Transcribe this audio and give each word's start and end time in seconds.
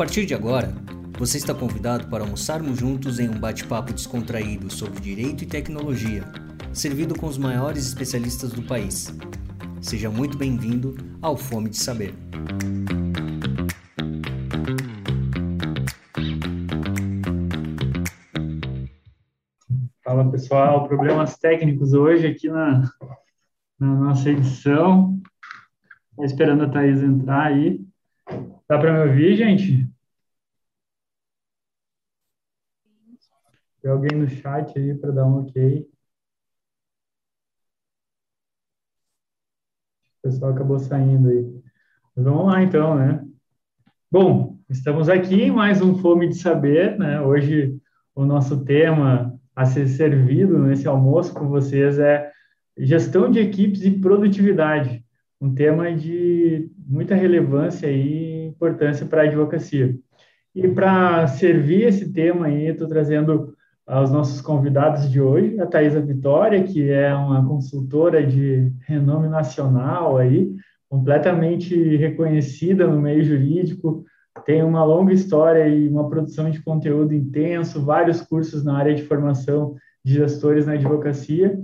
partir 0.00 0.24
de 0.24 0.34
agora, 0.34 0.72
você 1.18 1.36
está 1.36 1.52
convidado 1.52 2.08
para 2.08 2.24
almoçarmos 2.24 2.78
juntos 2.78 3.20
em 3.20 3.28
um 3.28 3.38
bate-papo 3.38 3.92
descontraído 3.92 4.72
sobre 4.72 4.98
direito 4.98 5.44
e 5.44 5.46
tecnologia, 5.46 6.24
servido 6.72 7.14
com 7.14 7.26
os 7.26 7.36
maiores 7.36 7.86
especialistas 7.86 8.50
do 8.50 8.62
país. 8.62 9.14
Seja 9.82 10.08
muito 10.08 10.38
bem-vindo 10.38 10.96
ao 11.20 11.36
Fome 11.36 11.68
de 11.68 11.76
Saber. 11.76 12.14
Fala 20.02 20.30
pessoal, 20.30 20.88
problemas 20.88 21.36
técnicos 21.36 21.92
hoje 21.92 22.26
aqui 22.26 22.48
na, 22.48 22.90
na 23.78 23.94
nossa 23.96 24.30
edição. 24.30 25.20
Estou 26.12 26.24
esperando 26.24 26.62
a 26.62 26.70
Thaís 26.70 27.02
entrar 27.02 27.48
aí. 27.48 27.89
Dá 28.70 28.78
para 28.78 28.92
me 28.92 29.00
ouvir, 29.10 29.34
gente? 29.34 29.90
Tem 33.82 33.90
alguém 33.90 34.16
no 34.16 34.28
chat 34.28 34.78
aí 34.78 34.94
para 34.94 35.10
dar 35.10 35.26
um 35.26 35.40
ok. 35.40 35.90
O 40.18 40.22
pessoal 40.22 40.52
acabou 40.52 40.78
saindo 40.78 41.30
aí. 41.30 41.60
Mas 42.14 42.24
vamos 42.24 42.46
lá 42.46 42.62
então, 42.62 42.94
né? 42.94 43.26
Bom, 44.08 44.56
estamos 44.68 45.08
aqui 45.08 45.34
em 45.42 45.50
mais 45.50 45.82
um 45.82 45.98
Fome 45.98 46.28
de 46.28 46.36
Saber, 46.36 46.96
né? 46.96 47.20
Hoje 47.20 47.76
o 48.14 48.24
nosso 48.24 48.64
tema 48.64 49.36
a 49.56 49.66
ser 49.66 49.88
servido 49.88 50.56
nesse 50.60 50.86
almoço 50.86 51.34
com 51.34 51.48
vocês 51.48 51.98
é 51.98 52.30
gestão 52.78 53.28
de 53.28 53.40
equipes 53.40 53.82
e 53.82 53.90
produtividade, 53.90 55.04
um 55.40 55.52
tema 55.52 55.92
de 55.92 56.70
muita 56.86 57.16
relevância 57.16 57.90
e 57.90 58.39
importância 58.60 59.06
para 59.06 59.22
a 59.22 59.24
advocacia. 59.24 59.96
E 60.54 60.68
para 60.68 61.26
servir 61.26 61.84
esse 61.84 62.12
tema 62.12 62.46
aí, 62.46 62.66
estou 62.66 62.86
trazendo 62.86 63.54
aos 63.86 64.10
nossos 64.10 64.40
convidados 64.40 65.10
de 65.10 65.20
hoje, 65.20 65.58
a 65.58 65.66
Thaisa 65.66 66.00
Vitória, 66.00 66.62
que 66.62 66.90
é 66.90 67.12
uma 67.14 67.44
consultora 67.46 68.24
de 68.24 68.70
renome 68.86 69.28
nacional 69.28 70.18
aí, 70.18 70.54
completamente 70.88 71.96
reconhecida 71.96 72.86
no 72.86 73.00
meio 73.00 73.24
jurídico, 73.24 74.04
tem 74.44 74.62
uma 74.62 74.84
longa 74.84 75.12
história 75.12 75.66
e 75.68 75.88
uma 75.88 76.08
produção 76.08 76.50
de 76.50 76.62
conteúdo 76.62 77.14
intenso, 77.14 77.84
vários 77.84 78.20
cursos 78.20 78.62
na 78.64 78.76
área 78.76 78.94
de 78.94 79.02
formação 79.02 79.74
de 80.04 80.14
gestores 80.14 80.66
na 80.66 80.74
advocacia. 80.74 81.58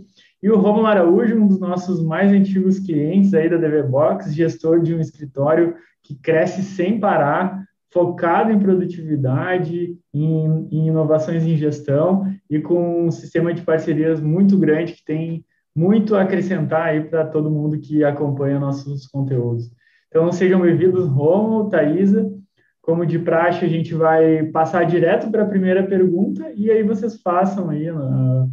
E 0.47 0.49
o 0.49 0.57
Romulo 0.57 0.87
Araújo, 0.87 1.43
um 1.43 1.49
dos 1.49 1.59
nossos 1.59 2.01
mais 2.01 2.31
antigos 2.31 2.79
clientes 2.79 3.35
aí 3.35 3.51
da 3.51 3.57
DV 3.57 3.83
Box, 3.83 4.33
gestor 4.33 4.81
de 4.81 4.95
um 4.95 5.01
escritório 5.01 5.75
que 6.05 6.15
cresce 6.15 6.63
sem 6.63 7.01
parar, 7.01 7.65
focado 7.93 8.53
em 8.53 8.59
produtividade, 8.61 9.99
em, 10.15 10.69
em 10.71 10.87
inovações 10.87 11.43
em 11.43 11.57
gestão 11.57 12.33
e 12.49 12.61
com 12.61 13.07
um 13.07 13.11
sistema 13.11 13.53
de 13.53 13.63
parcerias 13.63 14.21
muito 14.21 14.57
grande 14.57 14.93
que 14.93 15.05
tem 15.05 15.45
muito 15.75 16.15
a 16.15 16.23
acrescentar 16.23 16.91
aí 16.91 17.01
para 17.03 17.27
todo 17.27 17.51
mundo 17.51 17.81
que 17.81 18.05
acompanha 18.05 18.61
nossos 18.61 19.05
conteúdos. 19.09 19.69
Então, 20.07 20.31
sejam 20.31 20.61
bem-vindos, 20.61 21.09
Romulo, 21.09 21.69
Thaisa. 21.69 22.33
Como 22.81 23.05
de 23.05 23.19
praxe, 23.19 23.65
a 23.65 23.69
gente 23.69 23.97
vai 23.97 24.45
passar 24.45 24.85
direto 24.85 25.29
para 25.29 25.43
a 25.43 25.49
primeira 25.49 25.83
pergunta 25.83 26.53
e 26.55 26.71
aí 26.71 26.85
vocês 26.85 27.21
façam 27.21 27.69
aí 27.69 27.89
a, 27.89 28.47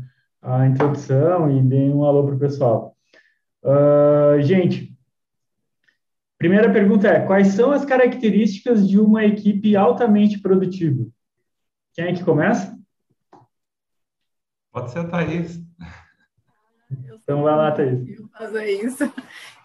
a 0.43 0.67
introdução 0.67 1.49
e 1.49 1.61
deem 1.61 1.93
um 1.93 2.03
alô 2.03 2.25
para 2.25 2.35
o 2.35 2.39
pessoal. 2.39 2.95
Uh, 3.63 4.41
gente, 4.41 4.93
primeira 6.37 6.71
pergunta 6.71 7.07
é: 7.07 7.25
quais 7.25 7.47
são 7.47 7.71
as 7.71 7.85
características 7.85 8.87
de 8.87 8.99
uma 8.99 9.23
equipe 9.23 9.75
altamente 9.75 10.39
produtiva? 10.39 11.07
Quem 11.93 12.05
é 12.05 12.13
que 12.13 12.23
começa? 12.23 12.77
Pode 14.71 14.91
ser 14.91 14.99
a 14.99 15.07
Thaís. 15.07 15.61
Então 16.91 17.43
vai 17.43 17.55
lá, 17.55 17.71
Thaís. 17.71 18.19
Eu 18.19 18.27
fazer 18.37 18.65
isso. 18.83 19.13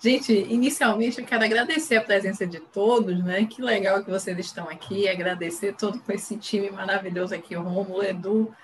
Gente, 0.00 0.32
inicialmente 0.32 1.18
eu 1.18 1.26
quero 1.26 1.42
agradecer 1.42 1.96
a 1.96 2.04
presença 2.04 2.46
de 2.46 2.60
todos, 2.60 3.24
né? 3.24 3.44
Que 3.46 3.60
legal 3.60 4.04
que 4.04 4.10
vocês 4.10 4.38
estão 4.38 4.68
aqui, 4.68 5.08
agradecer 5.08 5.74
todo 5.74 5.98
com 5.98 6.12
esse 6.12 6.36
time 6.36 6.70
maravilhoso 6.70 7.34
aqui, 7.34 7.56
o 7.56 7.62
Romulo, 7.62 8.04
Edu, 8.04 8.54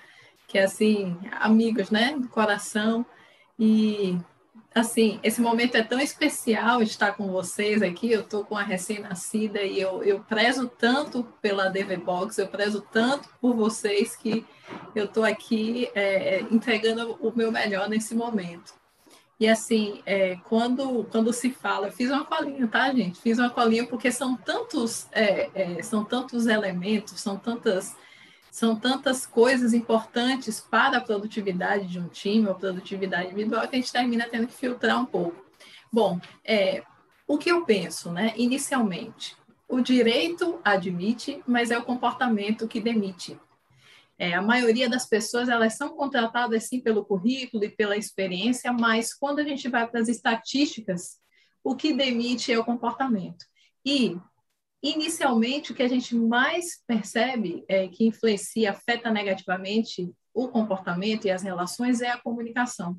que 0.47 0.57
é 0.57 0.63
assim, 0.63 1.17
amigos, 1.31 1.89
né? 1.89 2.15
Do 2.17 2.27
coração. 2.27 3.05
E 3.57 4.17
assim, 4.73 5.19
esse 5.23 5.41
momento 5.41 5.75
é 5.75 5.83
tão 5.83 5.99
especial 5.99 6.81
estar 6.81 7.13
com 7.13 7.27
vocês 7.31 7.81
aqui. 7.81 8.11
Eu 8.11 8.21
estou 8.21 8.43
com 8.43 8.57
a 8.57 8.63
recém-nascida 8.63 9.61
e 9.61 9.79
eu, 9.79 10.03
eu 10.03 10.19
prezo 10.21 10.67
tanto 10.67 11.23
pela 11.41 11.69
DV 11.69 11.97
Box, 11.97 12.37
eu 12.37 12.47
prezo 12.47 12.81
tanto 12.91 13.29
por 13.39 13.55
vocês 13.55 14.15
que 14.15 14.45
eu 14.93 15.05
estou 15.05 15.23
aqui 15.23 15.89
é, 15.95 16.41
entregando 16.51 17.17
o 17.21 17.31
meu 17.35 17.51
melhor 17.51 17.87
nesse 17.87 18.13
momento. 18.15 18.73
E 19.39 19.49
assim, 19.49 20.01
é, 20.05 20.37
quando, 20.45 21.03
quando 21.11 21.33
se 21.33 21.51
fala, 21.51 21.87
eu 21.87 21.91
fiz 21.91 22.09
uma 22.09 22.23
colinha, 22.23 22.67
tá, 22.67 22.93
gente? 22.93 23.19
Fiz 23.19 23.37
uma 23.37 23.49
colinha 23.49 23.85
porque 23.85 24.09
são 24.11 24.35
tantos, 24.35 25.07
é, 25.11 25.49
é, 25.53 25.83
são 25.83 26.05
tantos 26.05 26.47
elementos, 26.47 27.19
são 27.19 27.37
tantas, 27.37 27.95
são 28.55 28.73
tantas 28.73 29.25
coisas 29.25 29.73
importantes 29.73 30.61
para 30.61 30.99
a 30.99 31.01
produtividade 31.01 31.87
de 31.87 31.99
um 31.99 32.07
time, 32.07 32.47
ou 32.47 32.55
produtividade 32.55 33.25
individual, 33.25 33.67
que 33.67 33.75
a 33.75 33.79
gente 33.79 33.91
termina 33.91 34.29
tendo 34.29 34.47
que 34.47 34.53
filtrar 34.53 34.97
um 34.97 35.05
pouco. 35.05 35.45
Bom, 35.91 36.21
é, 36.41 36.81
o 37.27 37.37
que 37.37 37.51
eu 37.51 37.65
penso, 37.65 38.13
né? 38.13 38.33
Inicialmente, 38.37 39.35
o 39.67 39.81
direito 39.81 40.57
admite, 40.63 41.43
mas 41.45 41.69
é 41.69 41.77
o 41.77 41.83
comportamento 41.83 42.65
que 42.65 42.79
demite. 42.79 43.37
É, 44.17 44.33
a 44.33 44.41
maioria 44.41 44.89
das 44.89 45.05
pessoas 45.05 45.49
elas 45.49 45.73
são 45.73 45.89
contratadas 45.89 46.63
sim 46.63 46.79
pelo 46.79 47.03
currículo 47.03 47.65
e 47.65 47.69
pela 47.69 47.97
experiência, 47.97 48.71
mas 48.71 49.13
quando 49.13 49.39
a 49.39 49.43
gente 49.43 49.67
vai 49.67 49.85
para 49.85 49.99
as 49.99 50.07
estatísticas, 50.07 51.19
o 51.61 51.75
que 51.75 51.91
demite 51.91 52.53
é 52.53 52.57
o 52.57 52.63
comportamento. 52.63 53.43
E 53.83 54.17
inicialmente 54.89 55.71
o 55.71 55.75
que 55.75 55.81
a 55.81 55.87
gente 55.87 56.15
mais 56.15 56.81
percebe 56.85 57.63
é, 57.67 57.87
que 57.87 58.05
influencia, 58.05 58.71
afeta 58.71 59.09
negativamente 59.09 60.13
o 60.33 60.47
comportamento 60.47 61.25
e 61.25 61.31
as 61.31 61.41
relações 61.41 62.01
é 62.01 62.09
a 62.09 62.21
comunicação. 62.21 62.95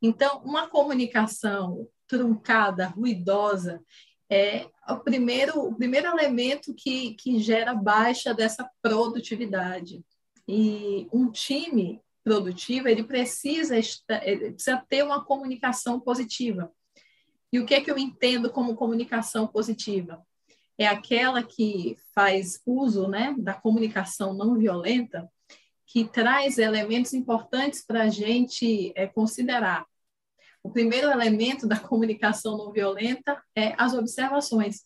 Então, 0.00 0.42
uma 0.42 0.68
comunicação 0.68 1.86
truncada, 2.06 2.86
ruidosa, 2.86 3.82
é 4.30 4.68
o 4.88 4.96
primeiro, 4.98 5.60
o 5.60 5.74
primeiro 5.74 6.08
elemento 6.08 6.74
que, 6.74 7.14
que 7.14 7.38
gera 7.38 7.74
baixa 7.74 8.32
dessa 8.32 8.68
produtividade. 8.80 10.02
E 10.48 11.08
um 11.12 11.30
time 11.30 12.00
produtivo, 12.24 12.88
ele 12.88 13.04
precisa, 13.04 13.76
ele 13.76 14.52
precisa 14.52 14.84
ter 14.88 15.04
uma 15.04 15.24
comunicação 15.24 16.00
positiva. 16.00 16.72
E 17.52 17.60
o 17.60 17.66
que 17.66 17.74
é 17.74 17.80
que 17.80 17.90
eu 17.90 17.98
entendo 17.98 18.50
como 18.50 18.74
comunicação 18.74 19.46
positiva? 19.46 20.24
É 20.78 20.86
aquela 20.86 21.42
que 21.42 21.96
faz 22.14 22.60
uso 22.66 23.08
né, 23.08 23.34
da 23.38 23.54
comunicação 23.54 24.34
não 24.34 24.54
violenta, 24.56 25.30
que 25.86 26.04
traz 26.04 26.58
elementos 26.58 27.14
importantes 27.14 27.84
para 27.84 28.02
a 28.02 28.08
gente 28.08 28.92
é, 28.94 29.06
considerar. 29.06 29.86
O 30.62 30.70
primeiro 30.70 31.10
elemento 31.10 31.66
da 31.66 31.78
comunicação 31.78 32.56
não 32.56 32.72
violenta 32.72 33.42
é 33.54 33.74
as 33.78 33.94
observações. 33.94 34.84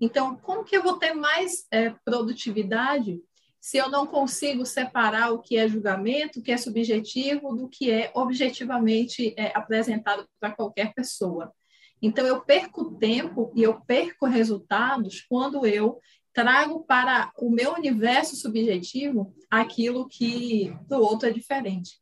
Então, 0.00 0.36
como 0.36 0.64
que 0.64 0.76
eu 0.76 0.82
vou 0.82 0.98
ter 0.98 1.14
mais 1.14 1.66
é, 1.70 1.90
produtividade 2.04 3.20
se 3.66 3.78
eu 3.78 3.90
não 3.90 4.06
consigo 4.06 4.64
separar 4.64 5.32
o 5.32 5.40
que 5.40 5.56
é 5.56 5.66
julgamento, 5.66 6.38
o 6.38 6.42
que 6.42 6.52
é 6.52 6.56
subjetivo, 6.56 7.52
do 7.52 7.68
que 7.68 7.90
é 7.90 8.12
objetivamente 8.14 9.34
é, 9.36 9.50
apresentado 9.56 10.24
para 10.38 10.52
qualquer 10.52 10.94
pessoa. 10.94 11.52
Então, 12.00 12.26
eu 12.26 12.40
perco 12.40 12.96
tempo 12.96 13.52
e 13.54 13.62
eu 13.62 13.80
perco 13.80 14.26
resultados 14.26 15.24
quando 15.28 15.66
eu 15.66 16.00
trago 16.32 16.84
para 16.84 17.32
o 17.38 17.50
meu 17.50 17.72
universo 17.72 18.36
subjetivo 18.36 19.34
aquilo 19.50 20.06
que 20.06 20.70
do 20.86 20.96
outro 20.96 21.28
é 21.28 21.32
diferente. 21.32 21.98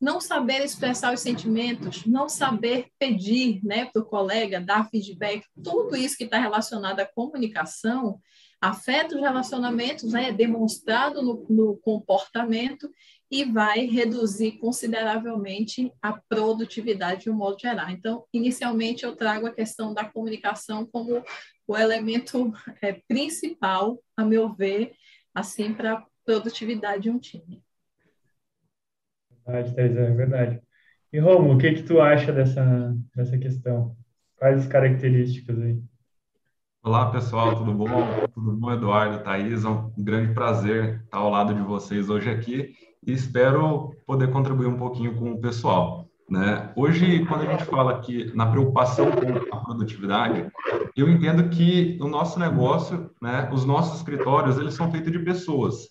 Não 0.00 0.20
saber 0.20 0.64
expressar 0.64 1.12
os 1.12 1.20
sentimentos, 1.20 2.06
não 2.06 2.28
saber 2.28 2.88
pedir 2.98 3.60
né, 3.64 3.86
para 3.86 4.02
o 4.02 4.04
colega, 4.04 4.60
dar 4.60 4.88
feedback, 4.90 5.44
tudo 5.62 5.96
isso 5.96 6.16
que 6.16 6.24
está 6.24 6.38
relacionado 6.38 7.00
à 7.00 7.06
comunicação, 7.06 8.20
afeta 8.60 9.16
os 9.16 9.20
relacionamentos, 9.20 10.12
né, 10.12 10.28
é 10.28 10.32
demonstrado 10.32 11.20
no, 11.20 11.46
no 11.50 11.76
comportamento 11.78 12.88
e 13.30 13.44
vai 13.44 13.86
reduzir 13.86 14.52
consideravelmente 14.58 15.92
a 16.00 16.12
produtividade 16.28 17.22
de 17.22 17.30
um 17.30 17.34
modo 17.34 17.58
geral. 17.58 17.90
Então, 17.90 18.24
inicialmente, 18.32 19.04
eu 19.04 19.16
trago 19.16 19.46
a 19.46 19.54
questão 19.54 19.94
da 19.94 20.04
comunicação 20.04 20.86
como 20.86 21.22
o 21.66 21.76
elemento 21.76 22.52
é, 22.82 23.00
principal, 23.08 23.98
a 24.16 24.24
meu 24.24 24.52
ver, 24.52 24.92
assim, 25.34 25.72
para 25.72 25.94
a 25.94 26.04
produtividade 26.24 27.04
de 27.04 27.10
um 27.10 27.18
time. 27.18 27.62
Verdade, 29.46 29.74
Thais, 29.74 29.96
é 29.96 30.10
verdade. 30.10 30.62
E, 31.12 31.18
Romulo, 31.18 31.54
o 31.54 31.58
que, 31.58 31.74
que 31.74 31.82
tu 31.82 32.00
acha 32.00 32.32
dessa, 32.32 32.96
dessa 33.14 33.38
questão? 33.38 33.96
Quais 34.36 34.60
as 34.60 34.66
características 34.66 35.58
aí? 35.58 35.82
Olá, 36.82 37.10
pessoal, 37.10 37.56
tudo 37.56 37.72
bom? 37.72 37.88
Tudo 38.34 38.52
bom, 38.52 38.72
Eduardo, 38.72 39.24
Thaís? 39.24 39.64
É 39.64 39.68
um 39.68 39.90
grande 39.96 40.34
prazer 40.34 41.00
estar 41.04 41.18
ao 41.18 41.30
lado 41.30 41.54
de 41.54 41.62
vocês 41.62 42.10
hoje 42.10 42.28
aqui 42.28 42.74
e 43.06 43.12
espero 43.12 43.94
poder 44.06 44.30
contribuir 44.30 44.66
um 44.66 44.76
pouquinho 44.76 45.14
com 45.16 45.32
o 45.32 45.40
pessoal. 45.40 46.06
Né? 46.28 46.72
Hoje, 46.74 47.24
quando 47.26 47.42
a 47.42 47.50
gente 47.50 47.64
fala 47.64 47.92
aqui 47.92 48.32
na 48.34 48.46
preocupação 48.46 49.10
com 49.10 49.54
a 49.54 49.60
produtividade, 49.60 50.50
eu 50.96 51.08
entendo 51.08 51.48
que 51.50 51.98
o 52.00 52.08
nosso 52.08 52.38
negócio, 52.38 53.10
né, 53.20 53.48
os 53.52 53.64
nossos 53.64 53.98
escritórios, 53.98 54.58
eles 54.58 54.74
são 54.74 54.90
feitos 54.90 55.12
de 55.12 55.18
pessoas. 55.18 55.88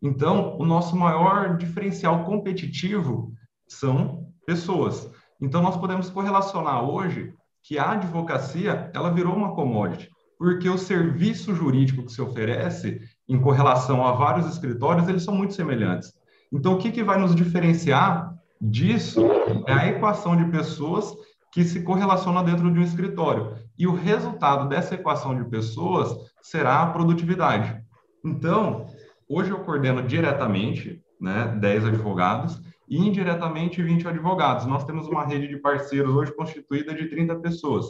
Então, 0.00 0.56
o 0.58 0.64
nosso 0.64 0.96
maior 0.96 1.56
diferencial 1.56 2.24
competitivo 2.24 3.32
são 3.66 4.26
pessoas. 4.46 5.10
Então, 5.40 5.62
nós 5.62 5.76
podemos 5.76 6.10
correlacionar 6.10 6.84
hoje 6.84 7.34
que 7.62 7.78
a 7.78 7.92
advocacia, 7.92 8.90
ela 8.94 9.10
virou 9.10 9.34
uma 9.34 9.54
commodity 9.54 10.10
porque 10.42 10.68
o 10.68 10.76
serviço 10.76 11.54
jurídico 11.54 12.02
que 12.02 12.10
se 12.10 12.20
oferece 12.20 13.00
em 13.28 13.40
correlação 13.40 14.04
a 14.04 14.10
vários 14.10 14.44
escritórios, 14.46 15.06
eles 15.06 15.22
são 15.22 15.32
muito 15.32 15.54
semelhantes. 15.54 16.12
Então, 16.52 16.74
o 16.74 16.78
que, 16.78 16.92
que 16.92 17.02
vai 17.02 17.18
nos 17.18 17.34
diferenciar 17.34 18.36
disso 18.60 19.26
é 19.66 19.72
a 19.72 19.88
equação 19.88 20.36
de 20.36 20.44
pessoas 20.50 21.14
que 21.52 21.64
se 21.64 21.82
correlaciona 21.82 22.42
dentro 22.42 22.72
de 22.72 22.78
um 22.78 22.82
escritório. 22.82 23.54
E 23.78 23.86
o 23.86 23.94
resultado 23.94 24.68
dessa 24.68 24.94
equação 24.94 25.34
de 25.34 25.48
pessoas 25.48 26.14
será 26.40 26.82
a 26.82 26.86
produtividade. 26.86 27.82
Então, 28.24 28.86
hoje 29.28 29.50
eu 29.50 29.60
coordeno 29.60 30.02
diretamente 30.02 31.02
né, 31.20 31.56
10 31.58 31.86
advogados 31.86 32.60
e 32.88 32.96
indiretamente 32.96 33.82
20 33.82 34.08
advogados. 34.08 34.66
Nós 34.66 34.84
temos 34.84 35.08
uma 35.08 35.24
rede 35.24 35.48
de 35.48 35.56
parceiros 35.56 36.14
hoje 36.14 36.34
constituída 36.34 36.94
de 36.94 37.08
30 37.08 37.36
pessoas. 37.36 37.86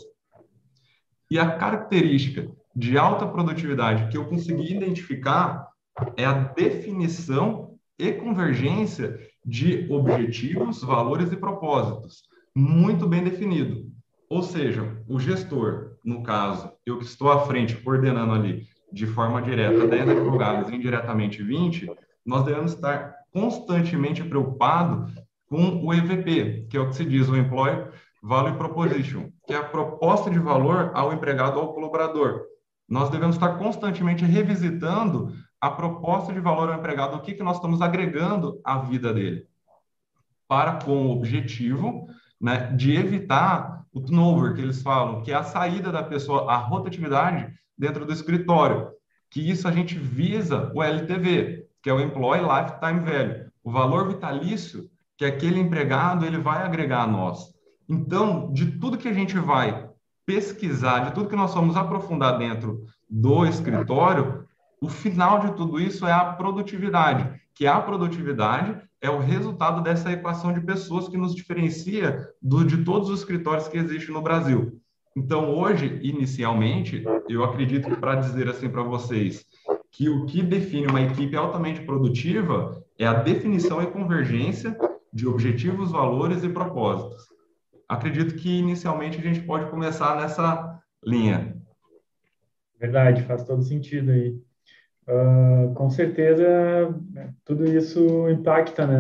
E 1.31 1.38
a 1.38 1.56
característica 1.56 2.50
de 2.75 2.97
alta 2.97 3.26
produtividade 3.26 4.08
que 4.08 4.17
eu 4.17 4.26
consegui 4.26 4.75
identificar 4.75 5.69
é 6.17 6.25
a 6.25 6.32
definição 6.32 7.71
e 7.99 8.12
convergência 8.12 9.19
de 9.44 9.87
objetivos, 9.93 10.83
valores 10.83 11.33
e 11.33 11.37
propósitos, 11.37 12.23
muito 12.55 13.06
bem 13.06 13.25
definido. 13.25 13.91
Ou 14.29 14.43
seja, 14.43 15.03
o 15.09 15.19
gestor, 15.19 15.97
no 16.05 16.23
caso, 16.23 16.73
eu 16.87 16.99
que 16.99 17.05
estou 17.05 17.31
à 17.31 17.41
frente, 17.41 17.77
coordenando 17.77 18.33
ali 18.33 18.67
de 18.93 19.06
forma 19.06 19.41
direta 19.41 19.87
10 19.87 20.09
advogados 20.09 20.71
e 20.71 20.77
indiretamente 20.77 21.43
20, 21.43 21.91
nós 22.25 22.44
devemos 22.44 22.73
estar 22.73 23.15
constantemente 23.33 24.23
preocupados 24.23 25.12
com 25.47 25.85
o 25.85 25.93
EVP, 25.93 26.67
que 26.69 26.77
é 26.77 26.81
o 26.81 26.89
que 26.89 26.97
se 26.97 27.05
diz 27.05 27.29
o 27.29 27.37
Employee 27.37 27.87
Value 28.23 28.56
Proposition, 28.56 29.31
que 29.47 29.53
é 29.53 29.56
a 29.56 29.65
proposta 29.65 30.31
de 30.31 30.39
valor 30.39 30.93
ao 30.94 31.12
empregado 31.12 31.56
ou 31.56 31.62
ao 31.62 31.75
colaborador. 31.75 32.43
Nós 32.89 33.11
devemos 33.11 33.37
estar 33.37 33.59
constantemente 33.59 34.25
revisitando 34.25 35.33
a 35.62 35.70
proposta 35.70 36.32
de 36.32 36.41
valor 36.41 36.69
ao 36.69 36.79
empregado, 36.81 37.17
o 37.17 37.20
que, 37.20 37.35
que 37.35 37.43
nós 37.43 37.55
estamos 37.55 37.81
agregando 37.81 38.61
à 38.64 38.79
vida 38.79 39.14
dele, 39.14 39.47
para 40.49 40.82
com 40.82 41.06
o 41.06 41.12
objetivo 41.12 42.09
né, 42.41 42.73
de 42.73 42.97
evitar 42.97 43.85
o 43.93 44.00
turnover, 44.00 44.55
que 44.55 44.61
eles 44.61 44.82
falam, 44.82 45.23
que 45.23 45.31
é 45.31 45.37
a 45.37 45.44
saída 45.44 45.93
da 45.93 46.03
pessoa, 46.03 46.50
a 46.50 46.56
rotatividade 46.56 47.55
dentro 47.79 48.05
do 48.05 48.12
escritório, 48.12 48.88
que 49.31 49.49
isso 49.49 49.69
a 49.69 49.70
gente 49.70 49.97
visa 49.97 50.73
o 50.75 50.82
LTV, 50.82 51.65
que 51.81 51.88
é 51.88 51.93
o 51.93 52.00
Employee 52.00 52.43
Lifetime 52.43 53.00
Value, 53.00 53.47
o 53.62 53.70
valor 53.70 54.08
vitalício 54.08 54.91
que 55.17 55.25
aquele 55.25 55.61
empregado 55.61 56.26
ele 56.26 56.38
vai 56.38 56.65
agregar 56.65 57.03
a 57.03 57.06
nós. 57.06 57.55
Então, 57.88 58.53
de 58.53 58.79
tudo 58.79 58.99
que 58.99 59.08
a 59.08 59.12
gente 59.12 59.38
vai 59.38 59.88
pesquisar, 60.26 61.05
de 61.05 61.15
tudo 61.15 61.29
que 61.29 61.37
nós 61.37 61.55
vamos 61.55 61.76
aprofundar 61.76 62.37
dentro 62.37 62.85
do 63.08 63.47
escritório, 63.47 64.44
o 64.82 64.88
final 64.88 65.38
de 65.40 65.56
tudo 65.56 65.81
isso 65.81 66.06
é 66.06 66.12
a 66.12 66.25
produtividade, 66.32 67.40
que 67.55 67.67
a 67.67 67.81
produtividade 67.81 68.76
é 69.00 69.08
o 69.08 69.19
resultado 69.19 69.82
dessa 69.82 70.12
equação 70.12 70.52
de 70.52 70.61
pessoas 70.61 71.08
que 71.08 71.17
nos 71.17 71.34
diferencia 71.34 72.29
do, 72.40 72.64
de 72.64 72.84
todos 72.84 73.08
os 73.08 73.20
escritórios 73.20 73.69
que 73.69 73.79
existem 73.79 74.12
no 74.12 74.20
Brasil. 74.20 74.81
Então, 75.17 75.55
hoje, 75.55 76.00
inicialmente, 76.02 77.05
eu 77.29 77.44
acredito 77.44 77.88
que 77.88 77.96
para 77.96 78.17
dizer 78.17 78.49
assim 78.49 78.69
para 78.69 78.82
vocês 78.82 79.44
que 79.90 80.08
o 80.08 80.26
que 80.26 80.43
define 80.43 80.87
uma 80.87 81.02
equipe 81.02 81.37
altamente 81.37 81.82
produtiva 81.82 82.82
é 82.99 83.06
a 83.06 83.14
definição 83.14 83.82
e 83.82 83.87
convergência 83.87 84.76
de 85.12 85.26
objetivos, 85.26 85.90
valores 85.90 86.43
e 86.43 86.49
propósitos 86.49 87.32
acredito 87.93 88.34
que 88.37 88.58
inicialmente 88.58 89.19
a 89.19 89.20
gente 89.20 89.40
pode 89.40 89.70
começar 89.70 90.17
nessa 90.17 90.81
linha. 91.05 91.56
Verdade, 92.79 93.23
faz 93.23 93.44
todo 93.44 93.62
sentido 93.62 94.11
aí. 94.11 94.40
Uh, 95.08 95.75
com 95.75 95.90
certeza, 95.90 96.46
tudo 97.44 97.64
isso 97.64 98.28
impacta 98.31 98.87
né, 98.87 98.99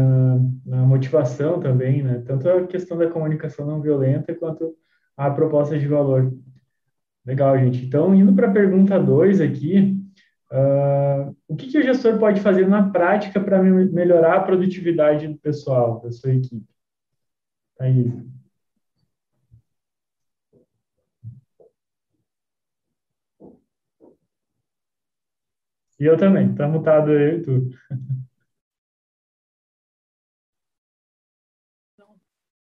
na, 0.66 0.78
na, 0.78 0.84
motivação 0.84 1.60
também, 1.60 2.02
né? 2.02 2.22
Tanto 2.26 2.48
a 2.48 2.66
questão 2.66 2.98
da 2.98 3.08
comunicação 3.08 3.64
não 3.64 3.80
violenta 3.80 4.34
quanto 4.34 4.74
a 5.16 5.30
proposta 5.30 5.78
de 5.78 5.86
valor. 5.86 6.32
Legal, 7.24 7.56
gente. 7.56 7.86
Então, 7.86 8.12
indo 8.12 8.34
para 8.34 8.48
a 8.48 8.52
pergunta 8.52 8.98
2 8.98 9.40
aqui, 9.40 9.96
uh, 10.50 11.36
o 11.46 11.54
que, 11.54 11.68
que 11.68 11.78
o 11.78 11.82
gestor 11.82 12.18
pode 12.18 12.40
fazer 12.40 12.66
na 12.66 12.90
prática 12.90 13.40
para 13.40 13.62
melhorar 13.62 14.38
a 14.38 14.42
produtividade 14.42 15.28
do 15.28 15.38
pessoal, 15.38 16.00
da 16.00 16.10
sua 16.10 16.34
equipe? 16.34 16.66
Thaís. 17.78 18.41
E 26.02 26.04
eu 26.04 26.16
também, 26.16 26.52
tá 26.52 26.66
mutado 26.66 27.12
aí 27.12 27.40
tu. 27.40 27.70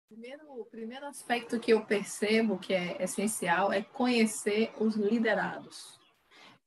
Primeiro, 0.09 0.61
o 0.61 0.65
primeiro 0.65 1.07
aspecto 1.07 1.61
que 1.61 1.73
eu 1.73 1.87
percebo 1.87 2.59
que 2.59 2.75
é 2.75 3.01
essencial 3.01 3.73
é 3.73 3.81
conhecer 3.81 4.73
os 4.77 4.97
liderados. 4.97 6.01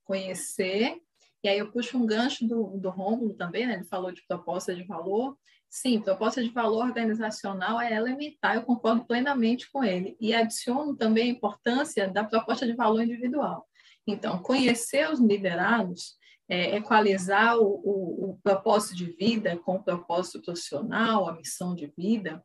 Conhecer, 0.05 0.95
e 1.43 1.49
aí 1.49 1.59
eu 1.59 1.69
puxo 1.73 1.97
um 1.97 2.05
gancho 2.05 2.47
do, 2.47 2.77
do 2.77 2.89
Rômulo 2.89 3.33
também, 3.33 3.67
né? 3.67 3.73
Ele 3.73 3.83
falou 3.83 4.13
de 4.13 4.25
proposta 4.25 4.73
de 4.73 4.85
valor. 4.85 5.37
Sim, 5.69 5.99
proposta 5.99 6.41
de 6.41 6.51
valor 6.51 6.85
organizacional 6.85 7.81
é 7.81 7.93
elementar, 7.93 8.55
eu 8.55 8.63
concordo 8.63 9.03
plenamente 9.03 9.69
com 9.69 9.83
ele. 9.83 10.15
E 10.21 10.33
adiciono 10.33 10.95
também 10.95 11.31
a 11.31 11.33
importância 11.33 12.07
da 12.07 12.23
proposta 12.23 12.65
de 12.65 12.73
valor 12.73 13.03
individual. 13.03 13.67
Então, 14.07 14.41
conhecer 14.41 15.11
os 15.11 15.19
liderados 15.19 16.15
é, 16.47 16.75
equalizar 16.75 17.57
o, 17.57 17.81
o, 17.83 18.29
o, 18.29 18.39
propósito 18.43 18.95
de 18.95 19.05
vida 19.05 19.57
com 19.57 19.75
o 19.75 19.83
propósito 19.83 20.41
profissional, 20.41 21.27
a 21.27 21.35
missão 21.35 21.73
de 21.73 21.91
vida, 21.97 22.43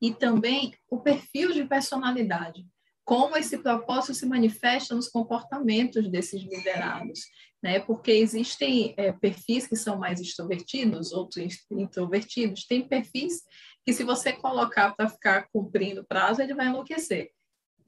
e 0.00 0.12
também 0.12 0.74
o 0.90 1.00
perfil 1.00 1.52
de 1.52 1.64
personalidade, 1.64 2.66
como 3.04 3.36
esse 3.36 3.58
propósito 3.58 4.14
se 4.14 4.26
manifesta 4.26 4.94
nos 4.94 5.08
comportamentos 5.08 6.08
desses 6.08 6.42
liderados, 6.42 7.20
né? 7.62 7.78
Porque 7.78 8.10
existem 8.10 8.94
é, 8.96 9.12
perfis 9.12 9.66
que 9.66 9.76
são 9.76 9.98
mais 9.98 10.20
extrovertidos, 10.20 11.12
outros 11.12 11.58
introvertidos, 11.70 12.66
tem 12.66 12.86
perfis 12.86 13.42
que 13.84 13.92
se 13.92 14.04
você 14.04 14.32
colocar 14.32 14.94
para 14.94 15.08
ficar 15.08 15.48
cumprindo 15.52 16.04
prazo, 16.04 16.40
ele 16.40 16.54
vai 16.54 16.68
enlouquecer. 16.68 17.30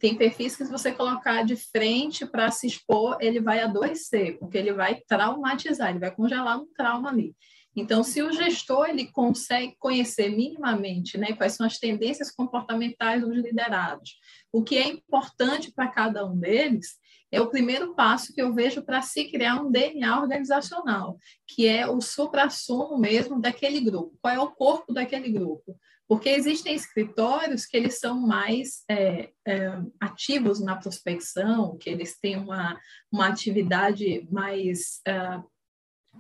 Tem 0.05 0.15
perfis 0.15 0.55
que 0.55 0.67
se 0.67 0.71
você 0.71 0.93
colocar 0.93 1.47
de 1.47 1.57
frente 1.57 2.27
para 2.27 2.51
se 2.51 2.67
expor, 2.67 3.17
ele 3.23 3.41
vai 3.41 3.63
adoecer, 3.63 4.39
porque 4.39 4.59
ele 4.59 4.71
vai 4.71 5.01
traumatizar, 5.09 5.89
ele 5.89 5.99
vai 5.99 6.15
congelar 6.15 6.61
um 6.61 6.67
trauma 6.77 7.09
ali. 7.09 7.35
Então, 7.75 8.05
se 8.05 8.21
o 8.21 8.31
gestor 8.31 8.91
ele 8.91 9.11
consegue 9.11 9.75
conhecer 9.79 10.29
minimamente 10.29 11.17
né, 11.17 11.33
quais 11.33 11.55
são 11.55 11.65
as 11.65 11.79
tendências 11.79 12.31
comportamentais 12.31 13.23
dos 13.23 13.35
liderados, 13.35 14.19
o 14.53 14.63
que 14.63 14.77
é 14.77 14.87
importante 14.87 15.73
para 15.73 15.89
cada 15.89 16.27
um 16.27 16.39
deles, 16.39 16.99
é 17.33 17.41
o 17.41 17.49
primeiro 17.49 17.95
passo 17.95 18.35
que 18.35 18.43
eu 18.43 18.53
vejo 18.53 18.83
para 18.83 19.01
se 19.01 19.25
criar 19.31 19.63
um 19.63 19.71
DNA 19.71 20.21
organizacional, 20.21 21.17
que 21.47 21.67
é 21.67 21.89
o 21.89 22.03
supra-sumo 22.03 22.99
mesmo 22.99 23.41
daquele 23.41 23.81
grupo. 23.81 24.19
Qual 24.21 24.35
é 24.35 24.39
o 24.39 24.51
corpo 24.51 24.93
daquele 24.93 25.31
grupo? 25.31 25.75
Porque 26.07 26.29
existem 26.29 26.75
escritórios 26.75 27.65
que 27.65 27.77
eles 27.77 27.99
são 27.99 28.21
mais 28.21 28.85
é, 28.89 29.31
é, 29.47 29.79
ativos 29.99 30.61
na 30.61 30.77
prospecção, 30.77 31.79
que 31.79 31.89
eles 31.89 32.19
têm 32.19 32.37
uma, 32.37 32.79
uma 33.11 33.29
atividade 33.29 34.27
mais, 34.31 35.01
uh, 35.09 35.43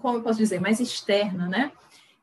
como 0.00 0.18
eu 0.18 0.22
posso 0.22 0.38
dizer, 0.38 0.60
mais 0.60 0.80
externa, 0.80 1.48
né? 1.48 1.72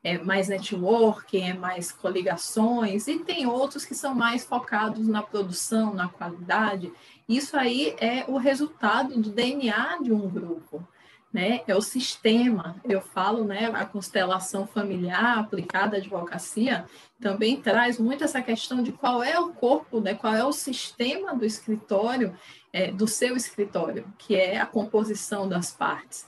É 0.04 0.18
mais 0.18 0.48
networking, 0.48 1.50
é 1.50 1.54
mais 1.54 1.92
coligações, 1.92 3.06
e 3.06 3.20
tem 3.20 3.46
outros 3.46 3.84
que 3.84 3.94
são 3.94 4.12
mais 4.12 4.44
focados 4.44 5.06
na 5.06 5.22
produção, 5.22 5.94
na 5.94 6.08
qualidade. 6.08 6.92
Isso 7.28 7.56
aí 7.56 7.94
é 8.00 8.24
o 8.26 8.36
resultado 8.36 9.20
do 9.20 9.30
DNA 9.30 10.00
de 10.02 10.12
um 10.12 10.28
grupo. 10.28 10.84
Né? 11.32 11.62
É 11.66 11.74
o 11.74 11.80
sistema. 11.80 12.76
Eu 12.84 13.00
falo, 13.00 13.44
né? 13.44 13.70
A 13.72 13.84
constelação 13.84 14.66
familiar 14.66 15.38
aplicada 15.38 15.96
à 15.96 15.98
advocacia 15.98 16.84
também 17.20 17.60
traz 17.60 17.98
muito 17.98 18.22
essa 18.22 18.42
questão 18.42 18.82
de 18.82 18.92
qual 18.92 19.22
é 19.22 19.38
o 19.38 19.52
corpo, 19.52 20.00
né? 20.00 20.14
Qual 20.14 20.34
é 20.34 20.44
o 20.44 20.52
sistema 20.52 21.34
do 21.34 21.44
escritório, 21.44 22.36
é, 22.72 22.90
do 22.90 23.06
seu 23.06 23.36
escritório, 23.36 24.12
que 24.18 24.36
é 24.36 24.60
a 24.60 24.66
composição 24.66 25.48
das 25.48 25.72
partes. 25.72 26.26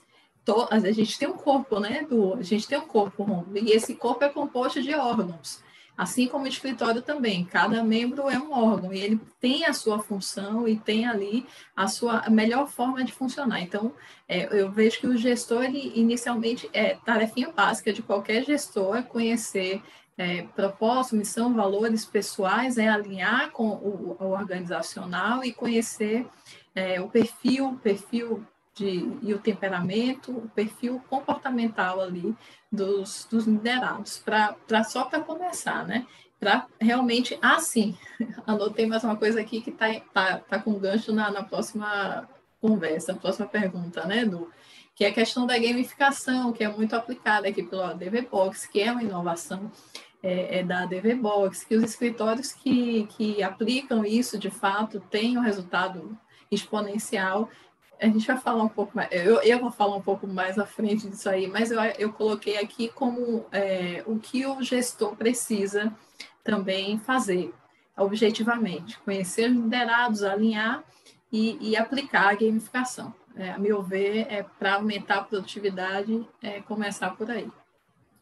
a 0.71 0.93
gente 0.93 1.19
tem 1.19 1.29
um 1.29 1.37
corpo, 1.37 1.79
né? 1.79 2.07
Do, 2.09 2.35
a 2.35 2.43
gente 2.43 2.67
tem 2.67 2.79
um 2.79 2.87
corpo, 2.87 3.47
e 3.55 3.73
esse 3.73 3.95
corpo 3.95 4.25
é 4.25 4.29
composto 4.29 4.83
de 4.83 4.95
órgãos. 4.95 5.63
Assim 5.97 6.27
como 6.27 6.45
o 6.45 6.49
escritório 6.49 7.01
também, 7.03 7.45
cada 7.45 7.85
membro 7.85 8.29
é 8.29 8.37
um 8.37 8.53
órgão 8.53 8.93
e 8.93 8.99
ele 8.99 9.21
tem 9.41 9.65
a 9.65 9.73
sua 9.73 10.01
função 10.01 10.67
e 10.67 10.77
tem 10.77 11.07
ali 11.07 11.47
a 11.77 11.87
sua 11.87 12.29
melhor 12.29 12.67
forma 12.67 13.05
de 13.05 13.13
funcionar. 13.13 13.61
Então, 13.61 13.93
é, 14.29 14.61
eu 14.61 14.71
vejo 14.73 14.99
que 14.99 15.07
o 15.07 15.17
gestor, 15.17 15.63
ele, 15.63 15.93
inicialmente, 15.95 16.69
é 16.73 16.97
tarefinha 17.05 17.53
básica 17.53 17.93
de 17.93 18.03
qualquer 18.03 18.45
gestor 18.45 18.97
é 18.97 19.03
conhecer 19.03 19.83
é, 20.19 20.43
propósito, 20.43 21.17
missão, 21.17 21.55
valores 21.55 22.05
pessoais, 22.05 22.77
é 22.77 22.89
alinhar 22.89 23.51
com 23.51 23.69
o, 23.69 24.17
o 24.19 24.31
organizacional 24.31 25.45
e 25.45 25.53
conhecer 25.53 26.27
é, 26.75 27.01
o 27.01 27.09
perfil, 27.09 27.79
perfil 27.83 28.45
de, 28.75 29.09
e 29.23 29.33
o 29.33 29.39
temperamento, 29.39 30.33
o 30.33 30.49
perfil 30.49 31.01
comportamental 31.09 32.01
ali 32.01 32.35
dos, 32.75 33.27
dos 33.31 33.47
liderados, 33.47 34.19
pra, 34.19 34.55
pra 34.67 34.85
só 34.85 35.05
para 35.05 35.21
começar, 35.21 35.87
né? 35.87 36.07
Para 36.39 36.67
realmente, 36.81 37.39
ah, 37.41 37.59
sim, 37.59 37.97
anotei 38.47 38.87
mais 38.87 39.05
uma 39.05 39.17
coisa 39.17 39.41
aqui 39.41 39.61
que 39.61 39.71
está 39.71 40.01
tá, 40.13 40.39
tá 40.39 40.59
com 40.59 40.79
gancho 40.79 41.13
na, 41.13 41.31
na 41.31 41.43
próxima 41.43 42.29
conversa, 42.61 43.13
na 43.13 43.19
próxima 43.19 43.47
pergunta, 43.47 44.05
né, 44.05 44.23
Edu? 44.23 44.51
Que 44.95 45.05
é 45.05 45.09
a 45.09 45.15
questão 45.15 45.47
da 45.47 45.59
gamificação, 45.59 46.53
que 46.53 46.63
é 46.63 46.69
muito 46.69 46.95
aplicada 46.95 47.49
aqui 47.49 47.63
pela 47.63 47.95
DVBox, 47.95 48.67
que 48.67 48.81
é 48.81 48.93
uma 48.93 49.03
inovação 49.03 49.71
é, 50.23 50.61
é 50.61 50.63
da 50.63 50.87
DVBox, 50.87 51.65
que 51.65 51.77
os 51.77 51.85
escritórios 51.85 52.53
que, 52.53 53.07
que 53.17 53.43
aplicam 53.43 54.05
isso, 54.05 54.39
de 54.39 54.51
fato, 54.51 55.01
têm 55.01 55.37
um 55.37 55.43
resultado 55.43 56.17
exponencial 56.51 57.51
a 58.01 58.07
gente 58.07 58.27
vai 58.27 58.39
falar 58.39 58.63
um 58.63 58.69
pouco 58.69 58.97
mais, 58.97 59.09
eu, 59.13 59.41
eu 59.43 59.59
vou 59.59 59.71
falar 59.71 59.97
um 59.97 60.03
pouco 60.03 60.27
mais 60.27 60.59
à 60.59 60.67
frente 60.67 61.09
disso 61.09 61.29
aí, 61.29 61.47
mas 61.47 61.71
eu, 61.71 61.81
eu 61.99 62.13
coloquei 62.13 62.59
aqui 62.59 62.89
como 62.89 63.47
é, 63.53 64.03
o 64.07 64.19
que 64.19 64.47
o 64.47 64.63
gestor 64.63 65.17
precisa 65.17 65.93
também 66.43 66.99
fazer, 66.99 67.53
objetivamente, 67.97 68.99
conhecer 69.01 69.51
os 69.51 69.57
liderados, 69.57 70.23
alinhar 70.23 70.85
e, 71.33 71.71
e 71.71 71.77
aplicar 71.77 72.31
a 72.31 72.35
gamificação. 72.35 73.15
É, 73.37 73.51
a 73.51 73.59
meu 73.59 73.83
ver, 73.83 74.27
é 74.31 74.45
para 74.59 74.75
aumentar 74.75 75.17
a 75.17 75.25
produtividade, 75.25 76.25
é 76.43 76.61
começar 76.61 77.17
por 77.17 77.31
aí. 77.31 77.49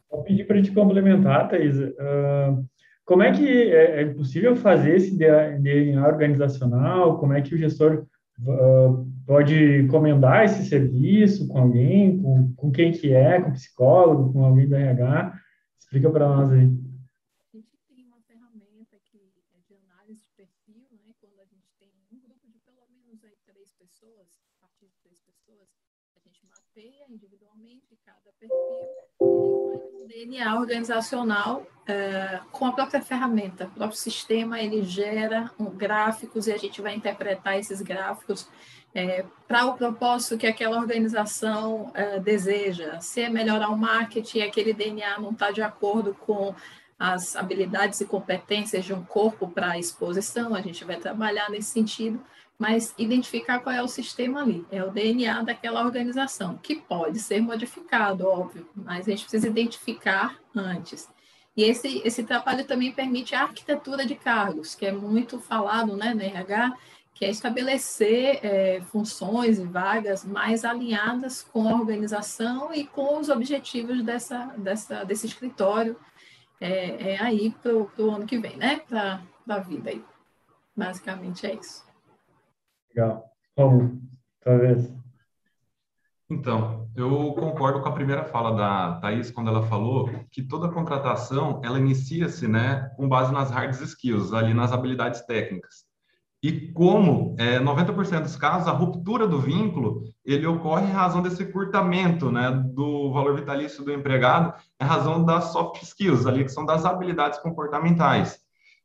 Vou 0.09 0.23
pedir 0.23 0.45
para 0.45 0.61
te 0.61 0.71
complementar, 0.71 1.49
Thais. 1.49 1.77
Uh, 1.77 2.65
como 3.05 3.21
é 3.21 3.31
que 3.31 3.47
é, 3.47 4.01
é 4.01 4.05
possível 4.05 4.55
fazer 4.55 4.95
esse 4.95 5.15
DNA 5.15 6.07
organizacional? 6.07 7.19
Como 7.19 7.33
é 7.33 7.41
que 7.41 7.53
o 7.53 7.57
gestor 7.57 8.05
uh, 8.41 9.12
pode 9.25 9.81
encomendar 9.81 10.45
esse 10.45 10.65
serviço 10.65 11.47
com 11.47 11.59
alguém, 11.59 12.21
com, 12.21 12.53
com 12.55 12.71
quem 12.71 12.91
que 12.91 13.13
é, 13.13 13.41
com 13.41 13.51
psicólogo, 13.51 14.33
com 14.33 14.45
alguém 14.45 14.67
do 14.67 14.75
RH? 14.75 15.39
Explica 15.79 16.09
para 16.09 16.27
nós 16.27 16.51
aí. 16.51 16.65
A 16.65 17.55
gente 17.55 17.77
tem 17.87 18.05
uma 18.05 18.21
ferramenta 18.27 18.97
que 19.05 19.17
é 19.53 19.59
de 19.67 19.75
análise 19.75 20.23
de 20.23 20.29
perfil, 20.35 20.87
né? 20.91 21.13
Quando 21.19 21.39
a 21.39 21.45
gente 21.45 21.67
tem 21.79 21.89
um 22.11 22.19
grupo 22.19 22.47
de 22.49 22.59
pelo 22.59 22.85
menos 22.91 23.21
três 23.45 23.71
pessoas, 23.73 24.41
a 24.59 24.67
partir 24.67 24.87
de 24.87 24.97
três 25.03 25.19
pessoas, 25.21 25.69
a 26.15 26.19
gente 26.19 26.45
mapeia 26.47 27.05
individualmente 27.09 27.97
cada 28.05 28.31
perfil 28.39 29.03
e 30.03 30.07
DNA 30.07 30.59
organizacional 30.59 31.65
é, 31.87 32.39
com 32.51 32.65
a 32.65 32.71
própria 32.71 33.01
ferramenta, 33.01 33.65
o 33.65 33.71
próprio 33.71 33.97
sistema, 33.97 34.61
ele 34.61 34.83
gera 34.83 35.51
gráficos 35.75 36.47
e 36.47 36.53
a 36.53 36.57
gente 36.57 36.81
vai 36.81 36.95
interpretar 36.95 37.57
esses 37.57 37.81
gráficos 37.81 38.49
é, 38.93 39.25
para 39.47 39.65
o 39.65 39.75
propósito 39.75 40.37
que 40.37 40.47
aquela 40.47 40.77
organização 40.77 41.91
é, 41.93 42.19
deseja. 42.19 42.99
Se 42.99 43.21
é 43.21 43.29
melhorar 43.29 43.69
o 43.69 43.77
marketing, 43.77 44.41
aquele 44.41 44.73
DNA 44.73 45.19
não 45.19 45.31
está 45.31 45.51
de 45.51 45.61
acordo 45.61 46.15
com 46.25 46.53
as 46.97 47.35
habilidades 47.35 47.99
e 48.01 48.05
competências 48.05 48.85
de 48.85 48.93
um 48.93 49.03
corpo 49.03 49.47
para 49.47 49.71
a 49.71 49.79
exposição, 49.79 50.55
a 50.55 50.61
gente 50.61 50.85
vai 50.85 50.95
trabalhar 50.97 51.49
nesse 51.49 51.71
sentido, 51.71 52.23
mas 52.57 52.93
identificar 52.97 53.59
qual 53.59 53.75
é 53.75 53.81
o 53.81 53.87
sistema 53.87 54.41
ali, 54.41 54.65
é 54.71 54.83
o 54.83 54.91
DNA 54.91 55.41
daquela 55.41 55.83
organização, 55.83 56.57
que 56.61 56.75
pode 56.75 57.19
ser 57.19 57.41
modificado, 57.41 58.27
óbvio, 58.27 58.69
mas 58.75 59.07
a 59.07 59.11
gente 59.11 59.23
precisa 59.23 59.47
identificar 59.47 60.37
antes. 60.55 61.09
E 61.57 61.63
esse, 61.63 62.01
esse 62.05 62.23
trabalho 62.23 62.63
também 62.65 62.91
permite 62.91 63.35
a 63.35 63.43
arquitetura 63.43 64.05
de 64.05 64.15
cargos, 64.15 64.73
que 64.73 64.85
é 64.85 64.91
muito 64.91 65.39
falado 65.39 65.95
né, 65.97 66.13
no 66.13 66.21
RH, 66.21 66.73
que 67.13 67.25
é 67.25 67.29
estabelecer 67.29 68.39
é, 68.43 68.81
funções 68.81 69.59
e 69.59 69.63
vagas 69.63 70.25
mais 70.25 70.65
alinhadas 70.65 71.43
com 71.43 71.69
a 71.69 71.73
organização 71.73 72.73
e 72.73 72.85
com 72.85 73.19
os 73.19 73.29
objetivos 73.29 74.03
dessa, 74.03 74.47
dessa, 74.57 75.03
desse 75.03 75.27
escritório 75.27 75.95
é, 76.59 77.13
é 77.13 77.21
aí 77.21 77.51
para 77.51 77.73
o 77.75 78.09
ano 78.09 78.25
que 78.25 78.39
vem, 78.39 78.57
né? 78.57 78.81
Para 78.87 79.21
a 79.47 79.59
vida 79.59 79.89
aí. 79.89 80.03
Basicamente 80.75 81.45
é 81.45 81.53
isso. 81.53 81.83
Legal. 82.89 83.29
Como? 83.55 84.01
Talvez. 84.41 84.91
Então, 86.29 86.89
eu 86.95 87.33
concordo 87.33 87.81
com 87.81 87.89
a 87.89 87.93
primeira 87.93 88.23
fala 88.23 88.55
da 88.55 88.99
Thais, 88.99 89.29
quando 89.29 89.49
ela 89.49 89.67
falou 89.67 90.09
que 90.31 90.41
toda 90.41 90.71
contratação, 90.71 91.61
ela 91.63 91.77
inicia-se, 91.77 92.47
né, 92.47 92.91
com 92.95 93.07
base 93.07 93.31
nas 93.31 93.51
hard 93.51 93.71
skills, 93.73 94.33
ali 94.33 94.53
nas 94.53 94.71
habilidades 94.71 95.21
técnicas. 95.21 95.85
E 96.43 96.73
como 96.73 97.37
é, 97.39 97.57
90% 97.57 98.23
dos 98.23 98.35
casos, 98.35 98.67
a 98.67 98.71
ruptura 98.71 99.25
do 99.25 99.39
vínculo, 99.39 100.03
ele 100.25 100.45
ocorre 100.45 100.85
em 100.85 100.91
razão 100.91 101.21
desse 101.21 101.45
curtamento 101.45 102.29
né, 102.29 102.51
do 102.51 103.13
valor 103.13 103.33
vitalício 103.33 103.81
do 103.81 103.93
empregado, 103.93 104.53
em 104.81 104.83
razão 104.83 105.23
das 105.23 105.53
soft 105.53 105.81
skills, 105.81 106.27
ali, 106.27 106.43
que 106.43 106.51
são 106.51 106.65
das 106.65 106.83
habilidades 106.83 107.39
comportamentais. 107.39 108.39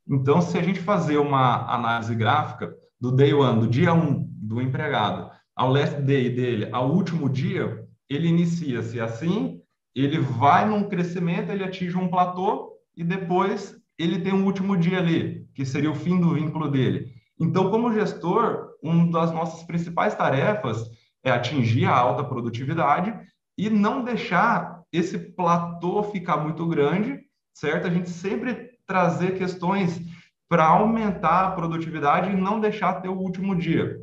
Então, 0.07 0.41
se 0.41 0.57
a 0.57 0.63
gente 0.63 0.79
fazer 0.79 1.17
uma 1.17 1.69
análise 1.69 2.15
gráfica 2.15 2.73
do 2.99 3.11
day 3.11 3.33
one, 3.33 3.59
do 3.59 3.67
dia 3.67 3.93
1 3.93 3.97
um 3.97 4.25
do 4.41 4.61
empregado, 4.61 5.29
ao 5.53 5.69
last 5.69 6.01
day 6.01 6.29
dele, 6.29 6.69
ao 6.71 6.89
último 6.89 7.27
dia, 7.27 7.85
ele 8.09 8.29
inicia-se 8.29 9.01
assim, 9.01 9.59
ele 9.93 10.17
vai 10.17 10.65
num 10.65 10.87
crescimento, 10.87 11.51
ele 11.51 11.65
atinge 11.65 11.97
um 11.97 12.07
platô, 12.07 12.71
e 12.95 13.03
depois 13.03 13.75
ele 13.97 14.21
tem 14.21 14.33
um 14.33 14.45
último 14.45 14.77
dia 14.77 14.99
ali, 14.99 15.45
que 15.53 15.65
seria 15.65 15.91
o 15.91 15.95
fim 15.95 16.21
do 16.21 16.33
vínculo 16.33 16.71
dele. 16.71 17.18
Então, 17.39 17.69
como 17.71 17.93
gestor, 17.93 18.71
uma 18.83 19.09
das 19.11 19.31
nossas 19.31 19.63
principais 19.63 20.13
tarefas 20.15 20.89
é 21.23 21.31
atingir 21.31 21.85
a 21.85 21.95
alta 21.95 22.23
produtividade 22.23 23.17
e 23.57 23.69
não 23.69 24.03
deixar 24.03 24.83
esse 24.91 25.17
platô 25.17 26.03
ficar 26.03 26.37
muito 26.37 26.67
grande, 26.67 27.19
certo? 27.53 27.87
A 27.87 27.89
gente 27.89 28.09
sempre 28.09 28.71
trazer 28.85 29.37
questões 29.37 30.01
para 30.47 30.65
aumentar 30.65 31.45
a 31.45 31.51
produtividade 31.51 32.31
e 32.31 32.35
não 32.35 32.59
deixar 32.59 33.01
ter 33.01 33.09
o 33.09 33.17
último 33.17 33.55
dia. 33.55 33.97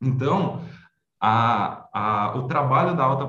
Então, 0.00 0.64
a, 1.20 1.88
a, 1.92 2.36
o 2.36 2.46
trabalho 2.46 2.96
da 2.96 3.04
alta 3.04 3.26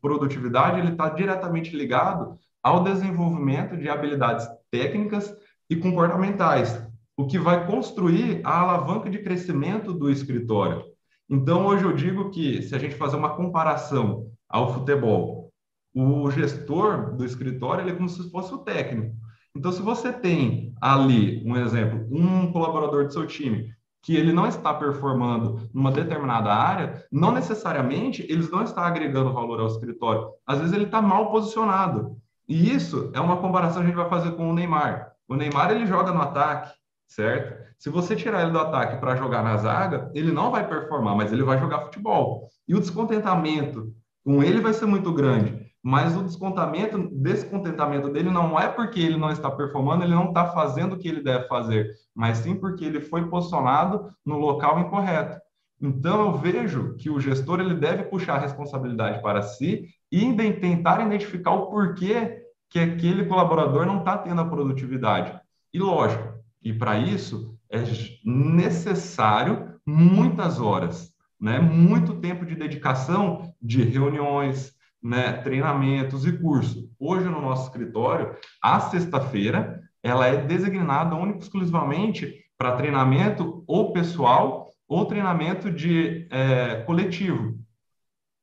produtividade 0.00 0.78
ele 0.78 0.92
está 0.92 1.08
diretamente 1.08 1.74
ligado 1.74 2.38
ao 2.62 2.82
desenvolvimento 2.82 3.76
de 3.76 3.88
habilidades 3.88 4.46
técnicas 4.70 5.34
e 5.70 5.76
comportamentais, 5.76 6.85
o 7.16 7.26
que 7.26 7.38
vai 7.38 7.66
construir 7.66 8.40
a 8.44 8.60
alavanca 8.60 9.08
de 9.08 9.18
crescimento 9.18 9.92
do 9.92 10.10
escritório. 10.10 10.84
Então, 11.28 11.66
hoje 11.66 11.84
eu 11.84 11.92
digo 11.92 12.30
que, 12.30 12.62
se 12.62 12.74
a 12.74 12.78
gente 12.78 12.94
fazer 12.94 13.16
uma 13.16 13.34
comparação 13.34 14.30
ao 14.48 14.72
futebol, 14.72 15.50
o 15.94 16.30
gestor 16.30 17.16
do 17.16 17.24
escritório 17.24 17.82
ele 17.82 17.90
é 17.90 17.94
como 17.94 18.08
se 18.08 18.30
fosse 18.30 18.52
o 18.52 18.58
técnico. 18.58 19.16
Então, 19.56 19.72
se 19.72 19.80
você 19.80 20.12
tem 20.12 20.74
ali, 20.80 21.42
um 21.46 21.56
exemplo, 21.56 22.06
um 22.10 22.52
colaborador 22.52 23.06
do 23.06 23.12
seu 23.12 23.26
time 23.26 23.74
que 24.02 24.14
ele 24.14 24.32
não 24.32 24.46
está 24.46 24.72
performando 24.72 25.68
numa 25.74 25.90
determinada 25.90 26.52
área, 26.52 27.04
não 27.10 27.32
necessariamente 27.32 28.24
eles 28.28 28.48
não 28.50 28.62
estão 28.62 28.84
agregando 28.84 29.32
valor 29.32 29.58
ao 29.58 29.66
escritório. 29.66 30.28
Às 30.46 30.58
vezes 30.58 30.72
ele 30.74 30.84
está 30.84 31.02
mal 31.02 31.30
posicionado. 31.30 32.16
E 32.48 32.70
isso 32.70 33.10
é 33.14 33.20
uma 33.20 33.38
comparação 33.38 33.82
que 33.82 33.86
a 33.86 33.90
gente 33.90 33.96
vai 33.96 34.08
fazer 34.08 34.32
com 34.36 34.48
o 34.48 34.54
Neymar. 34.54 35.10
O 35.26 35.34
Neymar 35.34 35.72
ele 35.72 35.86
joga 35.86 36.12
no 36.12 36.22
ataque, 36.22 36.72
certo? 37.06 37.66
Se 37.78 37.90
você 37.90 38.16
tirar 38.16 38.42
ele 38.42 38.52
do 38.52 38.58
ataque 38.58 38.98
para 38.98 39.16
jogar 39.16 39.42
na 39.42 39.56
zaga, 39.56 40.10
ele 40.14 40.32
não 40.32 40.50
vai 40.50 40.66
performar, 40.66 41.14
mas 41.14 41.32
ele 41.32 41.42
vai 41.42 41.58
jogar 41.58 41.82
futebol. 41.82 42.48
E 42.66 42.74
o 42.74 42.80
descontentamento 42.80 43.92
com 44.24 44.42
ele 44.42 44.60
vai 44.60 44.72
ser 44.72 44.86
muito 44.86 45.12
grande. 45.12 45.66
Mas 45.82 46.16
o 46.16 46.24
descontamento, 46.24 46.98
descontentamento 47.12 48.08
dele 48.08 48.28
não 48.28 48.58
é 48.58 48.66
porque 48.68 48.98
ele 48.98 49.16
não 49.16 49.30
está 49.30 49.48
performando, 49.48 50.02
ele 50.02 50.14
não 50.14 50.28
está 50.28 50.46
fazendo 50.46 50.94
o 50.94 50.98
que 50.98 51.06
ele 51.06 51.22
deve 51.22 51.46
fazer, 51.46 51.92
mas 52.12 52.38
sim 52.38 52.56
porque 52.56 52.84
ele 52.84 53.00
foi 53.00 53.28
posicionado 53.28 54.10
no 54.24 54.36
local 54.36 54.80
incorreto. 54.80 55.38
Então, 55.80 56.26
eu 56.26 56.36
vejo 56.38 56.96
que 56.96 57.08
o 57.08 57.20
gestor 57.20 57.60
ele 57.60 57.74
deve 57.74 58.02
puxar 58.04 58.34
a 58.34 58.40
responsabilidade 58.40 59.22
para 59.22 59.42
si 59.42 59.86
e 60.10 60.32
tentar 60.54 61.06
identificar 61.06 61.52
o 61.52 61.66
porquê 61.66 62.42
que 62.68 62.80
aquele 62.80 63.26
colaborador 63.26 63.86
não 63.86 63.98
está 63.98 64.18
tendo 64.18 64.40
a 64.40 64.48
produtividade. 64.48 65.38
E 65.72 65.78
lógico, 65.78 66.35
e 66.66 66.72
para 66.72 66.98
isso 66.98 67.56
é 67.70 67.78
necessário 68.24 69.78
muitas 69.86 70.60
horas, 70.60 71.12
né? 71.40 71.60
muito 71.60 72.18
tempo 72.18 72.44
de 72.44 72.56
dedicação 72.56 73.54
de 73.62 73.84
reuniões, 73.84 74.74
né? 75.00 75.34
treinamentos 75.34 76.26
e 76.26 76.36
curso. 76.36 76.90
Hoje, 76.98 77.26
no 77.26 77.40
nosso 77.40 77.68
escritório, 77.68 78.34
a 78.60 78.80
sexta-feira, 78.80 79.80
ela 80.02 80.26
é 80.26 80.44
designada 80.44 81.14
única 81.14 81.38
exclusivamente 81.38 82.34
para 82.58 82.76
treinamento 82.76 83.62
ou 83.64 83.92
pessoal 83.92 84.68
ou 84.88 85.06
treinamento 85.06 85.70
de 85.70 86.26
é, 86.32 86.82
coletivo, 86.82 87.60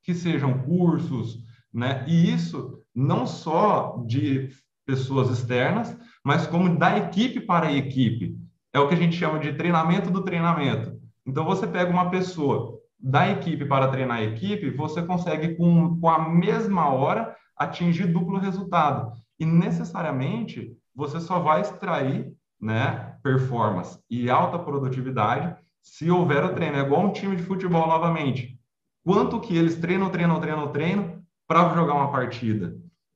que 0.02 0.14
sejam 0.14 0.62
cursos, 0.62 1.44
né? 1.70 2.06
E 2.08 2.32
isso 2.32 2.82
não 2.94 3.26
só 3.26 4.02
de 4.06 4.48
pessoas 4.86 5.30
externas, 5.30 5.96
mas 6.22 6.46
como 6.46 6.76
da 6.78 6.96
equipe 6.98 7.40
para 7.40 7.66
a 7.66 7.72
equipe. 7.72 8.38
É 8.72 8.78
o 8.80 8.88
que 8.88 8.94
a 8.94 8.98
gente 8.98 9.16
chama 9.16 9.38
de 9.38 9.52
treinamento 9.52 10.10
do 10.10 10.22
treinamento. 10.22 10.98
Então, 11.26 11.44
você 11.44 11.66
pega 11.66 11.90
uma 11.90 12.10
pessoa 12.10 12.78
da 12.98 13.30
equipe 13.30 13.64
para 13.64 13.88
treinar 13.88 14.18
a 14.18 14.22
equipe, 14.22 14.70
você 14.70 15.02
consegue, 15.02 15.54
com, 15.56 15.98
com 16.00 16.08
a 16.08 16.28
mesma 16.28 16.88
hora, 16.88 17.36
atingir 17.56 18.06
duplo 18.06 18.38
resultado. 18.38 19.12
E 19.38 19.44
necessariamente, 19.44 20.76
você 20.94 21.20
só 21.20 21.38
vai 21.38 21.60
extrair 21.60 22.32
né, 22.60 23.16
performance 23.22 23.98
e 24.10 24.30
alta 24.30 24.58
produtividade 24.58 25.54
se 25.82 26.10
houver 26.10 26.44
o 26.44 26.54
treino. 26.54 26.78
É 26.78 26.80
igual 26.80 27.06
um 27.06 27.12
time 27.12 27.36
de 27.36 27.42
futebol 27.42 27.86
novamente. 27.86 28.58
Quanto 29.04 29.40
que 29.40 29.56
eles 29.56 29.76
treinam, 29.76 30.08
treinam, 30.08 30.40
treinam, 30.40 30.72
treinam 30.72 31.22
para 31.46 31.74
jogar 31.74 31.94
uma 31.94 32.10
partida? 32.10 32.74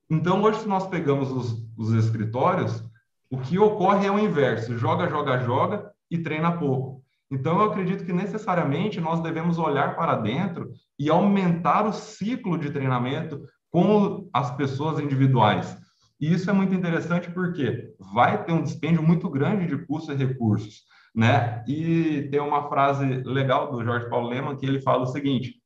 Então, 0.09 0.41
hoje, 0.41 0.61
se 0.61 0.67
nós 0.67 0.87
pegamos 0.87 1.31
os, 1.31 1.67
os 1.77 1.93
escritórios, 1.93 2.83
o 3.29 3.37
que 3.37 3.59
ocorre 3.59 4.07
é 4.07 4.11
o 4.11 4.19
inverso: 4.19 4.77
joga, 4.77 5.07
joga, 5.07 5.39
joga 5.39 5.91
e 6.09 6.17
treina 6.17 6.57
pouco. 6.57 7.03
Então, 7.31 7.59
eu 7.59 7.69
acredito 7.69 8.03
que 8.03 8.13
necessariamente 8.13 8.99
nós 8.99 9.21
devemos 9.21 9.59
olhar 9.59 9.95
para 9.95 10.15
dentro 10.15 10.71
e 10.97 11.09
aumentar 11.09 11.85
o 11.85 11.93
ciclo 11.93 12.57
de 12.57 12.71
treinamento 12.71 13.45
com 13.69 14.27
as 14.33 14.49
pessoas 14.55 14.99
individuais. 14.99 15.77
E 16.19 16.33
isso 16.33 16.49
é 16.49 16.53
muito 16.53 16.73
interessante 16.73 17.29
porque 17.31 17.93
vai 18.13 18.43
ter 18.43 18.51
um 18.51 18.63
dispêndio 18.63 19.03
muito 19.03 19.29
grande 19.29 19.67
de 19.67 19.85
custos 19.85 20.15
e 20.15 20.17
recursos 20.17 20.89
né? 21.15 21.63
E 21.67 22.27
tem 22.31 22.39
uma 22.39 22.69
frase 22.69 23.05
legal 23.23 23.71
do 23.71 23.83
Jorge 23.83 24.09
Paulo 24.09 24.29
Leman 24.29 24.55
que 24.55 24.65
ele 24.65 24.81
fala 24.81 25.03
o 25.03 25.07
seguinte, 25.07 25.58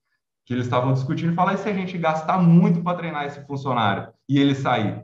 que 0.45 0.53
eles 0.53 0.65
estavam 0.65 0.93
discutindo, 0.93 1.33
fala, 1.33 1.53
e 1.53 1.57
se 1.57 1.69
a 1.69 1.73
gente 1.73 1.97
gastar 1.97 2.37
muito 2.37 2.81
para 2.83 2.97
treinar 2.97 3.25
esse 3.25 3.45
funcionário 3.45 4.11
e 4.27 4.39
ele 4.39 4.55
sair? 4.55 5.03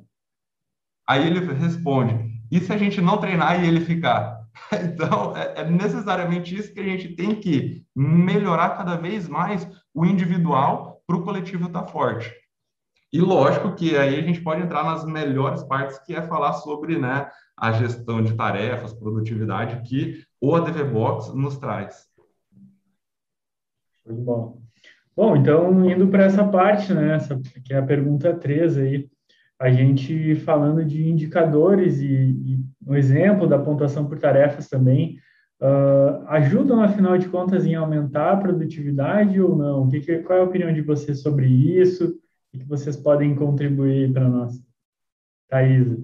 Aí 1.07 1.25
ele 1.25 1.39
responde, 1.53 2.29
e 2.51 2.59
se 2.59 2.71
a 2.71 2.77
gente 2.77 3.01
não 3.01 3.17
treinar 3.17 3.63
e 3.63 3.67
ele 3.67 3.81
ficar? 3.81 4.39
Então, 4.83 5.35
é, 5.37 5.61
é 5.61 5.69
necessariamente 5.69 6.53
isso 6.53 6.73
que 6.73 6.79
a 6.79 6.83
gente 6.83 7.15
tem 7.15 7.33
que 7.35 7.85
melhorar 7.95 8.77
cada 8.77 8.97
vez 8.97 9.27
mais 9.27 9.67
o 9.93 10.05
individual 10.05 11.01
para 11.07 11.15
o 11.15 11.23
coletivo 11.23 11.67
estar 11.67 11.83
tá 11.83 11.87
forte. 11.87 12.29
E 13.11 13.19
lógico 13.19 13.73
que 13.73 13.97
aí 13.97 14.19
a 14.19 14.21
gente 14.21 14.41
pode 14.41 14.61
entrar 14.61 14.83
nas 14.83 15.03
melhores 15.03 15.63
partes, 15.63 15.97
que 15.99 16.15
é 16.15 16.21
falar 16.21 16.53
sobre 16.53 16.99
né, 16.99 17.29
a 17.57 17.71
gestão 17.71 18.21
de 18.21 18.35
tarefas, 18.35 18.93
produtividade, 18.93 19.81
que 19.87 20.23
o 20.39 20.55
ADV 20.55 20.83
Box 20.83 21.33
nos 21.33 21.57
traz. 21.57 22.07
Muito 24.05 24.21
bom. 24.21 24.68
Bom, 25.19 25.35
então, 25.35 25.91
indo 25.91 26.07
para 26.07 26.23
essa 26.23 26.47
parte, 26.47 26.93
né, 26.93 27.15
essa, 27.15 27.37
que 27.65 27.73
é 27.73 27.77
a 27.77 27.85
pergunta 27.85 28.33
3 28.33 28.77
aí, 28.77 29.09
a 29.59 29.69
gente 29.69 30.33
falando 30.35 30.85
de 30.85 31.09
indicadores 31.09 31.99
e, 31.99 32.07
e 32.07 32.59
um 32.87 32.95
exemplo 32.95 33.45
da 33.45 33.59
pontuação 33.59 34.07
por 34.07 34.17
tarefas 34.17 34.69
também, 34.69 35.17
uh, 35.61 36.25
ajudam, 36.27 36.81
afinal 36.81 37.17
de 37.17 37.27
contas, 37.27 37.65
em 37.65 37.75
aumentar 37.75 38.31
a 38.31 38.37
produtividade 38.37 39.41
ou 39.41 39.57
não? 39.57 39.89
Que, 39.89 39.99
que, 39.99 40.19
qual 40.19 40.39
é 40.39 40.41
a 40.41 40.45
opinião 40.45 40.71
de 40.71 40.81
vocês 40.81 41.21
sobre 41.21 41.47
isso? 41.47 42.17
O 42.53 42.57
que 42.57 42.65
vocês 42.65 42.95
podem 42.95 43.35
contribuir 43.35 44.13
para 44.13 44.29
nós? 44.29 44.53
Thaisa. 45.49 45.99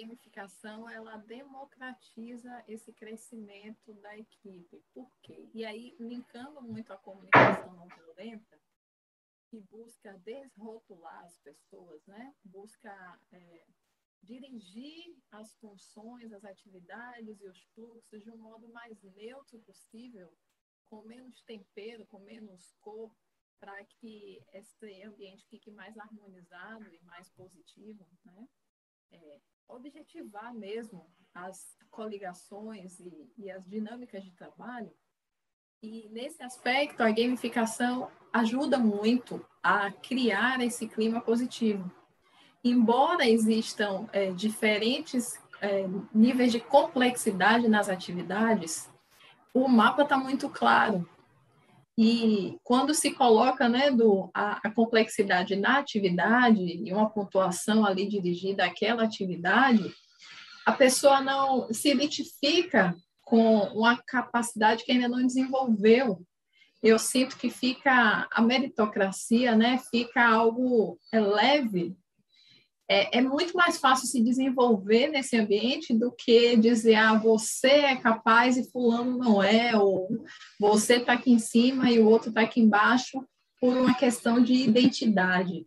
Gamificação 0.00 0.88
ela 0.88 1.16
democratiza 1.18 2.64
esse 2.68 2.92
crescimento 2.92 3.92
da 3.94 4.16
equipe. 4.16 4.82
Por 4.92 5.10
quê? 5.22 5.48
E 5.54 5.64
aí, 5.64 5.96
linkando 5.98 6.62
muito 6.62 6.92
a 6.92 6.98
comunicação 6.98 7.72
não 7.74 7.86
violenta, 7.86 8.60
que 9.50 9.60
busca 9.60 10.12
desrotular 10.18 11.24
as 11.24 11.38
pessoas, 11.38 12.04
né? 12.06 12.34
busca 12.44 13.20
é, 13.32 13.66
dirigir 14.22 15.16
as 15.30 15.54
funções, 15.54 16.32
as 16.32 16.44
atividades 16.44 17.40
e 17.40 17.48
os 17.48 17.62
fluxos 17.74 18.22
de 18.22 18.30
um 18.30 18.36
modo 18.36 18.68
mais 18.68 19.02
neutro 19.02 19.58
possível, 19.60 20.32
com 20.86 21.02
menos 21.02 21.42
tempero, 21.42 22.06
com 22.06 22.18
menos 22.20 22.74
cor, 22.80 23.14
para 23.58 23.84
que 23.84 24.40
esse 24.52 25.02
ambiente 25.02 25.46
fique 25.48 25.70
mais 25.70 25.96
harmonizado 25.98 26.94
e 26.94 27.00
mais 27.02 27.28
positivo, 27.30 28.06
né? 28.24 28.48
É, 29.10 29.40
objetivar 29.68 30.54
mesmo 30.54 31.06
as 31.34 31.76
coligações 31.90 32.98
e, 32.98 33.32
e 33.36 33.50
as 33.50 33.66
dinâmicas 33.66 34.24
de 34.24 34.32
trabalho. 34.32 34.92
E 35.82 36.08
nesse 36.08 36.42
aspecto, 36.42 37.02
a 37.02 37.10
gamificação 37.10 38.10
ajuda 38.32 38.78
muito 38.78 39.44
a 39.62 39.90
criar 39.92 40.60
esse 40.60 40.88
clima 40.88 41.20
positivo. 41.20 41.90
Embora 42.64 43.28
existam 43.28 44.08
é, 44.12 44.32
diferentes 44.32 45.40
é, 45.60 45.86
níveis 46.12 46.50
de 46.50 46.60
complexidade 46.60 47.68
nas 47.68 47.88
atividades, 47.88 48.90
o 49.54 49.68
mapa 49.68 50.02
está 50.02 50.18
muito 50.18 50.48
claro. 50.48 51.08
E 52.00 52.56
quando 52.62 52.94
se 52.94 53.10
coloca 53.10 53.68
né, 53.68 53.90
do, 53.90 54.30
a, 54.32 54.60
a, 54.62 54.70
complexidade 54.70 55.56
na 55.56 55.78
atividade 55.78 56.62
e 56.62 56.92
uma 56.92 57.10
pontuação 57.10 57.84
ali 57.84 58.06
dirigida 58.06 58.64
àquela 58.64 59.02
atividade, 59.02 59.92
a 60.64 60.72
pessoa 60.72 61.20
não 61.20 61.72
se 61.72 61.90
identifica 61.90 62.94
com 63.20 63.64
uma 63.74 64.00
capacidade 64.06 64.84
que 64.84 64.92
ainda 64.92 65.08
não 65.08 65.26
desenvolveu. 65.26 66.22
Eu 66.80 67.00
sinto 67.00 67.36
que 67.36 67.50
fica 67.50 68.28
a 68.30 68.40
meritocracia, 68.40 69.56
né, 69.56 69.80
fica 69.90 70.24
algo 70.24 70.96
é, 71.12 71.18
leve 71.18 71.96
é, 72.88 73.18
é, 73.18 73.20
muito 73.20 73.54
mais 73.54 73.78
fácil 73.78 74.06
se 74.06 74.22
desenvolver 74.22 75.08
nesse 75.08 75.36
ambiente 75.36 75.92
do 75.92 76.10
que 76.10 76.56
dizer, 76.56 76.94
ah, 76.94 77.18
você 77.18 77.68
é 77.68 77.96
capaz 77.96 78.56
e 78.56 78.70
fulano 78.70 79.18
não 79.18 79.42
é, 79.42 79.76
ou 79.76 80.08
você 80.58 80.96
está 80.96 81.12
aqui 81.12 81.30
em 81.30 81.38
cima 81.38 81.90
e 81.90 82.00
o 82.00 82.08
outro 82.08 82.30
está 82.30 82.40
aqui 82.40 82.60
embaixo, 82.60 83.22
por 83.60 83.76
uma 83.76 83.94
questão 83.94 84.42
de 84.42 84.54
identidade, 84.54 85.66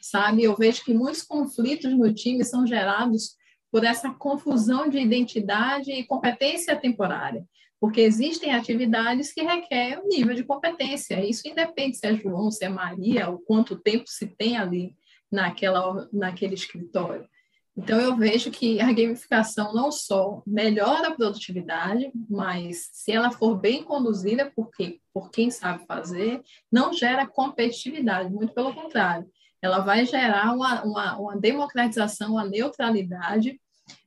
sabe? 0.00 0.44
Eu 0.44 0.56
vejo 0.56 0.84
que 0.84 0.94
muitos 0.94 1.22
conflitos 1.22 1.92
no 1.92 2.14
time 2.14 2.44
são 2.44 2.66
gerados 2.66 3.36
por 3.70 3.84
essa 3.84 4.10
confusão 4.10 4.88
de 4.88 4.98
identidade 4.98 5.90
e 5.90 6.04
competência 6.04 6.76
temporária, 6.76 7.44
porque 7.80 8.00
existem 8.00 8.54
atividades 8.54 9.32
que 9.32 9.42
requerem 9.42 9.98
um 9.98 10.06
nível 10.06 10.34
de 10.34 10.44
competência, 10.44 11.24
isso 11.26 11.46
independe 11.48 11.96
se 11.96 12.06
é 12.06 12.14
João, 12.14 12.50
se 12.50 12.64
é 12.64 12.68
Maria, 12.68 13.28
o 13.28 13.40
quanto 13.40 13.76
tempo 13.76 14.04
se 14.06 14.28
tem 14.28 14.56
ali 14.56 14.94
naquela, 15.34 16.08
naquele 16.12 16.54
escritório. 16.54 17.28
Então, 17.76 18.00
eu 18.00 18.16
vejo 18.16 18.52
que 18.52 18.80
a 18.80 18.92
gamificação 18.92 19.74
não 19.74 19.90
só 19.90 20.42
melhora 20.46 21.08
a 21.08 21.14
produtividade, 21.14 22.10
mas 22.30 22.88
se 22.92 23.10
ela 23.10 23.32
for 23.32 23.56
bem 23.56 23.82
conduzida 23.82 24.50
por, 24.54 24.70
quem, 24.70 25.00
por 25.12 25.28
quem 25.30 25.50
sabe 25.50 25.84
fazer, 25.84 26.40
não 26.70 26.92
gera 26.92 27.26
competitividade, 27.26 28.32
muito 28.32 28.54
pelo 28.54 28.72
contrário. 28.72 29.28
Ela 29.60 29.80
vai 29.80 30.06
gerar 30.06 30.54
uma, 30.54 30.84
uma, 30.84 31.18
uma 31.18 31.36
democratização, 31.36 32.32
uma 32.32 32.44
neutralidade, 32.44 33.60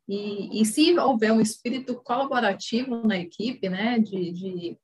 e, 0.07 0.61
e 0.61 0.65
se 0.65 0.97
houver 0.97 1.33
um 1.33 1.41
espírito 1.41 1.95
colaborativo 1.95 3.05
na 3.05 3.17
equipe, 3.17 3.67
né, 3.67 3.99
de, 3.99 4.31
de 4.31 4.77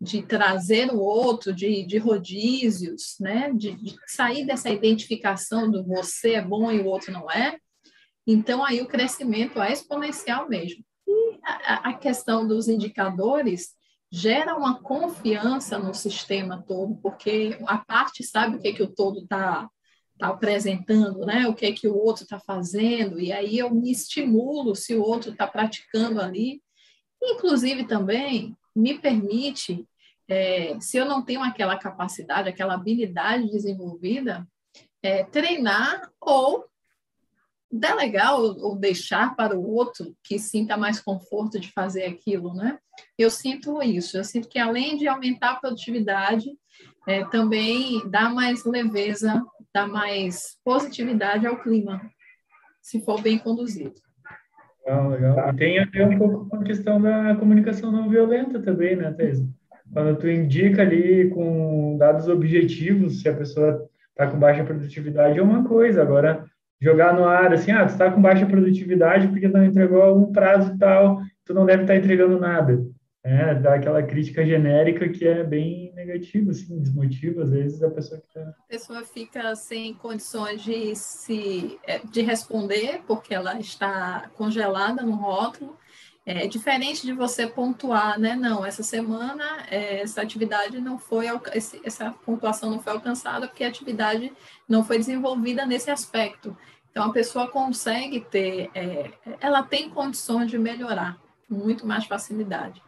de 0.00 0.22
trazer 0.22 0.90
o 0.90 0.98
outro, 0.98 1.52
de, 1.52 1.84
de 1.84 1.98
rodízios, 1.98 3.16
né? 3.20 3.52
De, 3.52 3.72
de, 3.72 3.96
sair 4.06 4.44
dessa 4.44 4.70
identificação 4.70 5.70
do 5.70 5.84
você 5.84 6.34
é 6.34 6.42
bom 6.42 6.70
e 6.70 6.80
o 6.80 6.86
outro 6.86 7.12
não 7.12 7.30
é. 7.30 7.58
Então, 8.26 8.64
aí 8.64 8.80
o 8.80 8.86
crescimento 8.86 9.60
é 9.60 9.72
exponencial 9.72 10.48
mesmo. 10.48 10.84
E 11.06 11.38
a, 11.44 11.90
a 11.90 11.94
questão 11.94 12.46
dos 12.46 12.68
indicadores 12.68 13.74
gera 14.10 14.56
uma 14.56 14.80
confiança 14.82 15.78
no 15.78 15.94
sistema 15.94 16.62
todo, 16.66 16.96
porque 16.96 17.58
a 17.66 17.78
parte 17.78 18.22
sabe 18.22 18.56
o 18.56 18.60
que, 18.60 18.72
que 18.72 18.82
o 18.82 18.92
todo 18.92 19.20
está 19.20 19.68
tá 20.18 20.28
apresentando, 20.28 21.26
né? 21.26 21.46
O 21.46 21.54
que, 21.54 21.72
que 21.72 21.88
o 21.88 21.96
outro 21.96 22.22
está 22.22 22.38
fazendo, 22.40 23.20
e 23.20 23.32
aí 23.32 23.58
eu 23.58 23.74
me 23.74 23.90
estimulo 23.90 24.74
se 24.74 24.94
o 24.94 25.02
outro 25.02 25.32
está 25.32 25.46
praticando 25.46 26.20
ali 26.20 26.62
Inclusive, 27.22 27.86
também 27.86 28.56
me 28.76 28.98
permite, 28.98 29.88
é, 30.28 30.78
se 30.80 30.98
eu 30.98 31.06
não 31.06 31.24
tenho 31.24 31.42
aquela 31.42 31.78
capacidade, 31.78 32.48
aquela 32.48 32.74
habilidade 32.74 33.50
desenvolvida, 33.50 34.46
é, 35.02 35.24
treinar 35.24 36.10
ou 36.20 36.66
delegar 37.72 38.38
ou, 38.38 38.56
ou, 38.60 38.76
deixar 38.76 39.34
para 39.34 39.58
o 39.58 39.74
outro 39.74 40.16
que 40.22 40.38
sinta 40.38 40.76
mais 40.76 41.00
conforto 41.00 41.58
de 41.58 41.72
fazer 41.72 42.04
aquilo, 42.04 42.54
né? 42.54 42.78
Eu 43.18 43.30
sinto 43.30 43.82
isso, 43.82 44.16
eu 44.16 44.24
sinto 44.24 44.48
que 44.48 44.58
além 44.58 44.96
de 44.96 45.08
aumentar 45.08 45.52
a 45.52 45.56
produtividade, 45.56 46.50
é, 47.06 47.24
também 47.24 48.08
dá 48.08 48.28
mais 48.28 48.64
leveza, 48.64 49.44
dá 49.74 49.86
mais 49.86 50.58
positividade 50.64 51.46
ao 51.46 51.60
clima, 51.60 52.00
se 52.80 53.00
for 53.04 53.20
bem 53.20 53.38
conduzido. 53.38 54.05
Legal. 54.86 55.48
E 55.48 55.56
tem 55.56 55.78
até 55.78 56.06
um 56.06 56.16
pouco 56.16 56.48
com 56.48 56.56
a 56.56 56.62
questão 56.62 57.00
da 57.00 57.34
comunicação 57.34 57.90
não 57.90 58.08
violenta 58.08 58.60
também, 58.60 58.94
né, 58.94 59.12
Thais? 59.12 59.42
Quando 59.92 60.16
tu 60.16 60.28
indica 60.28 60.82
ali 60.82 61.28
com 61.30 61.96
dados 61.98 62.28
objetivos 62.28 63.20
se 63.20 63.28
a 63.28 63.34
pessoa 63.34 63.84
está 64.10 64.26
com 64.26 64.38
baixa 64.38 64.64
produtividade 64.64 65.38
é 65.38 65.42
uma 65.42 65.64
coisa, 65.64 66.02
agora 66.02 66.44
jogar 66.80 67.14
no 67.14 67.24
ar 67.24 67.52
assim, 67.52 67.70
ah, 67.70 67.84
tu 67.84 67.90
está 67.90 68.10
com 68.10 68.20
baixa 68.20 68.46
produtividade 68.46 69.28
porque 69.28 69.48
não 69.48 69.64
entregou 69.64 70.02
algum 70.02 70.32
prazo 70.32 70.76
tal, 70.78 71.20
tu 71.44 71.54
não 71.54 71.66
deve 71.66 71.82
estar 71.82 71.94
tá 71.94 71.98
entregando 71.98 72.38
nada. 72.38 72.80
É, 73.28 73.56
dá 73.56 73.74
aquela 73.74 74.04
crítica 74.04 74.46
genérica 74.46 75.08
que 75.08 75.26
é 75.26 75.42
bem 75.42 75.92
negativa, 75.96 76.52
assim, 76.52 76.78
desmotiva 76.78 77.42
às 77.42 77.50
vezes 77.50 77.82
a 77.82 77.90
pessoa 77.90 78.20
que 78.20 78.32
tá... 78.32 78.40
A 78.40 78.68
pessoa 78.68 79.02
fica 79.02 79.56
sem 79.56 79.94
condições 79.94 80.62
de 80.62 80.94
se 80.94 81.76
é, 81.82 81.98
de 81.98 82.22
responder 82.22 83.02
porque 83.04 83.34
ela 83.34 83.58
está 83.58 84.30
congelada 84.36 85.02
no 85.02 85.16
rótulo. 85.16 85.76
É 86.24 86.46
diferente 86.46 87.04
de 87.04 87.12
você 87.12 87.48
pontuar, 87.48 88.16
né? 88.16 88.36
Não, 88.36 88.64
essa 88.64 88.84
semana 88.84 89.44
é, 89.72 90.02
essa 90.02 90.22
atividade 90.22 90.80
não 90.80 90.96
foi 90.96 91.26
essa 91.82 92.12
pontuação 92.24 92.70
não 92.70 92.78
foi 92.78 92.92
alcançada 92.92 93.48
porque 93.48 93.64
a 93.64 93.68
atividade 93.68 94.32
não 94.68 94.84
foi 94.84 94.98
desenvolvida 94.98 95.66
nesse 95.66 95.90
aspecto. 95.90 96.56
Então 96.92 97.10
a 97.10 97.12
pessoa 97.12 97.48
consegue 97.48 98.20
ter, 98.20 98.70
é, 98.72 99.10
ela 99.40 99.64
tem 99.64 99.90
condições 99.90 100.48
de 100.48 100.58
melhorar 100.58 101.18
muito 101.50 101.84
mais 101.84 102.04
facilidade. 102.06 102.85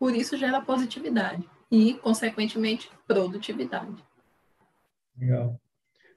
Por 0.00 0.16
isso 0.16 0.34
gera 0.38 0.62
positividade 0.62 1.46
e, 1.70 1.92
consequentemente, 1.92 2.90
produtividade. 3.06 4.02
Legal. 5.14 5.60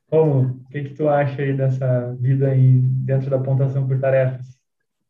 Como, 0.07 0.41
o 0.41 0.69
que, 0.69 0.83
que 0.85 0.93
tu 0.93 1.09
acha 1.09 1.41
aí 1.41 1.53
dessa 1.55 2.15
vida 2.17 2.47
aí 2.47 2.79
dentro 2.79 3.29
da 3.29 3.37
pontuação 3.37 3.85
por 3.85 3.99
tarefas? 3.99 4.57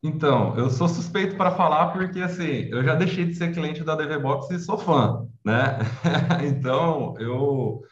Então, 0.01 0.57
eu 0.57 0.71
sou 0.71 0.89
suspeito 0.89 1.35
para 1.35 1.51
falar 1.51 1.93
porque, 1.93 2.19
assim, 2.19 2.67
eu 2.71 2.83
já 2.83 2.95
deixei 2.95 3.25
de 3.25 3.35
ser 3.35 3.53
cliente 3.53 3.83
da 3.83 3.95
DVBox 3.95 4.49
e 4.49 4.57
sou 4.57 4.77
fã, 4.77 5.27
né? 5.45 5.77
então, 6.43 7.15
eu, 7.19 7.83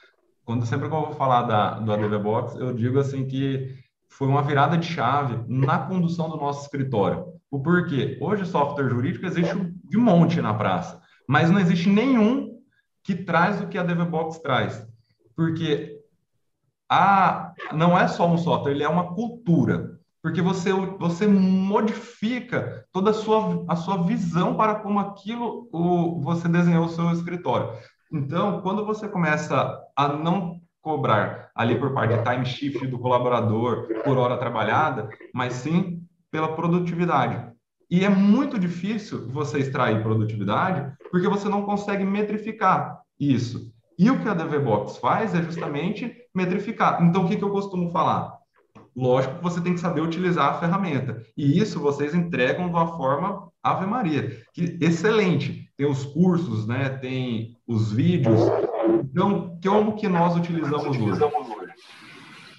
quando 0.44 0.66
sempre 0.66 0.90
que 0.90 0.96
eu 0.96 1.02
vou 1.02 1.14
falar 1.14 1.44
da, 1.44 1.80
do 1.80 1.94
ADVBox, 1.94 2.56
eu 2.56 2.74
digo, 2.74 3.00
assim, 3.00 3.28
que 3.28 3.78
foi 4.10 4.28
uma 4.28 4.42
virada 4.42 4.78
de 4.80 4.88
chave 4.88 5.46
na 5.48 5.78
condução 5.78 6.28
do 6.28 6.38
nosso 6.38 6.64
escritório. 6.64 7.40
O 7.52 7.60
porquê? 7.60 8.18
Hoje, 8.20 8.46
software 8.46 8.90
jurídico 8.90 9.28
existe 9.28 9.56
de 9.92 9.98
monte 9.98 10.42
na 10.42 10.54
praça, 10.54 11.02
mas 11.28 11.52
não 11.52 11.60
existe 11.60 11.90
nenhum 11.90 12.58
que 13.04 13.14
traz 13.14 13.62
o 13.62 13.68
que 13.68 13.78
a 13.78 13.84
DevBox 13.84 14.40
traz. 14.40 14.88
Porque 15.36 16.00
a, 16.90 17.54
não 17.74 17.98
é 17.98 18.08
só 18.08 18.26
um 18.26 18.38
software, 18.38 18.72
ele 18.72 18.84
é 18.84 18.90
uma 18.90 19.14
cultura. 19.14 20.00
Porque 20.24 20.42
você, 20.42 20.72
você 20.72 21.28
modifica 21.28 22.86
toda 22.94 23.10
a 23.10 23.14
sua, 23.14 23.66
a 23.68 23.76
sua 23.76 24.04
visão 24.04 24.56
para 24.56 24.76
como 24.76 25.00
aquilo 25.00 25.68
o, 25.74 26.22
você 26.22 26.48
desenhou 26.48 26.86
o 26.86 26.90
seu 26.90 27.12
escritório. 27.12 27.74
Então, 28.14 28.62
quando 28.62 28.86
você 28.86 29.10
começa 29.10 29.78
a 29.96 30.08
não 30.08 30.62
cobrar 30.82 31.52
ali 31.54 31.78
por 31.78 31.94
parte 31.94 32.16
de 32.16 32.24
time 32.24 32.46
shift 32.46 32.88
do 32.88 33.00
colaborador 33.00 33.88
por 34.06 34.18
hora 34.18 34.38
trabalhada, 34.38 35.10
mas 35.34 35.54
sim 35.54 36.02
pela 36.32 36.56
produtividade. 36.56 37.52
E 37.92 38.06
é 38.06 38.10
muito 38.10 38.58
difícil 38.58 39.28
você 39.28 39.60
extrair 39.60 40.02
produtividade 40.02 40.96
porque 41.12 41.28
você 41.28 41.50
não 41.50 41.64
consegue 41.64 42.06
metrificar 42.06 43.02
isso. 43.20 43.70
E 44.00 44.10
o 44.10 44.18
que 44.18 44.30
a 44.30 44.34
DVBox 44.34 44.96
faz 44.98 45.36
é 45.36 45.44
justamente 45.44 46.16
metrificar. 46.34 47.04
Então, 47.04 47.26
o 47.26 47.28
que, 47.28 47.36
que 47.36 47.44
eu 47.44 47.52
costumo 47.52 47.92
falar? 47.92 48.34
Lógico 48.96 49.36
que 49.36 49.44
você 49.44 49.60
tem 49.60 49.74
que 49.74 49.80
saber 49.82 50.02
utilizar 50.02 50.50
a 50.50 50.60
ferramenta. 50.60 51.22
E 51.38 51.60
isso 51.60 51.82
vocês 51.82 52.16
entregam 52.16 52.68
de 52.68 52.74
uma 52.74 52.96
forma 52.96 53.50
Ave 53.62 53.86
Maria, 53.86 54.42
que 54.54 54.78
excelente. 54.82 55.70
Tem 55.78 55.86
os 55.86 56.06
cursos, 56.06 56.66
né? 56.66 56.90
Tem 56.90 57.58
os 57.68 57.92
vídeos. 57.92 58.40
Então, 59.04 59.60
como 59.64 59.96
que 59.96 60.08
nós 60.08 60.36
utilizamos 60.36 60.98
hoje? 60.98 61.22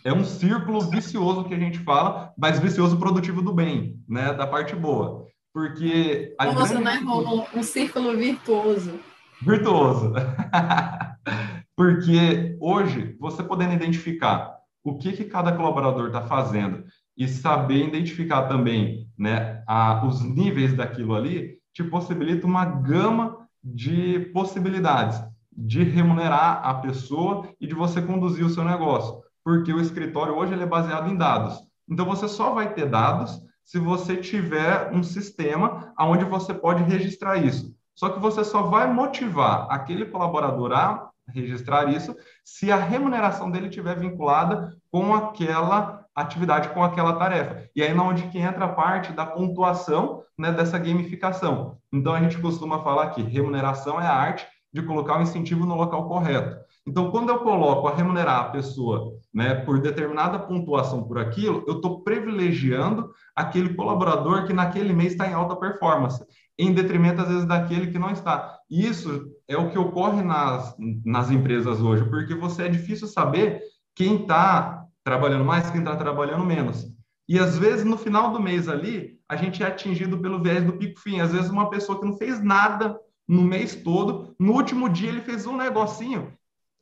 É 0.05 0.12
um 0.12 0.25
círculo 0.25 0.81
vicioso 0.81 1.45
que 1.45 1.55
a 1.55 1.59
gente 1.59 1.79
fala, 1.81 2.33
mas 2.37 2.59
vicioso 2.59 2.99
produtivo 2.99 3.41
do 3.43 3.53
bem, 3.53 4.01
né? 4.09 4.33
Da 4.33 4.47
parte 4.47 4.75
boa. 4.75 5.27
Porque. 5.53 6.35
A 6.38 6.47
Nossa, 6.47 6.75
grande... 6.75 6.85
né, 6.85 6.95
Romulo? 7.05 7.47
Um 7.55 7.62
círculo 7.62 8.17
virtuoso. 8.17 8.99
Virtuoso. 9.41 10.12
Porque 11.77 12.57
hoje, 12.61 13.17
você 13.19 13.43
podendo 13.43 13.75
identificar 13.75 14.57
o 14.85 14.99
que, 14.99 15.12
que 15.12 15.25
cada 15.25 15.53
colaborador 15.53 16.09
está 16.09 16.23
fazendo 16.23 16.85
e 17.17 17.29
saber 17.29 17.87
identificar 17.87 18.43
também 18.43 19.09
né, 19.17 19.62
a, 19.67 20.05
os 20.05 20.23
níveis 20.23 20.75
daquilo 20.75 21.15
ali, 21.15 21.59
te 21.73 21.85
possibilita 21.85 22.47
uma 22.47 22.65
gama 22.65 23.38
de 23.62 24.31
possibilidades 24.33 25.23
de 25.57 25.83
remunerar 25.83 26.61
a 26.65 26.75
pessoa 26.75 27.49
e 27.61 27.67
de 27.67 27.75
você 27.75 28.03
conduzir 28.03 28.45
o 28.45 28.51
seu 28.51 28.65
negócio 28.65 29.23
porque 29.44 29.72
o 29.72 29.81
escritório 29.81 30.35
hoje 30.35 30.52
ele 30.52 30.62
é 30.62 30.66
baseado 30.66 31.09
em 31.11 31.16
dados. 31.16 31.59
Então 31.88 32.07
você 32.07 32.28
só 32.28 32.52
vai 32.52 32.72
ter 32.72 32.87
dados 32.87 33.40
se 33.64 33.78
você 33.78 34.16
tiver 34.16 34.90
um 34.92 35.02
sistema 35.02 35.92
onde 35.98 36.24
você 36.24 36.52
pode 36.52 36.83
registrar 36.83 37.37
isso. 37.37 37.74
Só 37.94 38.09
que 38.09 38.20
você 38.20 38.44
só 38.44 38.62
vai 38.62 38.92
motivar 38.92 39.66
aquele 39.70 40.07
colaborador 40.07 40.72
a 40.72 41.11
registrar 41.28 41.88
isso 41.92 42.16
se 42.44 42.72
a 42.72 42.76
remuneração 42.76 43.50
dele 43.50 43.68
estiver 43.68 43.98
vinculada 43.98 44.76
com 44.90 45.14
aquela 45.14 46.05
atividade, 46.14 46.70
com 46.70 46.83
aquela 46.83 47.14
tarefa. 47.14 47.68
E 47.74 47.83
aí 47.83 47.94
na 47.94 48.02
onde 48.02 48.28
que 48.28 48.38
entra 48.38 48.66
a 48.66 48.72
parte 48.72 49.12
da 49.12 49.24
pontuação 49.24 50.22
né, 50.38 50.52
dessa 50.52 50.78
gamificação. 50.78 51.78
Então 51.92 52.14
a 52.14 52.20
gente 52.20 52.38
costuma 52.38 52.83
falar 52.83 53.11
que 53.11 53.22
remuneração 53.22 54.00
é 54.00 54.07
arte 54.07 54.46
de 54.72 54.82
colocar 54.82 55.18
o 55.18 55.22
incentivo 55.22 55.66
no 55.66 55.76
local 55.76 56.08
correto. 56.08 56.56
Então, 56.87 57.11
quando 57.11 57.28
eu 57.28 57.38
coloco 57.38 57.87
a 57.87 57.94
remunerar 57.94 58.40
a 58.40 58.50
pessoa 58.50 59.12
né, 59.32 59.54
por 59.54 59.80
determinada 59.80 60.38
pontuação 60.38 61.04
por 61.04 61.18
aquilo, 61.18 61.62
eu 61.66 61.76
estou 61.76 62.02
privilegiando 62.02 63.11
aquele 63.37 63.74
colaborador 63.74 64.46
que 64.46 64.52
naquele 64.52 64.92
mês 64.92 65.12
está 65.12 65.28
em 65.28 65.35
alta 65.35 65.54
performance, 65.54 66.24
em 66.58 66.72
detrimento, 66.72 67.22
às 67.22 67.28
vezes, 67.28 67.44
daquele 67.44 67.88
que 67.88 67.98
não 67.98 68.11
está. 68.11 68.58
Isso 68.68 69.30
é 69.46 69.56
o 69.56 69.70
que 69.70 69.78
ocorre 69.78 70.22
nas, 70.22 70.74
nas 71.04 71.30
empresas 71.30 71.80
hoje, 71.80 72.04
porque 72.08 72.35
você 72.35 72.64
é 72.64 72.68
difícil 72.68 73.06
saber 73.06 73.61
quem 73.94 74.22
está 74.22 74.85
trabalhando 75.04 75.44
mais, 75.44 75.70
quem 75.70 75.80
está 75.80 75.94
trabalhando 75.94 76.44
menos. 76.44 76.87
E 77.28 77.38
às 77.38 77.56
vezes, 77.56 77.85
no 77.85 77.96
final 77.96 78.32
do 78.32 78.40
mês 78.40 78.68
ali, 78.68 79.18
a 79.28 79.37
gente 79.37 79.62
é 79.62 79.66
atingido 79.66 80.18
pelo 80.18 80.42
viés 80.42 80.64
do 80.64 80.74
pico-fim. 80.74 81.20
Às 81.20 81.32
vezes, 81.32 81.48
uma 81.50 81.70
pessoa 81.70 81.98
que 81.98 82.04
não 82.04 82.16
fez 82.16 82.42
nada 82.42 82.98
no 83.28 83.42
mês 83.42 83.74
todo, 83.74 84.35
no 84.38 84.52
último 84.52 84.88
dia 84.88 85.08
ele 85.08 85.20
fez 85.20 85.46
um 85.46 85.56
negocinho 85.56 86.32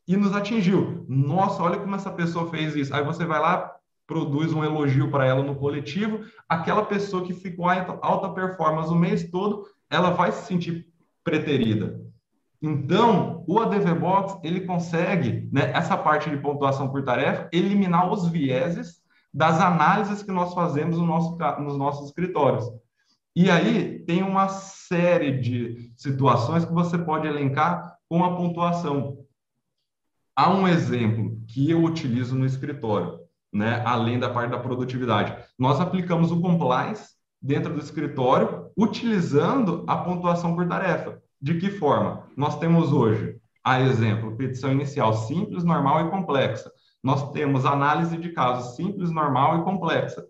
e 0.07 0.17
nos 0.17 0.35
atingiu. 0.35 1.05
Nossa, 1.09 1.63
olha 1.63 1.79
como 1.79 1.95
essa 1.95 2.11
pessoa 2.11 2.51
fez 2.51 2.75
isso. 2.75 2.95
Aí 2.95 3.05
você 3.05 3.25
vai 3.25 3.41
lá, 3.41 3.73
produz 4.07 4.53
um 4.53 4.65
elogio 4.65 5.11
para 5.11 5.27
ela 5.27 5.43
no 5.43 5.55
coletivo. 5.55 6.25
Aquela 6.49 6.85
pessoa 6.85 7.25
que 7.25 7.33
ficou 7.33 7.67
alta 7.69 8.29
performance 8.31 8.91
o 8.91 8.97
mês 8.97 9.31
todo, 9.31 9.67
ela 9.89 10.11
vai 10.11 10.33
se 10.33 10.47
sentir 10.47 10.87
preterida. 11.23 12.01
Então, 12.63 13.45
o 13.47 13.59
ADV 13.59 13.95
Box, 13.95 14.39
ele 14.43 14.63
consegue, 14.63 15.49
né, 15.51 15.71
essa 15.73 15.97
parte 15.97 16.29
de 16.29 16.37
pontuação 16.37 16.91
por 16.91 17.03
tarefa, 17.05 17.49
eliminar 17.53 18.13
os 18.13 18.29
vieses 18.29 19.01
das 19.33 19.61
análises 19.61 20.23
que 20.23 20.33
nós 20.33 20.53
fazemos 20.53 20.99
no 20.99 21.07
nosso, 21.07 21.39
nos 21.61 21.79
nossos 21.79 22.09
escritórios. 22.09 22.65
E 23.43 23.51
aí 23.51 24.01
tem 24.01 24.23
uma 24.23 24.51
série 24.51 25.41
de 25.41 25.91
situações 25.97 26.63
que 26.63 26.75
você 26.75 26.99
pode 26.99 27.27
elencar 27.27 27.97
com 28.07 28.23
a 28.23 28.37
pontuação. 28.37 29.17
Há 30.37 30.51
um 30.51 30.69
exemplo 30.69 31.41
que 31.49 31.71
eu 31.71 31.83
utilizo 31.83 32.37
no 32.37 32.45
escritório, 32.45 33.19
né, 33.51 33.83
além 33.87 34.19
da 34.19 34.29
parte 34.29 34.51
da 34.51 34.59
produtividade. 34.59 35.35
Nós 35.59 35.81
aplicamos 35.81 36.31
o 36.31 36.39
compliance 36.43 37.15
dentro 37.41 37.73
do 37.73 37.81
escritório 37.81 38.71
utilizando 38.77 39.87
a 39.89 39.97
pontuação 39.97 40.55
por 40.55 40.69
tarefa. 40.69 41.19
De 41.41 41.55
que 41.55 41.71
forma? 41.71 42.27
Nós 42.37 42.59
temos 42.59 42.93
hoje, 42.93 43.41
a 43.65 43.81
exemplo, 43.81 44.37
petição 44.37 44.71
inicial 44.71 45.15
simples, 45.15 45.65
normal 45.65 46.07
e 46.07 46.11
complexa. 46.11 46.71
Nós 47.03 47.33
temos 47.33 47.65
análise 47.65 48.19
de 48.19 48.33
casos 48.33 48.77
simples, 48.77 49.11
normal 49.11 49.61
e 49.61 49.65
complexa. 49.65 50.27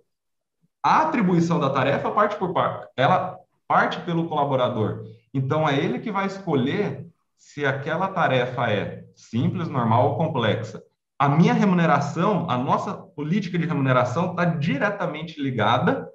A 0.82 1.02
atribuição 1.02 1.60
da 1.60 1.70
tarefa 1.70 2.10
parte 2.10 2.36
por 2.36 2.52
parte. 2.54 2.88
Ela 2.96 3.38
parte 3.68 4.00
pelo 4.00 4.28
colaborador. 4.28 5.04
Então, 5.32 5.68
é 5.68 5.78
ele 5.78 6.00
que 6.00 6.10
vai 6.10 6.26
escolher 6.26 7.06
se 7.36 7.64
aquela 7.64 8.08
tarefa 8.08 8.70
é 8.70 9.04
simples, 9.14 9.68
normal 9.68 10.10
ou 10.10 10.16
complexa. 10.16 10.82
A 11.18 11.28
minha 11.28 11.52
remuneração, 11.52 12.50
a 12.50 12.58
nossa 12.58 12.94
política 12.94 13.58
de 13.58 13.66
remuneração 13.66 14.30
está 14.30 14.44
diretamente 14.44 15.40
ligada 15.40 16.08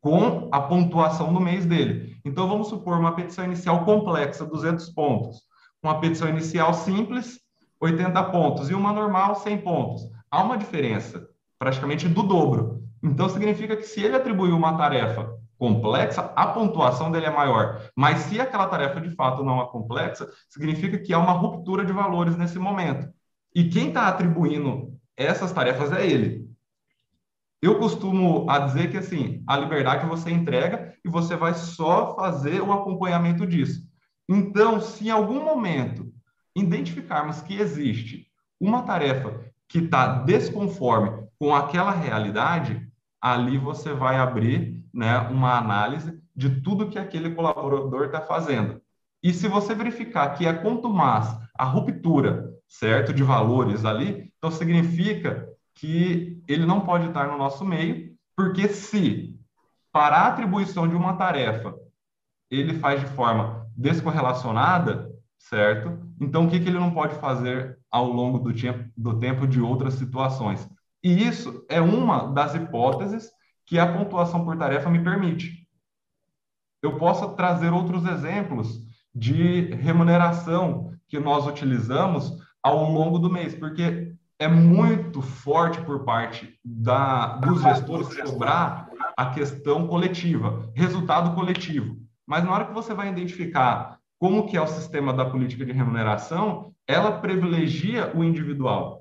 com 0.00 0.48
a 0.52 0.60
pontuação 0.60 1.32
do 1.32 1.40
mês 1.40 1.64
dele. 1.64 2.20
Então, 2.24 2.48
vamos 2.48 2.68
supor 2.68 2.98
uma 2.98 3.14
petição 3.14 3.44
inicial 3.44 3.84
complexa, 3.84 4.44
200 4.44 4.90
pontos. 4.90 5.42
Uma 5.82 6.00
petição 6.00 6.28
inicial 6.28 6.74
simples, 6.74 7.40
80 7.80 8.22
pontos. 8.24 8.68
E 8.68 8.74
uma 8.74 8.92
normal, 8.92 9.36
100 9.36 9.58
pontos. 9.58 10.02
Há 10.30 10.42
uma 10.42 10.58
diferença, 10.58 11.26
praticamente 11.58 12.08
do 12.08 12.22
dobro. 12.22 12.87
Então, 13.02 13.28
significa 13.28 13.76
que 13.76 13.84
se 13.84 14.00
ele 14.00 14.16
atribuiu 14.16 14.56
uma 14.56 14.76
tarefa 14.76 15.38
complexa, 15.58 16.32
a 16.36 16.46
pontuação 16.46 17.10
dele 17.10 17.26
é 17.26 17.30
maior. 17.30 17.90
Mas 17.96 18.20
se 18.20 18.40
aquela 18.40 18.68
tarefa 18.68 19.00
de 19.00 19.10
fato 19.10 19.42
não 19.42 19.60
é 19.60 19.66
complexa, 19.66 20.30
significa 20.48 20.98
que 20.98 21.12
há 21.12 21.18
uma 21.18 21.32
ruptura 21.32 21.84
de 21.84 21.92
valores 21.92 22.36
nesse 22.36 22.58
momento. 22.58 23.08
E 23.54 23.68
quem 23.68 23.88
está 23.88 24.06
atribuindo 24.06 24.96
essas 25.16 25.52
tarefas 25.52 25.92
é 25.92 26.06
ele. 26.06 26.48
Eu 27.60 27.78
costumo 27.80 28.48
a 28.48 28.60
dizer 28.60 28.88
que 28.88 28.98
assim, 28.98 29.42
a 29.46 29.56
liberdade 29.56 30.06
você 30.06 30.30
entrega 30.30 30.94
e 31.04 31.08
você 31.08 31.34
vai 31.34 31.54
só 31.54 32.14
fazer 32.14 32.62
o 32.62 32.72
acompanhamento 32.72 33.44
disso. 33.44 33.82
Então, 34.28 34.80
se 34.80 35.08
em 35.08 35.10
algum 35.10 35.44
momento 35.44 36.12
identificarmos 36.54 37.40
que 37.40 37.58
existe 37.58 38.28
uma 38.60 38.82
tarefa 38.82 39.40
que 39.68 39.78
está 39.78 40.22
desconforme 40.22 41.26
com 41.38 41.54
aquela 41.54 41.90
realidade, 41.90 42.87
ali 43.20 43.58
você 43.58 43.92
vai 43.92 44.16
abrir 44.16 44.84
né, 44.92 45.18
uma 45.18 45.56
análise 45.56 46.20
de 46.34 46.60
tudo 46.60 46.88
que 46.88 46.98
aquele 46.98 47.34
colaborador 47.34 48.06
está 48.06 48.20
fazendo. 48.20 48.80
E 49.22 49.32
se 49.32 49.48
você 49.48 49.74
verificar 49.74 50.34
que 50.34 50.46
é 50.46 50.62
mais 50.88 51.36
a 51.54 51.64
ruptura, 51.64 52.48
certo, 52.68 53.12
de 53.12 53.22
valores 53.22 53.84
ali, 53.84 54.32
então 54.36 54.50
significa 54.50 55.48
que 55.74 56.42
ele 56.46 56.64
não 56.64 56.80
pode 56.80 57.08
estar 57.08 57.26
no 57.28 57.38
nosso 57.38 57.64
meio, 57.64 58.12
porque 58.36 58.68
se 58.68 59.36
para 59.92 60.16
a 60.16 60.26
atribuição 60.28 60.86
de 60.86 60.94
uma 60.94 61.16
tarefa 61.16 61.74
ele 62.50 62.74
faz 62.78 63.00
de 63.00 63.06
forma 63.08 63.66
descorrelacionada, 63.76 65.10
certo? 65.38 65.98
Então 66.20 66.46
o 66.46 66.50
que, 66.50 66.60
que 66.60 66.68
ele 66.68 66.78
não 66.78 66.92
pode 66.92 67.14
fazer 67.16 67.78
ao 67.90 68.06
longo 68.06 68.38
do, 68.38 68.52
tempo, 68.52 68.90
do 68.96 69.18
tempo 69.18 69.46
de 69.46 69.60
outras 69.60 69.94
situações? 69.94 70.68
E 71.02 71.26
isso 71.26 71.64
é 71.68 71.80
uma 71.80 72.32
das 72.32 72.54
hipóteses 72.54 73.30
que 73.66 73.78
a 73.78 73.92
pontuação 73.92 74.44
por 74.44 74.56
tarefa 74.56 74.90
me 74.90 75.02
permite. 75.02 75.66
Eu 76.82 76.96
posso 76.96 77.28
trazer 77.34 77.72
outros 77.72 78.04
exemplos 78.06 78.80
de 79.14 79.74
remuneração 79.74 80.92
que 81.08 81.18
nós 81.18 81.46
utilizamos 81.46 82.32
ao 82.62 82.90
longo 82.90 83.18
do 83.18 83.30
mês, 83.30 83.54
porque 83.54 84.14
é 84.38 84.46
muito 84.46 85.20
forte 85.20 85.80
por 85.82 86.04
parte 86.04 86.58
da, 86.64 87.36
dos 87.38 87.60
gestores 87.62 88.20
cobrar 88.20 88.88
a 89.16 89.30
questão 89.30 89.86
coletiva, 89.86 90.70
resultado 90.74 91.34
coletivo. 91.34 91.96
Mas 92.26 92.44
na 92.44 92.52
hora 92.52 92.66
que 92.66 92.74
você 92.74 92.94
vai 92.94 93.08
identificar 93.08 93.98
como 94.18 94.46
que 94.46 94.56
é 94.56 94.60
o 94.60 94.66
sistema 94.66 95.12
da 95.12 95.24
política 95.24 95.64
de 95.64 95.72
remuneração, 95.72 96.72
ela 96.86 97.20
privilegia 97.20 98.12
o 98.14 98.22
individual. 98.22 98.97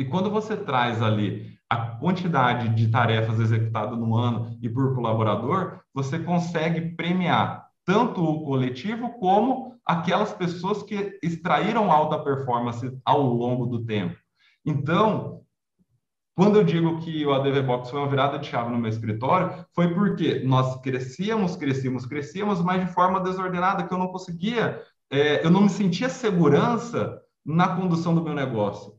E 0.00 0.04
quando 0.06 0.30
você 0.30 0.56
traz 0.56 1.02
ali 1.02 1.58
a 1.68 1.76
quantidade 1.76 2.70
de 2.70 2.88
tarefas 2.88 3.38
executadas 3.38 3.98
no 3.98 4.16
ano 4.16 4.56
e 4.62 4.66
por 4.66 4.94
colaborador, 4.94 5.80
você 5.92 6.18
consegue 6.18 6.96
premiar 6.96 7.66
tanto 7.84 8.24
o 8.24 8.42
coletivo 8.42 9.10
como 9.18 9.76
aquelas 9.84 10.32
pessoas 10.32 10.82
que 10.82 11.18
extraíram 11.22 11.92
alta 11.92 12.18
performance 12.18 12.90
ao 13.04 13.20
longo 13.20 13.66
do 13.66 13.84
tempo. 13.84 14.16
Então, 14.64 15.42
quando 16.34 16.56
eu 16.56 16.64
digo 16.64 16.98
que 17.00 17.26
o 17.26 17.34
ADV 17.34 17.60
Box 17.60 17.90
foi 17.90 18.00
uma 18.00 18.08
virada 18.08 18.38
de 18.38 18.46
chave 18.46 18.70
no 18.70 18.78
meu 18.78 18.88
escritório, 18.88 19.66
foi 19.74 19.92
porque 19.92 20.40
nós 20.42 20.80
crescíamos, 20.80 21.56
crescíamos, 21.56 22.06
crescíamos, 22.06 22.62
mas 22.62 22.86
de 22.86 22.90
forma 22.94 23.20
desordenada, 23.20 23.86
que 23.86 23.92
eu 23.92 23.98
não 23.98 24.08
conseguia, 24.08 24.80
é, 25.10 25.44
eu 25.44 25.50
não 25.50 25.60
me 25.60 25.68
sentia 25.68 26.08
segurança 26.08 27.20
na 27.44 27.76
condução 27.76 28.14
do 28.14 28.22
meu 28.22 28.34
negócio. 28.34 28.98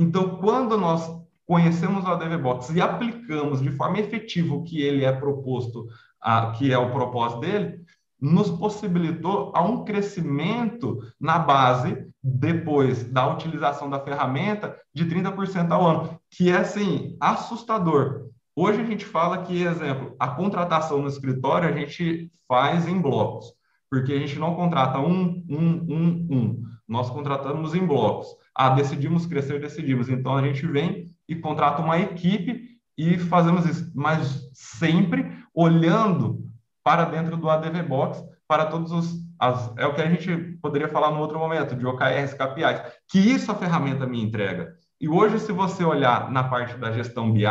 Então, 0.00 0.38
quando 0.38 0.78
nós 0.78 1.14
conhecemos 1.46 2.06
o 2.06 2.08
ADV 2.08 2.38
Box 2.38 2.70
e 2.70 2.80
aplicamos 2.80 3.60
de 3.60 3.70
forma 3.70 3.98
efetiva 3.98 4.54
o 4.54 4.62
que 4.62 4.80
ele 4.80 5.04
é 5.04 5.12
proposto, 5.12 5.86
a, 6.18 6.52
que 6.52 6.72
é 6.72 6.78
o 6.78 6.90
propósito 6.90 7.40
dele, 7.40 7.84
nos 8.18 8.50
possibilitou 8.50 9.52
a 9.54 9.62
um 9.62 9.84
crescimento 9.84 11.00
na 11.20 11.38
base, 11.38 12.06
depois 12.22 13.04
da 13.04 13.30
utilização 13.30 13.90
da 13.90 14.00
ferramenta, 14.00 14.74
de 14.94 15.04
30% 15.04 15.70
ao 15.70 15.86
ano, 15.86 16.20
que 16.30 16.50
é, 16.50 16.56
assim, 16.56 17.14
assustador. 17.20 18.30
Hoje 18.56 18.80
a 18.80 18.84
gente 18.84 19.04
fala 19.04 19.42
que, 19.42 19.62
exemplo, 19.62 20.16
a 20.18 20.28
contratação 20.28 21.02
no 21.02 21.08
escritório 21.08 21.68
a 21.68 21.72
gente 21.72 22.32
faz 22.48 22.88
em 22.88 22.98
blocos, 22.98 23.52
porque 23.90 24.14
a 24.14 24.18
gente 24.18 24.38
não 24.38 24.54
contrata 24.54 24.98
um, 24.98 25.44
um, 25.46 25.86
um, 25.88 26.28
um. 26.30 26.62
Nós 26.88 27.10
contratamos 27.10 27.74
em 27.74 27.86
blocos. 27.86 28.40
Ah, 28.54 28.70
decidimos 28.70 29.26
crescer, 29.26 29.60
decidimos. 29.60 30.08
Então 30.08 30.36
a 30.36 30.42
gente 30.42 30.66
vem 30.66 31.10
e 31.28 31.36
contrata 31.36 31.82
uma 31.82 31.98
equipe 31.98 32.70
e 32.98 33.18
fazemos 33.18 33.64
isso, 33.66 33.90
mas 33.94 34.50
sempre 34.52 35.24
olhando 35.54 36.44
para 36.84 37.04
dentro 37.04 37.36
do 37.36 37.48
ADV 37.48 37.82
Box, 37.82 38.22
para 38.46 38.66
todos 38.66 38.92
os. 38.92 39.30
As, 39.38 39.74
é 39.78 39.86
o 39.86 39.94
que 39.94 40.02
a 40.02 40.10
gente 40.10 40.58
poderia 40.60 40.88
falar 40.88 41.10
no 41.10 41.18
outro 41.18 41.38
momento, 41.38 41.74
de 41.74 41.86
OKRs, 41.86 42.34
KPIs, 42.34 42.82
que 43.08 43.18
isso 43.18 43.50
a 43.50 43.54
ferramenta 43.54 44.06
me 44.06 44.20
entrega. 44.20 44.74
E 45.00 45.08
hoje, 45.08 45.38
se 45.38 45.50
você 45.50 45.82
olhar 45.82 46.30
na 46.30 46.44
parte 46.44 46.76
da 46.76 46.92
gestão 46.92 47.32
BI, 47.32 47.46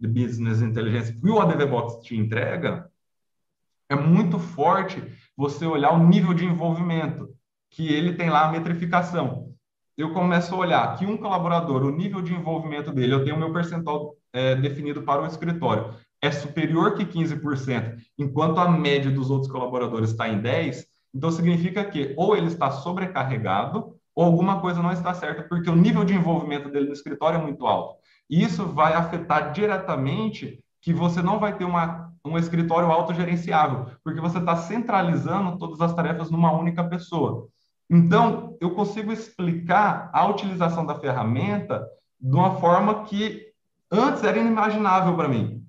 de 0.00 0.08
Business 0.08 0.62
Intelligence, 0.62 1.12
que 1.12 1.28
o 1.28 1.38
ADV 1.38 1.66
Box 1.66 2.02
te 2.02 2.16
entrega, 2.16 2.90
é 3.90 3.94
muito 3.94 4.38
forte 4.38 5.02
você 5.36 5.66
olhar 5.66 5.92
o 5.92 6.06
nível 6.06 6.32
de 6.32 6.46
envolvimento, 6.46 7.28
que 7.70 7.92
ele 7.92 8.14
tem 8.14 8.30
lá 8.30 8.48
a 8.48 8.52
metrificação 8.52 9.53
eu 9.96 10.12
começo 10.12 10.54
a 10.54 10.58
olhar 10.58 10.96
que 10.96 11.06
um 11.06 11.16
colaborador, 11.16 11.84
o 11.84 11.90
nível 11.90 12.20
de 12.20 12.34
envolvimento 12.34 12.92
dele, 12.92 13.14
eu 13.14 13.24
tenho 13.24 13.36
o 13.36 13.38
meu 13.38 13.52
percentual 13.52 14.14
é, 14.32 14.54
definido 14.56 15.02
para 15.02 15.22
o 15.22 15.26
escritório, 15.26 15.94
é 16.20 16.30
superior 16.30 16.94
que 16.94 17.04
15%, 17.04 17.96
enquanto 18.18 18.58
a 18.58 18.68
média 18.68 19.10
dos 19.10 19.30
outros 19.30 19.50
colaboradores 19.50 20.10
está 20.10 20.28
em 20.28 20.40
10%, 20.40 20.84
então 21.14 21.30
significa 21.30 21.84
que 21.84 22.12
ou 22.16 22.36
ele 22.36 22.46
está 22.46 22.70
sobrecarregado 22.70 23.94
ou 24.14 24.24
alguma 24.24 24.60
coisa 24.60 24.82
não 24.82 24.92
está 24.92 25.12
certa, 25.14 25.42
porque 25.42 25.70
o 25.70 25.76
nível 25.76 26.04
de 26.04 26.14
envolvimento 26.14 26.68
dele 26.68 26.86
no 26.86 26.92
escritório 26.92 27.38
é 27.38 27.42
muito 27.42 27.66
alto. 27.66 27.96
E 28.28 28.42
isso 28.42 28.66
vai 28.66 28.94
afetar 28.94 29.52
diretamente 29.52 30.60
que 30.80 30.92
você 30.92 31.22
não 31.22 31.38
vai 31.38 31.56
ter 31.56 31.64
uma, 31.64 32.12
um 32.24 32.38
escritório 32.38 32.90
autogerenciável, 32.90 33.86
porque 34.02 34.20
você 34.20 34.38
está 34.38 34.56
centralizando 34.56 35.58
todas 35.58 35.80
as 35.80 35.94
tarefas 35.94 36.30
numa 36.30 36.52
única 36.52 36.84
pessoa. 36.84 37.48
Então, 37.90 38.56
eu 38.60 38.70
consigo 38.74 39.12
explicar 39.12 40.10
a 40.12 40.26
utilização 40.26 40.86
da 40.86 40.98
ferramenta 40.98 41.86
de 42.20 42.34
uma 42.34 42.56
forma 42.56 43.04
que 43.04 43.46
antes 43.90 44.24
era 44.24 44.38
inimaginável 44.38 45.14
para 45.14 45.28
mim. 45.28 45.62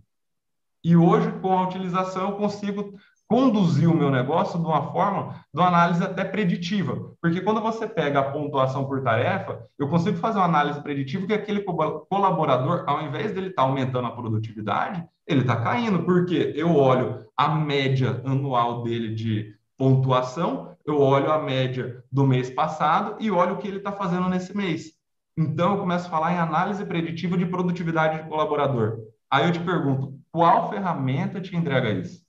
E 0.84 0.96
hoje, 0.96 1.32
com 1.42 1.58
a 1.58 1.64
utilização, 1.64 2.30
eu 2.30 2.36
consigo 2.38 2.94
conduzir 3.28 3.90
o 3.90 3.98
meu 3.98 4.12
negócio 4.12 4.60
de 4.60 4.66
uma 4.66 4.92
forma, 4.92 5.44
de 5.54 5.60
uma 5.60 5.68
análise 5.68 6.04
até 6.04 6.24
preditiva. 6.24 7.12
Porque 7.22 7.42
quando 7.42 7.60
você 7.60 7.88
pega 7.88 8.20
a 8.20 8.32
pontuação 8.32 8.86
por 8.86 9.02
tarefa, 9.02 9.66
eu 9.80 9.90
consigo 9.90 10.18
fazer 10.18 10.38
uma 10.38 10.46
análise 10.46 10.80
preditiva 10.82 11.26
que 11.26 11.34
aquele 11.34 11.62
colaborador, 11.62 12.84
ao 12.86 13.02
invés 13.02 13.34
dele 13.34 13.48
estar 13.48 13.64
tá 13.64 13.68
aumentando 13.68 14.08
a 14.08 14.12
produtividade, 14.12 15.04
ele 15.28 15.42
está 15.42 15.56
caindo, 15.56 16.04
porque 16.04 16.54
eu 16.56 16.76
olho 16.76 17.26
a 17.36 17.50
média 17.56 18.22
anual 18.24 18.84
dele 18.84 19.16
de 19.16 19.56
pontuação, 19.76 20.75
eu 20.86 21.00
olho 21.00 21.32
a 21.32 21.42
média 21.42 22.04
do 22.12 22.28
mês 22.28 22.50
passado 22.50 23.18
e 23.20 23.32
olho 23.32 23.56
o 23.56 23.58
que 23.58 23.68
ele 23.68 23.78
está 23.78 23.92
fazendo 23.92 24.30
nesse 24.30 24.56
mês. 24.56 24.94
Então, 25.38 25.74
eu 25.74 25.80
começo 25.80 26.08
a 26.08 26.10
falar 26.10 26.34
em 26.34 26.38
análise 26.38 26.86
preditiva 26.86 27.38
de 27.38 27.46
produtividade 27.46 28.22
de 28.22 28.30
colaborador. 28.30 29.00
Aí 29.30 29.46
eu 29.46 29.52
te 29.52 29.60
pergunto, 29.60 30.18
qual 30.32 30.70
ferramenta 30.70 31.42
te 31.42 31.56
entrega 31.56 31.92
isso? 31.92 32.24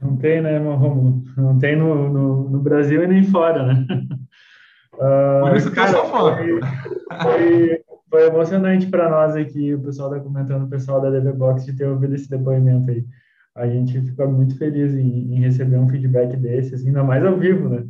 Não 0.00 0.16
tem, 0.16 0.42
né, 0.42 0.58
Romulo? 0.58 1.24
Não 1.36 1.58
tem 1.58 1.74
no, 1.76 2.10
no, 2.10 2.50
no, 2.50 2.60
Brasil 2.60 3.02
e 3.02 3.06
nem 3.06 3.24
fora, 3.24 3.64
né? 3.64 3.86
Uh, 4.92 5.40
Por 5.48 5.56
isso 5.56 5.70
que 5.70 5.76
cara, 5.76 5.96
eu 5.96 6.04
fã. 6.10 6.36
Foi, 6.36 6.60
foi, 7.22 7.84
foi 8.10 8.26
emocionante 8.26 8.86
para 8.86 9.08
nós 9.08 9.34
aqui, 9.34 9.72
o 9.74 9.82
pessoal 9.82 10.12
está 10.12 10.22
comentando, 10.22 10.64
o 10.64 10.68
pessoal 10.68 11.00
da 11.00 11.10
DV 11.10 11.32
Box, 11.32 11.64
de 11.64 11.74
ter 11.74 11.86
ouvido 11.86 12.14
esse 12.14 12.28
depoimento 12.28 12.90
aí 12.90 13.04
a 13.54 13.66
gente 13.68 14.00
fica 14.00 14.26
muito 14.26 14.58
feliz 14.58 14.94
em, 14.94 15.34
em, 15.34 15.40
receber 15.40 15.76
um 15.76 15.88
feedback 15.88 16.36
desse, 16.36 16.74
assim, 16.74 16.88
ainda 16.88 17.04
mais 17.04 17.24
ao 17.24 17.38
vivo, 17.38 17.68
né? 17.68 17.84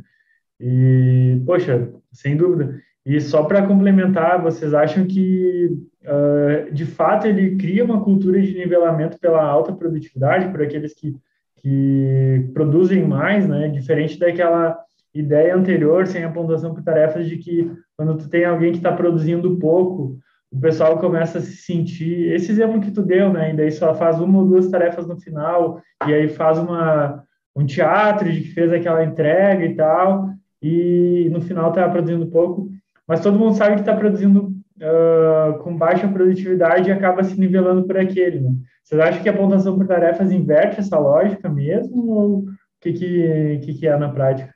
E, 0.59 1.41
poxa, 1.45 1.89
sem 2.11 2.37
dúvida. 2.37 2.79
E 3.05 3.19
só 3.19 3.43
para 3.43 3.65
complementar, 3.65 4.41
vocês 4.41 4.73
acham 4.73 5.05
que, 5.05 5.69
uh, 6.03 6.73
de 6.73 6.85
fato, 6.85 7.27
ele 7.27 7.55
cria 7.55 7.83
uma 7.83 8.03
cultura 8.03 8.41
de 8.41 8.53
nivelamento 8.53 9.19
pela 9.19 9.43
alta 9.43 9.73
produtividade, 9.73 10.49
por 10.49 10.61
aqueles 10.61 10.93
que, 10.93 11.15
que 11.57 12.49
produzem 12.53 13.05
mais, 13.05 13.47
né? 13.47 13.67
Diferente 13.67 14.19
daquela 14.19 14.77
ideia 15.13 15.55
anterior, 15.55 16.05
sem 16.05 16.23
a 16.23 16.31
pontuação 16.31 16.73
por 16.73 16.83
tarefas, 16.83 17.27
de 17.27 17.37
que 17.37 17.71
quando 17.97 18.17
tu 18.17 18.29
tem 18.29 18.45
alguém 18.45 18.71
que 18.71 18.77
está 18.77 18.91
produzindo 18.91 19.57
pouco, 19.57 20.19
o 20.55 20.59
pessoal 20.61 20.97
começa 20.99 21.39
a 21.39 21.41
se 21.41 21.57
sentir. 21.57 22.31
Esse 22.33 22.51
exemplo 22.51 22.79
que 22.81 22.91
tu 22.91 23.01
deu, 23.01 23.31
né? 23.31 23.53
E 23.53 23.57
daí 23.57 23.71
só 23.71 23.93
faz 23.93 24.19
uma 24.19 24.39
ou 24.39 24.47
duas 24.47 24.69
tarefas 24.69 25.07
no 25.07 25.19
final, 25.19 25.81
e 26.07 26.13
aí 26.13 26.27
faz 26.27 26.57
uma, 26.57 27.23
um 27.55 27.65
teatro 27.65 28.31
de 28.31 28.41
que 28.41 28.51
fez 28.53 28.71
aquela 28.71 29.03
entrega 29.03 29.65
e 29.65 29.75
tal, 29.75 30.29
e 30.61 31.29
no 31.31 31.41
final 31.41 31.69
está 31.69 31.87
produzindo 31.89 32.27
pouco 32.27 32.69
mas 33.07 33.21
todo 33.21 33.37
mundo 33.37 33.55
sabe 33.55 33.75
que 33.75 33.81
está 33.81 33.95
produzindo 33.95 34.47
uh, 34.77 35.59
com 35.59 35.77
baixa 35.77 36.07
produtividade 36.07 36.89
e 36.89 36.91
acaba 36.91 37.23
se 37.23 37.39
nivelando 37.39 37.85
por 37.85 37.97
aquele. 37.97 38.41
Né? 38.41 38.51
Vocês 38.83 38.99
acham 38.99 39.21
que 39.21 39.29
a 39.29 39.37
pontuação 39.37 39.77
por 39.77 39.87
tarefas 39.87 40.31
inverte 40.31 40.79
essa 40.79 40.97
lógica 40.97 41.47
mesmo 41.47 42.07
ou 42.09 42.39
o 42.39 42.45
que, 42.81 42.93
que, 42.93 43.59
que, 43.63 43.73
que 43.75 43.87
é 43.87 43.97
na 43.97 44.11
prática? 44.11 44.53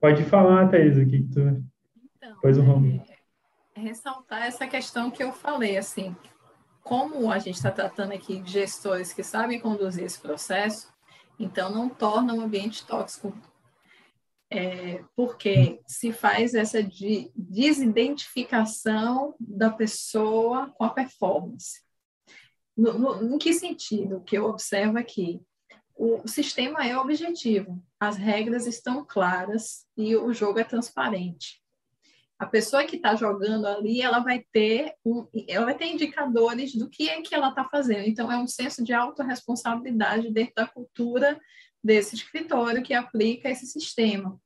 Pode 0.00 0.22
falar, 0.24 0.68
Thaís, 0.68 0.96
o 0.96 1.06
que, 1.06 1.22
que 1.22 1.28
tu... 1.28 1.40
Então, 1.40 2.36
pois 2.40 2.58
o 2.58 2.62
Romulo. 2.62 3.02
Ressaltar 3.76 4.46
essa 4.46 4.66
questão 4.66 5.10
que 5.10 5.22
eu 5.22 5.32
falei, 5.32 5.76
assim, 5.76 6.16
como 6.82 7.30
a 7.30 7.38
gente 7.38 7.56
está 7.56 7.70
tratando 7.70 8.12
aqui 8.12 8.40
de 8.40 8.50
gestores 8.50 9.12
que 9.12 9.22
sabem 9.22 9.60
conduzir 9.60 10.04
esse 10.04 10.18
processo, 10.18 10.90
então 11.38 11.70
não 11.70 11.88
torna 11.88 12.34
o 12.34 12.40
ambiente 12.40 12.86
tóxico 12.86 13.36
é, 14.50 15.02
porque 15.14 15.80
se 15.86 16.12
faz 16.12 16.54
essa 16.54 16.82
de 16.82 17.30
desidentificação 17.34 19.34
da 19.40 19.70
pessoa 19.70 20.70
com 20.70 20.84
a 20.84 20.90
performance. 20.90 21.82
No, 22.76 22.98
no, 22.98 23.34
em 23.34 23.38
que 23.38 23.52
sentido? 23.52 24.16
O 24.16 24.20
que 24.20 24.38
eu 24.38 24.46
observo 24.46 24.98
aqui? 24.98 25.40
O 25.96 26.26
sistema 26.28 26.86
é 26.86 26.96
objetivo, 26.96 27.82
as 27.98 28.16
regras 28.16 28.66
estão 28.66 29.04
claras 29.04 29.86
e 29.96 30.14
o 30.14 30.32
jogo 30.32 30.58
é 30.58 30.64
transparente. 30.64 31.62
A 32.38 32.46
pessoa 32.46 32.84
que 32.84 32.96
está 32.96 33.14
jogando 33.14 33.66
ali, 33.66 34.02
ela 34.02 34.18
vai 34.18 34.44
ter 34.52 34.92
um, 35.04 35.26
ela 35.48 35.64
vai 35.64 35.74
ter 35.74 35.86
indicadores 35.86 36.74
do 36.74 36.88
que 36.88 37.08
é 37.08 37.22
que 37.22 37.34
ela 37.34 37.48
está 37.48 37.64
fazendo. 37.64 38.06
Então, 38.06 38.30
é 38.30 38.36
um 38.36 38.46
senso 38.46 38.84
de 38.84 38.92
autorresponsabilidade 38.92 40.30
dentro 40.30 40.54
da 40.54 40.66
cultura 40.66 41.40
desse 41.82 42.14
escritório 42.14 42.82
que 42.82 42.92
aplica 42.92 43.48
esse 43.48 43.66
sistema. 43.66 44.38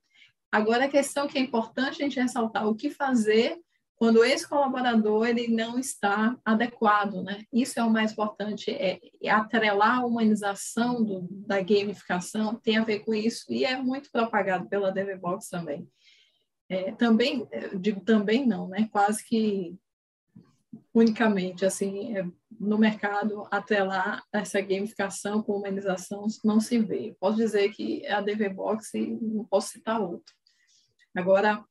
Agora, 0.51 0.85
a 0.85 0.89
questão 0.89 1.27
que 1.27 1.37
é 1.37 1.41
importante 1.41 2.01
a 2.01 2.05
gente 2.05 2.19
ressaltar, 2.19 2.67
o 2.67 2.75
que 2.75 2.89
fazer 2.89 3.57
quando 4.01 4.25
esse 4.25 4.49
colaborador 4.49 5.27
ele 5.27 5.47
não 5.47 5.77
está 5.77 6.35
adequado, 6.43 7.21
né? 7.21 7.43
Isso 7.53 7.79
é 7.79 7.83
o 7.83 7.89
mais 7.91 8.13
importante, 8.13 8.71
é, 8.71 8.99
é 9.21 9.29
atrelar 9.29 9.99
a 9.99 10.05
humanização 10.07 11.03
do, 11.03 11.27
da 11.29 11.61
gamificação, 11.61 12.55
tem 12.55 12.77
a 12.77 12.83
ver 12.83 13.01
com 13.01 13.13
isso, 13.13 13.45
e 13.47 13.63
é 13.63 13.77
muito 13.77 14.11
propagado 14.11 14.67
pela 14.67 14.91
DevBox 14.91 15.49
também. 15.49 15.87
É, 16.71 16.89
também, 16.93 17.45
digo 17.77 17.99
também 17.99 18.47
não, 18.47 18.65
né? 18.65 18.87
Quase 18.93 19.25
que 19.25 19.77
unicamente, 20.93 21.65
assim, 21.65 22.15
é, 22.17 22.25
no 22.57 22.77
mercado, 22.77 23.45
até 23.51 23.83
lá, 23.83 24.23
essa 24.31 24.61
gamificação 24.61 25.43
com 25.43 25.57
humanização 25.57 26.25
não 26.45 26.61
se 26.61 26.79
vê. 26.79 27.13
Posso 27.19 27.35
dizer 27.35 27.73
que 27.73 28.05
é 28.05 28.13
a 28.13 28.21
DVBox 28.21 28.93
e 28.93 29.05
não 29.21 29.43
posso 29.43 29.73
citar 29.73 29.99
outro. 29.99 30.33
Agora, 31.13 31.61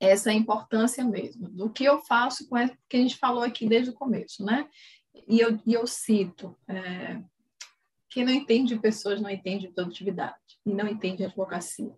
essa 0.00 0.30
é 0.30 0.32
importância 0.32 1.04
mesmo. 1.04 1.50
Do 1.50 1.68
que 1.68 1.84
eu 1.84 2.00
faço 2.00 2.48
com 2.48 2.56
o 2.56 2.70
que 2.88 2.96
a 2.96 3.00
gente 3.00 3.18
falou 3.18 3.42
aqui 3.42 3.68
desde 3.68 3.90
o 3.90 3.94
começo, 3.94 4.42
né? 4.42 4.66
E 5.28 5.38
eu, 5.38 5.60
e 5.66 5.74
eu 5.74 5.86
cito, 5.86 6.56
é, 6.66 7.22
quem 8.08 8.24
não 8.24 8.32
entende 8.32 8.78
pessoas 8.78 9.20
não 9.20 9.28
entende 9.28 9.68
produtividade 9.68 10.38
e 10.64 10.72
não 10.72 10.88
entende 10.88 11.24
advocacia. 11.24 11.94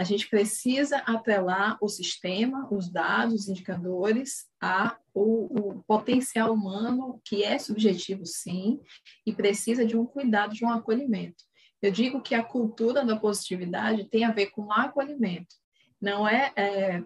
A 0.00 0.02
gente 0.02 0.30
precisa 0.30 0.96
atrelar 1.00 1.76
o 1.78 1.86
sistema, 1.86 2.66
os 2.72 2.90
dados, 2.90 3.42
os 3.42 3.48
indicadores, 3.48 4.46
a 4.58 4.96
o, 5.12 5.72
o, 5.72 5.82
potencial 5.82 6.54
humano, 6.54 7.20
que 7.22 7.44
é 7.44 7.58
subjetivo, 7.58 8.24
sim, 8.24 8.80
e 9.26 9.32
precisa 9.34 9.84
de 9.84 9.98
um 9.98 10.06
cuidado, 10.06 10.54
de 10.54 10.64
um 10.64 10.70
acolhimento. 10.70 11.44
Eu 11.82 11.92
digo 11.92 12.22
que 12.22 12.34
a 12.34 12.42
cultura 12.42 13.04
da 13.04 13.14
positividade 13.14 14.08
tem 14.08 14.24
a 14.24 14.32
ver 14.32 14.46
com 14.46 14.72
acolhimento. 14.72 15.54
Não 16.00 16.26
é, 16.26 16.50
é 16.56 17.02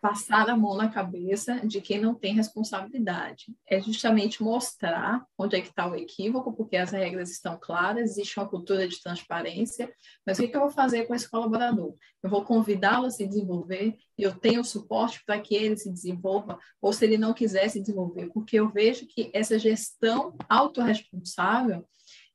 passar 0.00 0.48
a 0.48 0.56
mão 0.56 0.76
na 0.76 0.88
cabeça 0.88 1.60
de 1.66 1.80
quem 1.80 2.00
não 2.00 2.14
tem 2.14 2.34
responsabilidade. 2.34 3.54
É 3.66 3.80
justamente 3.80 4.42
mostrar 4.42 5.26
onde 5.36 5.56
é 5.56 5.60
que 5.60 5.68
está 5.68 5.86
o 5.86 5.94
equívoco, 5.94 6.52
porque 6.54 6.76
as 6.76 6.90
regras 6.90 7.30
estão 7.30 7.58
claras, 7.60 8.12
existe 8.12 8.38
uma 8.38 8.48
cultura 8.48 8.88
de 8.88 9.00
transparência, 9.00 9.92
mas 10.26 10.38
o 10.38 10.42
que, 10.42 10.48
que 10.48 10.56
eu 10.56 10.62
vou 10.62 10.70
fazer 10.70 11.04
com 11.04 11.14
esse 11.14 11.30
colaborador? 11.30 11.94
Eu 12.22 12.30
vou 12.30 12.44
convidá-lo 12.44 13.06
a 13.06 13.10
se 13.10 13.26
desenvolver, 13.26 13.96
eu 14.16 14.34
tenho 14.34 14.64
suporte 14.64 15.22
para 15.24 15.38
que 15.38 15.54
ele 15.54 15.76
se 15.76 15.90
desenvolva, 15.90 16.58
ou 16.80 16.92
se 16.92 17.04
ele 17.04 17.18
não 17.18 17.34
quiser 17.34 17.68
se 17.68 17.80
desenvolver, 17.80 18.30
porque 18.32 18.58
eu 18.58 18.70
vejo 18.70 19.06
que 19.06 19.30
essa 19.34 19.58
gestão 19.58 20.34
autorresponsável 20.48 21.86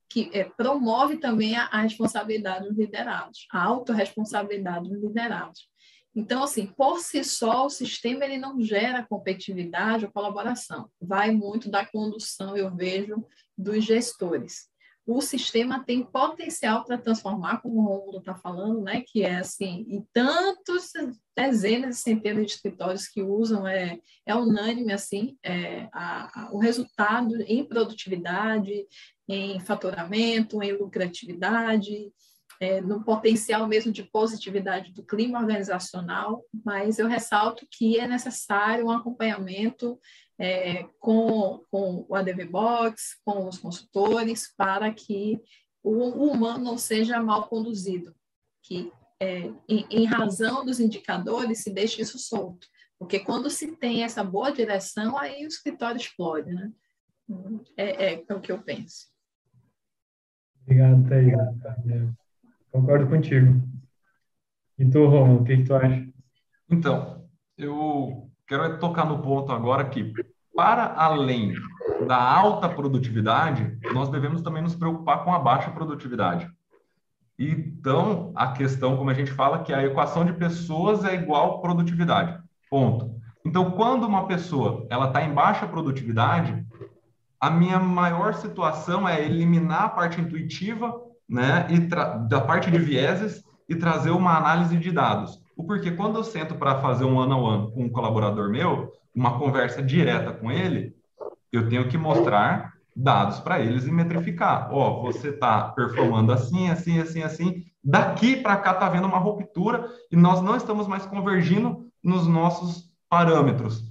que 0.08 0.30
é, 0.34 0.44
promove 0.44 1.18
também 1.18 1.56
a, 1.56 1.66
a, 1.66 1.82
responsabilidade 1.82 2.68
dos 2.68 2.78
liderados, 2.78 3.48
a 3.52 3.64
autorresponsabilidade 3.64 4.88
dos 4.88 5.02
liderados. 5.02 5.68
Então, 6.16 6.44
assim, 6.44 6.66
por 6.66 7.00
si 7.00 7.24
só, 7.26 7.66
o 7.66 7.70
sistema 7.70 8.24
ele 8.24 8.38
não 8.38 8.62
gera 8.62 9.06
competitividade 9.06 10.06
ou 10.06 10.12
colaboração. 10.12 10.90
Vai 11.02 11.32
muito 11.32 11.70
da 11.70 11.86
condução, 11.86 12.56
eu 12.56 12.74
vejo, 12.74 13.26
dos 13.58 13.84
gestores. 13.84 14.70
O 15.06 15.22
sistema 15.22 15.84
tem 15.84 16.04
potencial 16.04 16.84
para 16.84 16.98
transformar, 16.98 17.62
como 17.62 17.80
o 17.80 17.84
Romulo 17.84 18.18
está 18.20 18.34
falando, 18.34 18.82
né? 18.82 19.04
Que 19.06 19.22
é 19.22 19.36
assim, 19.36 19.86
e 19.88 20.02
tantos 20.12 20.92
dezenas 21.38 22.00
e 22.00 22.02
centenas 22.02 22.46
de 22.46 22.54
escritórios 22.54 23.08
que 23.08 23.22
usam, 23.22 23.68
é, 23.68 24.00
é 24.26 24.36
unânime 24.36 24.94
assim, 24.94 25.38
é, 25.44 25.88
a, 25.94 26.46
a, 26.46 26.52
o 26.52 26.58
resultado 26.58 27.40
em 27.42 27.64
produtividade, 27.64 28.88
em 29.28 29.60
faturamento, 29.60 30.64
em 30.64 30.72
lucratividade, 30.72 32.12
é, 32.60 32.82
no 32.82 33.04
potencial 33.04 33.68
mesmo 33.68 33.92
de 33.92 34.04
positividade 34.04 34.94
do 34.94 35.04
clima 35.04 35.40
organizacional, 35.40 36.44
mas 36.64 37.00
eu 37.00 37.08
ressalto 37.08 37.68
que 37.70 38.00
é 38.00 38.08
necessário 38.08 38.86
um 38.86 38.92
acompanhamento 38.92 40.00
é, 40.40 40.84
com, 41.00 41.64
com 41.72 42.06
o 42.08 42.16
ADV 42.16 42.46
Box, 42.46 43.20
com 43.24 43.48
os 43.48 43.58
consultores, 43.58 44.54
para 44.56 44.94
que 44.94 45.40
o, 45.84 46.32
humano 46.32 46.64
não 46.64 46.78
seja 46.78 47.22
mal 47.22 47.48
conduzido, 47.48 48.16
que 48.64 48.92
é, 49.20 49.52
em, 49.70 49.86
em 49.90 50.06
razão 50.06 50.66
dos 50.66 50.80
indicadores 50.80 51.60
se 51.60 51.72
deixe 51.72 52.02
isso 52.02 52.18
solto, 52.18 52.68
porque 52.98 53.20
quando 53.20 53.50
se 53.50 53.76
tem 53.76 54.04
essa 54.04 54.24
boa 54.24 54.52
direção, 54.52 55.18
aí 55.18 55.46
o 55.46 55.48
escritório 55.48 55.98
explode, 55.98 56.54
né? 56.54 56.72
É, 57.76 58.14
é, 58.14 58.26
é 58.28 58.34
o 58.34 58.40
que 58.42 58.52
eu 58.52 58.62
penso. 58.62 59.08
Obrigado, 60.64 61.08
Thaís. 61.08 62.25
Concordo 62.76 63.08
contigo. 63.08 63.64
E 64.78 64.86
tu, 64.90 65.08
Romulo, 65.08 65.40
o 65.40 65.44
que, 65.46 65.56
que 65.56 65.64
tu 65.64 65.74
acha? 65.74 66.06
Então, 66.70 67.24
eu 67.58 68.30
quero 68.46 68.78
tocar 68.80 69.06
no 69.06 69.22
ponto 69.22 69.54
agora 69.54 69.86
que, 69.86 70.12
para 70.54 70.94
além 70.94 71.54
da 72.06 72.22
alta 72.22 72.68
produtividade, 72.68 73.80
nós 73.94 74.10
devemos 74.10 74.42
também 74.42 74.62
nos 74.62 74.76
preocupar 74.76 75.24
com 75.24 75.34
a 75.34 75.40
baixa 75.40 75.72
produtividade. 75.72 76.50
Então, 77.40 78.34
a 78.36 78.52
questão, 78.52 78.98
como 78.98 79.10
a 79.10 79.14
gente 79.14 79.32
fala, 79.32 79.64
que 79.64 79.74
a 79.74 79.86
equação 79.86 80.26
de 80.26 80.34
pessoas 80.34 81.06
é 81.06 81.16
igual 81.16 81.62
produtividade. 81.62 82.38
Ponto. 82.70 83.16
Então, 83.46 83.72
quando 83.72 84.06
uma 84.06 84.28
pessoa 84.28 84.86
ela 84.90 85.08
está 85.08 85.24
em 85.24 85.34
baixa 85.34 85.66
produtividade, 85.66 86.68
a 87.40 87.50
minha 87.50 87.80
maior 87.80 88.34
situação 88.34 89.08
é 89.08 89.24
eliminar 89.24 89.84
a 89.84 89.90
parte 89.90 90.20
intuitiva 90.20 91.06
né, 91.28 91.68
e 91.70 91.80
da 91.80 92.42
parte 92.42 92.70
de 92.70 92.78
vieses 92.78 93.44
e 93.68 93.76
trazer 93.76 94.12
uma 94.12 94.38
análise 94.38 94.78
de 94.78 94.92
dados. 94.92 95.42
O 95.58 95.64
porquê, 95.64 95.92
quando 95.92 96.18
eu 96.18 96.24
sento 96.24 96.56
para 96.56 96.82
fazer 96.82 97.06
um 97.06 97.20
ano 97.20 97.48
a 97.48 97.54
ano 97.54 97.72
com 97.72 97.84
um 97.84 97.90
colaborador 97.90 98.50
meu, 98.50 98.92
uma 99.14 99.40
conversa 99.40 99.82
direta 99.82 100.32
com 100.34 100.52
ele, 100.52 100.94
eu 101.52 101.70
tenho 101.70 101.88
que 101.88 101.98
mostrar 101.98 102.74
dados 102.96 103.40
para 103.40 103.60
eles 103.60 103.86
e 103.86 103.92
metrificar. 103.92 104.70
Ó, 104.72 105.00
oh, 105.00 105.02
você 105.04 105.30
está 105.30 105.70
performando 105.70 106.32
assim, 106.32 106.70
assim, 106.70 107.00
assim, 107.00 107.24
assim. 107.24 107.64
Daqui 107.84 108.38
para 108.38 108.58
cá 108.58 108.72
está 108.72 108.90
vendo 108.90 109.08
uma 109.08 109.18
ruptura 109.18 109.88
e 110.12 110.16
nós 110.16 110.42
não 110.42 110.56
estamos 110.56 110.88
mais 110.88 111.06
convergindo 111.06 111.88
nos 112.04 112.28
nossos 112.28 112.90
parâmetros. 113.10 113.84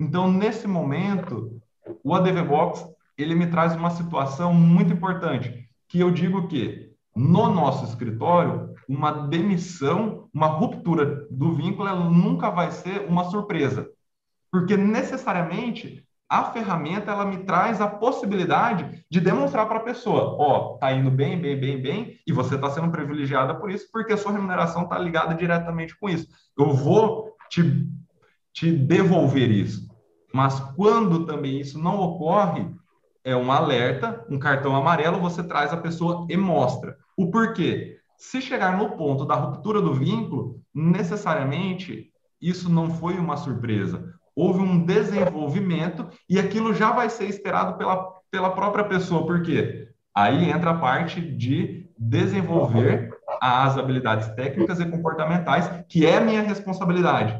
Então, 0.00 0.30
nesse 0.30 0.66
momento, 0.66 1.60
o 2.02 2.14
ADV 2.14 2.42
Box 2.42 2.86
ele 3.18 3.34
me 3.34 3.46
traz 3.46 3.74
uma 3.76 3.90
situação 3.90 4.54
muito 4.54 4.92
importante, 4.92 5.68
que 5.90 5.98
eu 5.98 6.10
digo 6.10 6.46
que 6.46 6.92
no 7.14 7.52
nosso 7.52 7.84
escritório, 7.84 8.72
uma 8.88 9.10
demissão, 9.10 10.28
uma 10.32 10.46
ruptura 10.46 11.26
do 11.30 11.52
vínculo, 11.52 11.88
ela 11.88 12.08
nunca 12.08 12.48
vai 12.48 12.70
ser 12.70 13.06
uma 13.08 13.24
surpresa. 13.24 13.90
Porque 14.52 14.76
necessariamente 14.76 16.06
a 16.28 16.44
ferramenta 16.44 17.10
ela 17.10 17.24
me 17.24 17.38
traz 17.38 17.80
a 17.80 17.88
possibilidade 17.88 19.04
de 19.10 19.20
demonstrar 19.20 19.66
para 19.66 19.78
a 19.78 19.82
pessoa, 19.82 20.36
ó, 20.38 20.74
oh, 20.74 20.78
tá 20.78 20.92
indo 20.92 21.10
bem, 21.10 21.40
bem, 21.40 21.58
bem, 21.58 21.82
bem, 21.82 22.18
e 22.24 22.32
você 22.32 22.54
está 22.54 22.70
sendo 22.70 22.92
privilegiada 22.92 23.52
por 23.56 23.68
isso, 23.68 23.88
porque 23.92 24.12
a 24.12 24.16
sua 24.16 24.30
remuneração 24.30 24.84
está 24.84 24.96
ligada 24.96 25.34
diretamente 25.34 25.98
com 25.98 26.08
isso. 26.08 26.28
Eu 26.56 26.72
vou 26.72 27.34
te, 27.50 27.84
te 28.52 28.70
devolver 28.70 29.50
isso. 29.50 29.90
Mas 30.32 30.60
quando 30.76 31.26
também 31.26 31.58
isso 31.58 31.76
não 31.82 31.98
ocorre, 31.98 32.64
é 33.24 33.36
um 33.36 33.50
alerta, 33.52 34.24
um 34.28 34.38
cartão 34.38 34.74
amarelo, 34.74 35.20
você 35.20 35.42
traz 35.42 35.72
a 35.72 35.76
pessoa 35.76 36.26
e 36.28 36.36
mostra. 36.36 36.96
O 37.16 37.30
porquê? 37.30 37.98
Se 38.16 38.40
chegar 38.40 38.76
no 38.76 38.96
ponto 38.96 39.24
da 39.24 39.34
ruptura 39.34 39.80
do 39.80 39.94
vínculo, 39.94 40.60
necessariamente 40.74 42.10
isso 42.40 42.70
não 42.70 42.90
foi 42.90 43.14
uma 43.14 43.36
surpresa 43.36 44.18
houve 44.34 44.60
um 44.60 44.84
desenvolvimento 44.84 46.08
e 46.28 46.38
aquilo 46.38 46.74
já 46.74 46.92
vai 46.92 47.10
ser 47.10 47.26
esperado 47.26 47.76
pela, 47.76 47.96
pela 48.30 48.50
própria 48.50 48.84
pessoa, 48.84 49.26
por 49.26 49.42
quê? 49.42 49.88
Aí 50.14 50.50
entra 50.50 50.70
a 50.70 50.78
parte 50.78 51.20
de 51.20 51.86
desenvolver 51.98 53.10
as 53.40 53.76
habilidades 53.76 54.28
técnicas 54.28 54.80
e 54.80 54.86
comportamentais, 54.86 55.70
que 55.88 56.06
é 56.06 56.20
minha 56.20 56.42
responsabilidade. 56.42 57.38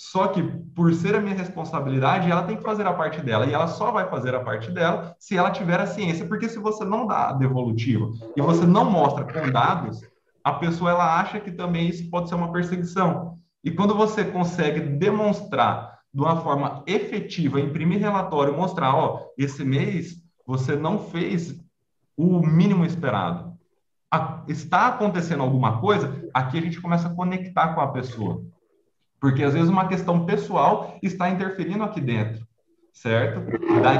Só 0.00 0.28
que, 0.28 0.40
por 0.76 0.94
ser 0.94 1.16
a 1.16 1.20
minha 1.20 1.34
responsabilidade, 1.34 2.30
ela 2.30 2.44
tem 2.44 2.56
que 2.56 2.62
fazer 2.62 2.86
a 2.86 2.92
parte 2.92 3.20
dela. 3.20 3.46
E 3.46 3.52
ela 3.52 3.66
só 3.66 3.90
vai 3.90 4.08
fazer 4.08 4.32
a 4.32 4.38
parte 4.38 4.70
dela 4.70 5.16
se 5.18 5.36
ela 5.36 5.50
tiver 5.50 5.80
a 5.80 5.86
ciência. 5.86 6.24
Porque 6.24 6.48
se 6.48 6.60
você 6.60 6.84
não 6.84 7.04
dá 7.04 7.30
a 7.30 7.32
devolutiva 7.32 8.12
e 8.36 8.40
você 8.40 8.64
não 8.64 8.88
mostra 8.88 9.24
com 9.24 9.50
dados, 9.50 10.00
a 10.44 10.52
pessoa 10.52 10.92
ela 10.92 11.18
acha 11.18 11.40
que 11.40 11.50
também 11.50 11.88
isso 11.88 12.08
pode 12.10 12.28
ser 12.28 12.36
uma 12.36 12.52
perseguição. 12.52 13.38
E 13.64 13.72
quando 13.72 13.92
você 13.92 14.24
consegue 14.24 14.78
demonstrar 14.78 15.98
de 16.14 16.20
uma 16.20 16.40
forma 16.42 16.84
efetiva, 16.86 17.60
imprimir 17.60 17.98
relatório, 17.98 18.56
mostrar, 18.56 18.94
ó, 18.94 19.24
esse 19.36 19.64
mês 19.64 20.22
você 20.46 20.76
não 20.76 21.00
fez 21.10 21.60
o 22.16 22.38
mínimo 22.38 22.84
esperado. 22.84 23.52
Está 24.46 24.86
acontecendo 24.86 25.42
alguma 25.42 25.80
coisa, 25.80 26.24
aqui 26.32 26.56
a 26.56 26.62
gente 26.62 26.80
começa 26.80 27.08
a 27.08 27.14
conectar 27.14 27.74
com 27.74 27.80
a 27.80 27.88
pessoa. 27.88 28.44
Porque 29.20 29.42
às 29.42 29.54
vezes 29.54 29.68
uma 29.68 29.88
questão 29.88 30.24
pessoal 30.24 30.96
está 31.02 31.28
interferindo 31.28 31.82
aqui 31.82 32.00
dentro, 32.00 32.46
certo? 32.92 33.40
Daí... 33.82 33.98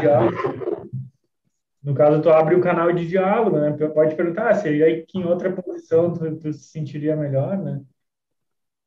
No 1.83 1.95
caso, 1.95 2.21
tu 2.21 2.29
abre 2.29 2.55
o 2.55 2.59
um 2.59 2.61
canal 2.61 2.93
de 2.93 3.07
diálogo, 3.07 3.59
né? 3.59 3.71
Pode 3.89 4.15
perguntar, 4.15 4.49
ah, 4.49 4.55
seria 4.55 5.05
que 5.07 5.19
em 5.19 5.25
outra 5.25 5.51
posição 5.51 6.13
tu, 6.13 6.37
tu 6.37 6.53
se 6.53 6.65
sentiria 6.65 7.17
melhor, 7.17 7.57
né? 7.57 7.81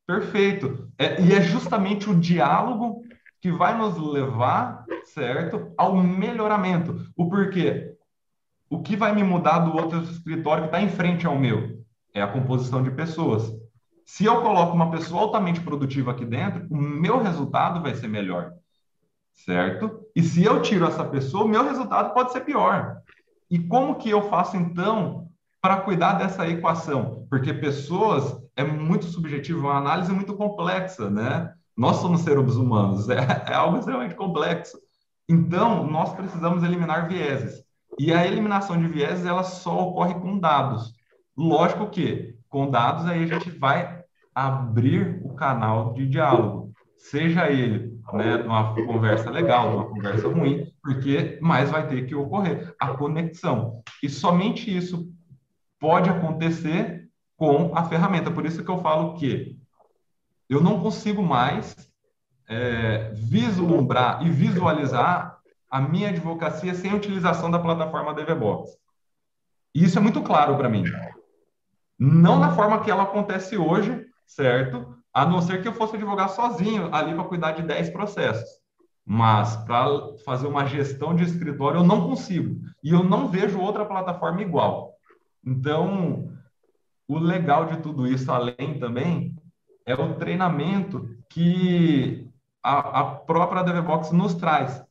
Perfeito. 0.05 0.91
É, 0.97 1.21
e 1.21 1.33
é 1.33 1.41
justamente 1.41 2.09
o 2.09 2.19
diálogo 2.19 3.01
que 3.39 3.51
vai 3.51 3.77
nos 3.77 3.97
levar, 3.97 4.85
certo, 5.05 5.71
ao 5.77 5.95
melhoramento. 5.95 7.07
O 7.15 7.29
porquê? 7.29 7.95
O 8.69 8.81
que 8.81 8.95
vai 8.95 9.15
me 9.15 9.23
mudar 9.23 9.59
do 9.59 9.75
outro 9.75 9.99
escritório 10.03 10.63
que 10.63 10.67
está 10.67 10.81
em 10.81 10.89
frente 10.89 11.25
ao 11.25 11.39
meu? 11.39 11.83
É 12.13 12.21
a 12.21 12.27
composição 12.27 12.83
de 12.83 12.91
pessoas. 12.91 13.51
Se 14.11 14.25
eu 14.25 14.41
coloco 14.41 14.75
uma 14.75 14.91
pessoa 14.91 15.21
altamente 15.21 15.61
produtiva 15.61 16.11
aqui 16.11 16.25
dentro, 16.25 16.67
o 16.69 16.75
meu 16.75 17.23
resultado 17.23 17.81
vai 17.81 17.95
ser 17.95 18.09
melhor, 18.09 18.51
certo? 19.33 20.01
E 20.13 20.21
se 20.21 20.43
eu 20.43 20.61
tiro 20.61 20.85
essa 20.85 21.05
pessoa, 21.05 21.45
o 21.45 21.47
meu 21.47 21.63
resultado 21.63 22.13
pode 22.13 22.33
ser 22.33 22.41
pior. 22.41 22.97
E 23.49 23.57
como 23.57 23.95
que 23.95 24.09
eu 24.09 24.23
faço 24.23 24.57
então 24.57 25.29
para 25.61 25.77
cuidar 25.77 26.15
dessa 26.15 26.45
equação? 26.45 27.25
Porque 27.29 27.53
pessoas 27.53 28.37
é 28.57 28.65
muito 28.65 29.05
subjetivo, 29.05 29.59
é 29.59 29.71
uma 29.71 29.77
análise 29.77 30.11
muito 30.11 30.35
complexa, 30.35 31.09
né? 31.09 31.53
Nós 31.75 31.95
somos 31.95 32.19
seres 32.19 32.55
humanos, 32.55 33.07
é, 33.07 33.45
é 33.47 33.53
algo 33.53 33.77
extremamente 33.77 34.15
complexo. 34.15 34.77
Então, 35.29 35.89
nós 35.89 36.13
precisamos 36.13 36.63
eliminar 36.63 37.07
vieses. 37.07 37.63
E 37.97 38.13
a 38.13 38.27
eliminação 38.27 38.77
de 38.77 38.89
vieses, 38.89 39.25
ela 39.25 39.43
só 39.43 39.87
ocorre 39.87 40.15
com 40.15 40.37
dados. 40.37 40.93
Lógico 41.37 41.89
que, 41.89 42.35
com 42.49 42.69
dados, 42.69 43.05
aí 43.05 43.23
a 43.23 43.27
gente 43.27 43.49
vai 43.51 44.00
abrir 44.33 45.21
o 45.23 45.33
canal 45.33 45.93
de 45.93 46.07
diálogo. 46.07 46.71
Seja 46.97 47.49
ele 47.49 47.99
né, 48.13 48.35
uma 48.37 48.75
conversa 48.75 49.29
legal, 49.29 49.75
uma 49.75 49.89
conversa 49.89 50.27
ruim, 50.27 50.71
porque 50.83 51.39
mais 51.41 51.69
vai 51.69 51.87
ter 51.87 52.05
que 52.05 52.15
ocorrer 52.15 52.73
a 52.79 52.89
conexão. 52.89 53.81
E 54.03 54.09
somente 54.09 54.75
isso 54.75 55.11
pode 55.79 56.09
acontecer 56.09 57.09
com 57.35 57.75
a 57.75 57.83
ferramenta. 57.85 58.29
Por 58.29 58.45
isso 58.45 58.63
que 58.63 58.69
eu 58.69 58.79
falo 58.79 59.15
que 59.15 59.57
eu 60.47 60.61
não 60.61 60.79
consigo 60.79 61.23
mais 61.23 61.75
é, 62.47 63.11
vislumbrar 63.13 64.25
e 64.25 64.29
visualizar 64.29 65.39
a 65.69 65.79
minha 65.79 66.09
advocacia 66.09 66.75
sem 66.75 66.91
a 66.91 66.95
utilização 66.95 67.49
da 67.49 67.57
plataforma 67.57 68.13
DVBox. 68.13 68.77
E 69.73 69.85
isso 69.85 69.97
é 69.97 70.01
muito 70.01 70.21
claro 70.21 70.57
para 70.57 70.69
mim. 70.69 70.83
Não 71.97 72.37
na 72.37 72.51
forma 72.53 72.81
que 72.83 72.91
ela 72.91 73.03
acontece 73.03 73.57
hoje, 73.57 74.05
certo? 74.35 74.97
A 75.13 75.25
não 75.25 75.41
ser 75.41 75.61
que 75.61 75.67
eu 75.67 75.73
fosse 75.73 75.95
advogar 75.95 76.29
sozinho 76.29 76.93
ali 76.93 77.13
para 77.13 77.23
cuidar 77.25 77.51
de 77.51 77.63
10 77.63 77.89
processos. 77.89 78.49
Mas 79.05 79.55
para 79.57 80.15
fazer 80.23 80.47
uma 80.47 80.65
gestão 80.65 81.15
de 81.15 81.23
escritório 81.23 81.79
eu 81.79 81.83
não 81.83 82.07
consigo. 82.07 82.61
E 82.83 82.91
eu 82.91 83.03
não 83.03 83.27
vejo 83.27 83.59
outra 83.59 83.85
plataforma 83.85 84.41
igual. 84.41 84.93
Então, 85.45 86.31
o 87.07 87.17
legal 87.17 87.65
de 87.65 87.77
tudo 87.77 88.07
isso, 88.07 88.31
além 88.31 88.79
também, 88.79 89.35
é 89.85 89.93
o 89.95 90.15
treinamento 90.15 91.09
que 91.29 92.29
a, 92.63 92.99
a 92.99 93.03
própria 93.15 93.63
DevBox 93.63 94.11
nos 94.11 94.35
traz. 94.35 94.81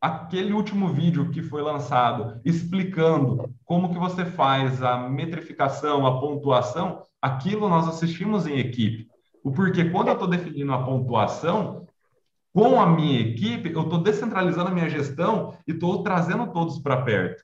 Aquele 0.00 0.52
último 0.52 0.88
vídeo 0.88 1.30
que 1.30 1.42
foi 1.42 1.60
lançado 1.60 2.40
explicando 2.44 3.52
como 3.64 3.92
que 3.92 3.98
você 3.98 4.24
faz 4.24 4.82
a 4.82 4.96
metrificação, 5.08 6.06
a 6.06 6.20
pontuação, 6.20 7.02
aquilo 7.20 7.68
nós 7.68 7.88
assistimos 7.88 8.46
em 8.46 8.58
equipe. 8.58 9.08
O 9.44 9.50
porquê, 9.50 9.86
quando 9.90 10.08
eu 10.08 10.14
estou 10.14 10.28
definindo 10.28 10.72
a 10.72 10.82
pontuação, 10.82 11.86
com 12.52 12.80
a 12.80 12.86
minha 12.86 13.20
equipe, 13.20 13.72
eu 13.72 13.82
estou 13.82 14.02
descentralizando 14.02 14.68
a 14.68 14.74
minha 14.74 14.88
gestão 14.88 15.56
e 15.66 15.72
estou 15.72 16.02
trazendo 16.02 16.48
todos 16.52 16.78
para 16.78 17.02
perto. 17.02 17.42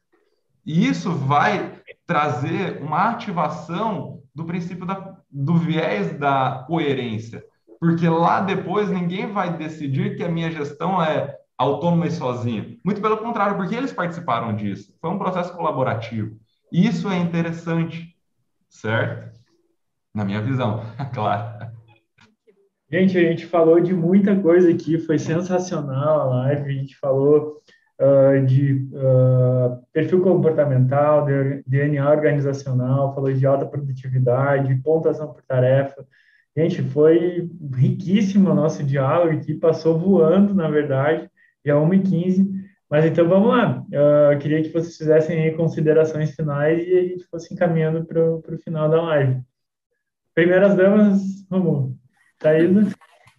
E 0.66 0.86
isso 0.86 1.12
vai 1.12 1.80
trazer 2.06 2.82
uma 2.82 3.10
ativação 3.10 4.22
do 4.34 4.44
princípio 4.44 4.86
da, 4.86 5.16
do 5.30 5.54
viés 5.56 6.18
da 6.18 6.64
coerência, 6.66 7.44
porque 7.78 8.08
lá 8.08 8.40
depois 8.40 8.90
ninguém 8.90 9.30
vai 9.30 9.56
decidir 9.56 10.16
que 10.16 10.24
a 10.24 10.28
minha 10.28 10.50
gestão 10.50 11.02
é 11.02 11.36
autônoma 11.56 12.06
e 12.06 12.10
sozinha. 12.10 12.76
Muito 12.84 13.00
pelo 13.00 13.18
contrário, 13.18 13.56
porque 13.56 13.74
eles 13.74 13.92
participaram 13.92 14.56
disso. 14.56 14.92
Foi 15.00 15.10
um 15.10 15.18
processo 15.18 15.54
colaborativo. 15.54 16.36
Isso 16.72 17.08
é 17.08 17.18
interessante, 17.18 18.16
certo? 18.68 19.33
Na 20.14 20.24
minha 20.24 20.40
visão, 20.40 20.80
claro. 21.12 21.72
Gente, 22.90 23.18
a 23.18 23.22
gente 23.22 23.46
falou 23.46 23.80
de 23.80 23.92
muita 23.92 24.36
coisa 24.40 24.70
aqui, 24.70 24.98
foi 24.98 25.18
sensacional 25.18 26.20
a 26.20 26.24
live, 26.24 26.70
a 26.70 26.72
gente 26.72 26.96
falou 26.96 27.60
uh, 28.00 28.46
de 28.46 28.88
uh, 28.92 29.82
perfil 29.92 30.22
comportamental, 30.22 31.24
de 31.24 31.64
DNA 31.66 32.08
organizacional, 32.08 33.12
falou 33.12 33.32
de 33.32 33.44
alta 33.44 33.66
produtividade, 33.66 34.80
pontuação 34.82 35.32
por 35.32 35.42
tarefa. 35.42 36.06
Gente, 36.56 36.82
foi 36.82 37.50
riquíssimo 37.74 38.50
o 38.50 38.54
nosso 38.54 38.84
diálogo 38.84 39.32
aqui, 39.36 39.54
passou 39.54 39.98
voando, 39.98 40.54
na 40.54 40.70
verdade, 40.70 41.28
é 41.64 41.72
1h15. 41.72 42.48
Mas 42.88 43.04
então 43.04 43.28
vamos 43.28 43.48
lá. 43.48 43.82
Uh, 43.88 44.38
queria 44.38 44.62
que 44.62 44.68
vocês 44.68 44.96
fizessem 44.96 45.56
considerações 45.56 46.30
finais 46.30 46.86
e 46.86 46.96
a 46.96 47.02
gente 47.02 47.24
fosse 47.24 47.52
encaminhando 47.52 48.04
para 48.04 48.22
o 48.22 48.58
final 48.62 48.88
da 48.88 49.02
live. 49.02 49.42
Primeiras 50.34 50.76
damas, 50.76 51.46
vamos. 51.48 51.94
Thaisa? 52.40 52.92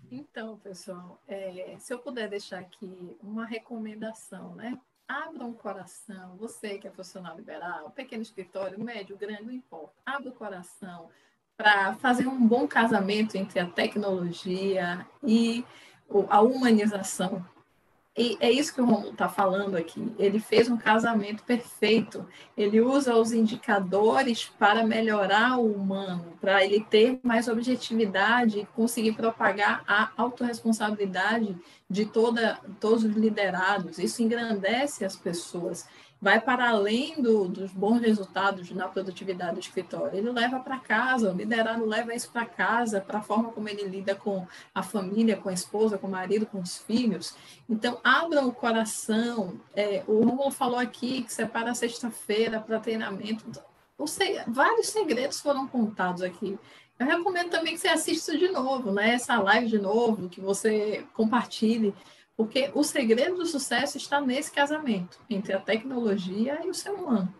Então, 0.09 0.57
pessoal, 0.59 1.21
é, 1.27 1.75
se 1.77 1.93
eu 1.93 1.99
puder 1.99 2.29
deixar 2.29 2.59
aqui 2.59 3.17
uma 3.21 3.45
recomendação, 3.45 4.55
né? 4.55 4.79
Abra 5.05 5.43
um 5.43 5.53
coração, 5.53 6.37
você 6.37 6.77
que 6.77 6.87
é 6.87 6.89
profissional 6.89 7.35
liberal, 7.35 7.91
pequeno 7.91 8.23
escritório, 8.23 8.81
médio, 8.81 9.17
grande, 9.17 9.43
não 9.43 9.51
importa. 9.51 9.93
Abra 10.05 10.29
o 10.29 10.33
coração 10.33 11.09
para 11.57 11.93
fazer 11.95 12.27
um 12.27 12.47
bom 12.47 12.65
casamento 12.65 13.35
entre 13.35 13.59
a 13.59 13.67
tecnologia 13.67 15.05
e 15.21 15.65
a 16.29 16.41
humanização 16.41 17.45
e 18.17 18.37
é 18.39 18.49
isso 18.49 18.73
que 18.73 18.79
o 18.79 18.85
Romulo 18.85 19.11
está 19.11 19.27
falando 19.27 19.75
aqui. 19.75 20.13
Ele 20.17 20.39
fez 20.39 20.69
um 20.69 20.77
casamento 20.77 21.43
perfeito. 21.43 22.25
Ele 22.55 22.79
usa 22.79 23.13
os 23.13 23.33
indicadores 23.33 24.45
para 24.57 24.85
melhorar 24.85 25.57
o 25.57 25.69
humano, 25.69 26.33
para 26.39 26.63
ele 26.63 26.79
ter 26.89 27.19
mais 27.21 27.49
objetividade 27.49 28.59
e 28.59 28.65
conseguir 28.67 29.13
propagar 29.13 29.83
a 29.85 30.11
autorresponsabilidade 30.15 31.57
de 31.89 32.05
toda, 32.05 32.57
todos 32.79 33.03
os 33.03 33.15
liderados. 33.15 33.99
Isso 33.99 34.23
engrandece 34.23 35.03
as 35.03 35.17
pessoas. 35.17 35.85
Vai 36.25 36.41
para 36.41 36.71
além 36.71 37.21
do, 37.21 37.47
dos 37.47 37.71
bons 37.71 38.01
resultados 38.01 38.71
na 38.71 38.87
produtividade 38.87 39.53
do 39.53 39.59
escritório. 39.59 40.17
Ele 40.17 40.31
leva 40.31 40.59
para 40.59 40.79
casa, 40.79 41.31
o 41.31 41.37
liderado 41.37 41.85
leva 41.85 42.15
isso 42.15 42.31
para 42.31 42.47
casa, 42.47 42.99
para 42.99 43.19
a 43.19 43.21
forma 43.21 43.51
como 43.51 43.69
ele 43.69 43.83
lida 43.83 44.15
com 44.15 44.43
a 44.73 44.81
família, 44.81 45.37
com 45.37 45.49
a 45.49 45.53
esposa, 45.53 45.99
com 45.99 46.07
o 46.07 46.09
marido, 46.09 46.47
com 46.47 46.59
os 46.59 46.79
filhos. 46.79 47.35
Então, 47.69 47.99
abram 48.03 48.47
o 48.47 48.51
coração. 48.51 49.61
É, 49.75 50.03
o 50.07 50.23
Romulo 50.23 50.49
falou 50.49 50.79
aqui 50.79 51.21
que 51.21 51.31
separa 51.31 51.75
sexta-feira 51.75 52.59
para 52.59 52.79
treinamento. 52.79 53.61
vários 54.47 54.87
segredos 54.87 55.39
foram 55.39 55.67
contados 55.67 56.23
aqui. 56.23 56.57
Eu 56.97 57.05
recomendo 57.05 57.51
também 57.51 57.75
que 57.75 57.81
você 57.81 57.89
assista 57.89 58.35
de 58.35 58.47
novo, 58.47 58.91
né? 58.91 59.11
Essa 59.11 59.39
live 59.39 59.67
de 59.67 59.77
novo, 59.77 60.27
que 60.27 60.41
você 60.41 61.05
compartilhe 61.13 61.93
porque 62.37 62.71
o 62.73 62.83
segredo 62.83 63.35
do 63.35 63.45
sucesso 63.45 63.97
está 63.97 64.19
nesse 64.19 64.51
casamento 64.51 65.19
entre 65.29 65.53
a 65.53 65.59
tecnologia 65.59 66.59
e 66.63 66.69
o 66.69 66.73
ser 66.73 66.91
humano. 66.91 67.33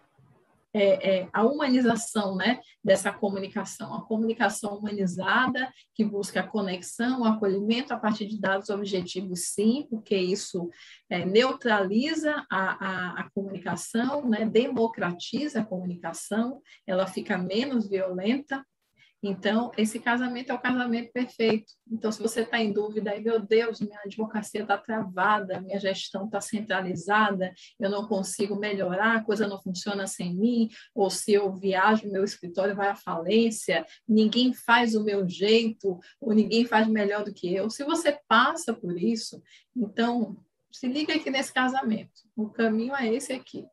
É, 0.78 1.20
é, 1.20 1.30
a 1.32 1.46
humanização 1.46 2.36
né, 2.36 2.60
dessa 2.84 3.10
comunicação, 3.10 3.94
a 3.94 4.06
comunicação 4.06 4.78
humanizada 4.78 5.72
que 5.94 6.04
busca 6.04 6.42
a 6.42 6.48
conexão, 6.48 7.22
o 7.22 7.24
acolhimento 7.24 7.94
a 7.94 7.98
partir 7.98 8.26
de 8.26 8.38
dados 8.38 8.70
objetivos, 8.70 9.54
sim, 9.54 9.88
porque 9.90 10.18
isso 10.18 10.70
é, 11.10 11.24
neutraliza 11.24 12.46
a, 12.52 12.88
a, 12.88 13.22
a 13.22 13.30
comunicação, 13.30 14.28
né, 14.28 14.46
democratiza 14.46 15.62
a 15.62 15.66
comunicação, 15.66 16.62
ela 16.86 17.08
fica 17.08 17.38
menos 17.38 17.88
violenta, 17.88 18.62
então, 19.28 19.72
esse 19.76 20.00
casamento 20.00 20.52
é 20.52 20.54
o 20.54 20.62
casamento 20.62 21.12
perfeito. 21.12 21.74
Então, 21.92 22.12
se 22.12 22.22
você 22.22 22.42
está 22.42 22.60
em 22.60 22.72
dúvida, 22.72 23.10
aí, 23.10 23.24
meu 23.24 23.40
Deus, 23.40 23.82
minha 23.82 24.00
advocacia 24.06 24.62
está 24.62 24.78
travada, 24.78 25.60
minha 25.62 25.80
gestão 25.80 26.26
está 26.26 26.40
centralizada, 26.40 27.52
eu 27.80 27.90
não 27.90 28.08
consigo 28.08 28.56
melhorar, 28.56 29.16
a 29.16 29.24
coisa 29.24 29.48
não 29.48 29.60
funciona 29.60 30.06
sem 30.06 30.36
mim, 30.36 30.70
ou 30.94 31.10
se 31.10 31.34
eu 31.34 31.52
viajo, 31.56 32.12
meu 32.12 32.24
escritório 32.24 32.76
vai 32.76 32.90
à 32.90 32.96
falência, 32.96 33.84
ninguém 34.08 34.54
faz 34.54 34.94
o 34.94 35.04
meu 35.04 35.28
jeito, 35.28 36.00
ou 36.22 36.32
ninguém 36.32 36.64
faz 36.64 36.88
melhor 36.88 37.24
do 37.24 37.34
que 37.34 37.52
eu. 37.52 37.68
Se 37.72 37.84
você 37.84 38.20
passa 38.28 38.76
por 38.76 38.96
isso, 38.96 39.42
então, 39.76 40.38
se 40.72 40.88
liga 40.88 41.16
aqui 41.16 41.32
nesse 41.32 41.52
casamento. 41.52 42.22
O 42.36 42.48
caminho 42.48 42.96
é 42.96 43.12
esse 43.12 43.34
aqui. 43.34 43.66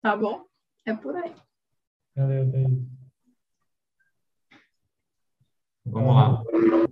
Tá 0.00 0.16
bom? 0.16 0.46
É 0.86 0.94
por 0.94 1.14
aí. 1.16 1.34
Valeu, 2.16 2.46
Daí. 2.46 2.99
Vamos 5.90 6.14
lá. 6.14 6.42
O 6.42 6.88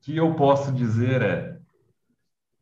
que 0.00 0.16
eu 0.16 0.34
posso 0.34 0.72
dizer 0.72 1.22
é, 1.22 1.58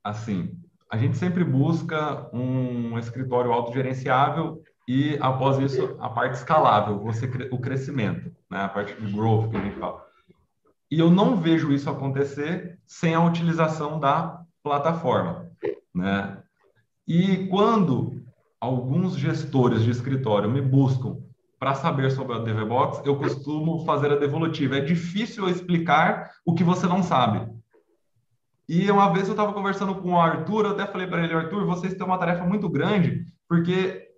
assim, 0.02 0.58
a 0.90 0.96
gente 0.96 1.16
sempre 1.16 1.44
busca 1.44 2.28
um 2.34 2.98
escritório 2.98 3.52
autogerenciável 3.52 4.62
e, 4.88 5.16
após 5.20 5.58
isso, 5.58 5.96
a 6.00 6.08
parte 6.08 6.34
escalável, 6.34 6.98
você, 6.98 7.26
o 7.52 7.58
crescimento, 7.58 8.34
né? 8.50 8.62
a 8.62 8.68
parte 8.68 8.94
de 9.00 9.12
growth 9.12 9.50
que 9.50 9.56
a 9.56 9.60
gente 9.60 9.78
fala. 9.78 10.04
E 10.90 10.98
eu 10.98 11.10
não 11.10 11.36
vejo 11.36 11.72
isso 11.72 11.90
acontecer 11.90 12.78
sem 12.86 13.14
a 13.14 13.24
utilização 13.24 14.00
da 14.00 14.42
plataforma. 14.62 15.50
Né? 15.94 16.42
E 17.06 17.46
quando 17.48 18.22
alguns 18.60 19.16
gestores 19.16 19.82
de 19.82 19.90
escritório 19.90 20.50
me 20.50 20.62
buscam 20.62 21.18
para 21.58 21.74
saber 21.74 22.10
sobre 22.10 22.36
a 22.36 22.38
DVBox, 22.38 23.02
eu 23.04 23.16
costumo 23.16 23.84
fazer 23.84 24.12
a 24.12 24.16
devolutiva. 24.16 24.78
É 24.78 24.80
difícil 24.80 25.48
explicar 25.48 26.30
o 26.44 26.54
que 26.54 26.62
você 26.62 26.86
não 26.86 27.02
sabe. 27.02 27.48
E 28.68 28.90
uma 28.90 29.12
vez 29.12 29.26
eu 29.26 29.32
estava 29.32 29.52
conversando 29.52 29.94
com 29.96 30.12
o 30.12 30.20
Arthur, 30.20 30.66
eu 30.66 30.70
até 30.72 30.86
falei 30.86 31.06
para 31.06 31.24
ele, 31.24 31.34
Arthur, 31.34 31.64
vocês 31.64 31.94
têm 31.94 32.06
uma 32.06 32.18
tarefa 32.18 32.44
muito 32.44 32.68
grande, 32.68 33.24
porque 33.48 34.08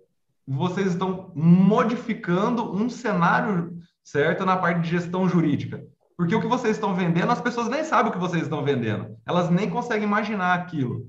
vocês 0.45 0.87
estão 0.87 1.31
modificando 1.33 2.75
um 2.75 2.89
cenário 2.89 3.77
certo 4.03 4.45
na 4.45 4.57
parte 4.57 4.81
de 4.81 4.89
gestão 4.89 5.27
jurídica. 5.27 5.83
Porque 6.17 6.35
o 6.35 6.41
que 6.41 6.47
vocês 6.47 6.75
estão 6.75 6.93
vendendo, 6.93 7.31
as 7.31 7.41
pessoas 7.41 7.69
nem 7.69 7.83
sabem 7.83 8.11
o 8.11 8.13
que 8.13 8.19
vocês 8.19 8.43
estão 8.43 8.63
vendendo. 8.63 9.17
Elas 9.25 9.49
nem 9.49 9.69
conseguem 9.69 10.03
imaginar 10.03 10.53
aquilo. 10.53 11.07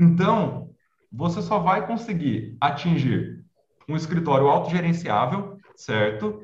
Então, 0.00 0.70
você 1.12 1.42
só 1.42 1.58
vai 1.58 1.86
conseguir 1.86 2.56
atingir 2.60 3.44
um 3.88 3.96
escritório 3.96 4.46
autogerenciável 4.46 5.57
certo? 5.78 6.42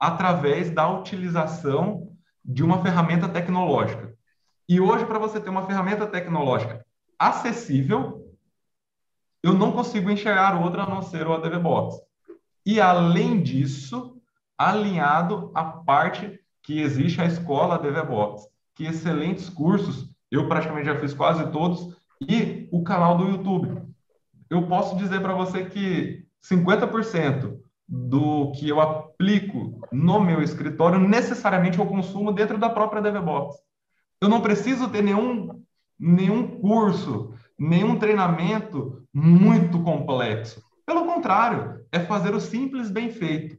Através 0.00 0.70
da 0.70 0.88
utilização 0.88 2.16
de 2.42 2.64
uma 2.64 2.82
ferramenta 2.82 3.28
tecnológica. 3.28 4.16
E 4.68 4.80
hoje, 4.80 5.04
para 5.04 5.18
você 5.18 5.38
ter 5.38 5.50
uma 5.50 5.66
ferramenta 5.66 6.06
tecnológica 6.06 6.84
acessível, 7.18 8.34
eu 9.42 9.52
não 9.52 9.72
consigo 9.72 10.10
enxergar 10.10 10.60
outra 10.60 10.84
a 10.84 10.88
não 10.88 11.02
ser 11.02 11.26
o 11.26 11.34
ADV 11.34 11.58
Box. 11.58 12.00
E, 12.64 12.80
além 12.80 13.42
disso, 13.42 14.20
alinhado 14.56 15.52
à 15.54 15.64
parte 15.64 16.40
que 16.62 16.80
existe 16.80 17.20
a 17.20 17.26
escola 17.26 17.74
ADV 17.74 18.06
Box, 18.06 18.48
que 18.74 18.86
excelentes 18.86 19.48
cursos, 19.48 20.08
eu 20.30 20.48
praticamente 20.48 20.86
já 20.86 20.98
fiz 20.98 21.12
quase 21.12 21.50
todos, 21.50 21.94
e 22.20 22.68
o 22.72 22.82
canal 22.82 23.18
do 23.18 23.28
YouTube. 23.28 23.82
Eu 24.48 24.66
posso 24.66 24.96
dizer 24.96 25.20
para 25.20 25.34
você 25.34 25.64
que 25.66 26.24
50% 26.42 27.60
do 27.88 28.52
que 28.52 28.68
eu 28.68 28.80
aplico 28.80 29.80
no 29.92 30.20
meu 30.20 30.42
escritório, 30.42 30.98
necessariamente 30.98 31.78
eu 31.78 31.86
consumo 31.86 32.32
dentro 32.32 32.58
da 32.58 32.70
própria 32.70 33.02
DevBox. 33.02 33.56
Eu 34.20 34.28
não 34.28 34.40
preciso 34.40 34.88
ter 34.88 35.02
nenhum, 35.02 35.62
nenhum 35.98 36.46
curso, 36.60 37.34
nenhum 37.58 37.98
treinamento 37.98 39.02
muito 39.12 39.82
complexo. 39.82 40.62
Pelo 40.86 41.04
contrário, 41.04 41.84
é 41.92 42.00
fazer 42.00 42.34
o 42.34 42.40
simples 42.40 42.90
bem 42.90 43.10
feito. 43.10 43.56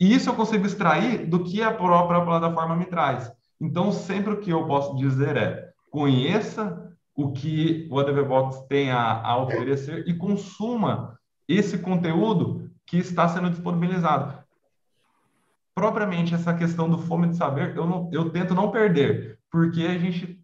E 0.00 0.14
isso 0.14 0.30
eu 0.30 0.34
consigo 0.34 0.66
extrair 0.66 1.26
do 1.26 1.44
que 1.44 1.62
a 1.62 1.72
própria 1.72 2.24
plataforma 2.24 2.74
me 2.74 2.86
traz. 2.86 3.30
Então, 3.60 3.92
sempre 3.92 4.32
o 4.32 4.40
que 4.40 4.50
eu 4.50 4.66
posso 4.66 4.96
dizer 4.96 5.36
é: 5.36 5.70
conheça 5.90 6.90
o 7.14 7.32
que 7.32 7.86
o 7.90 7.98
ADVBox 7.98 8.62
tem 8.68 8.90
a, 8.90 9.20
a 9.22 9.36
oferecer 9.42 10.08
e 10.08 10.14
consuma 10.14 11.18
esse 11.46 11.78
conteúdo 11.78 12.69
que 12.90 12.98
está 12.98 13.28
sendo 13.28 13.50
disponibilizado. 13.50 14.36
Propriamente 15.72 16.34
essa 16.34 16.52
questão 16.52 16.90
do 16.90 16.98
fome 16.98 17.28
de 17.28 17.36
saber, 17.36 17.76
eu, 17.76 17.86
não, 17.86 18.10
eu 18.12 18.30
tento 18.30 18.52
não 18.52 18.72
perder, 18.72 19.38
porque 19.48 19.82
a 19.82 19.96
gente 19.96 20.42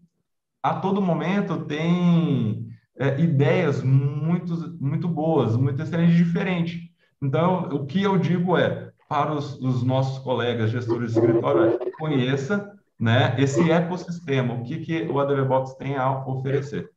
a 0.63 0.75
todo 0.75 1.01
momento 1.01 1.65
tem 1.65 2.69
é, 2.97 3.19
ideias 3.19 3.83
muito, 3.83 4.77
muito 4.79 5.09
boas, 5.09 5.57
muito 5.57 5.81
excelentes, 5.81 6.15
diferentes. 6.15 6.89
Então, 7.21 7.67
o 7.69 7.85
que 7.85 8.01
eu 8.01 8.17
digo 8.17 8.57
é, 8.57 8.91
para 9.09 9.33
os, 9.33 9.59
os 9.59 9.83
nossos 9.83 10.19
colegas 10.19 10.71
gestores 10.71 11.13
de 11.13 11.19
escritório, 11.19 11.77
conheça 11.99 12.73
né, 12.97 13.35
esse 13.37 13.69
ecossistema, 13.69 14.53
o 14.53 14.63
que, 14.63 14.79
que 14.79 15.03
o 15.03 15.19
ADV 15.19 15.43
Box 15.45 15.75
tem 15.75 15.97
a 15.97 16.25
oferecer. 16.25 16.89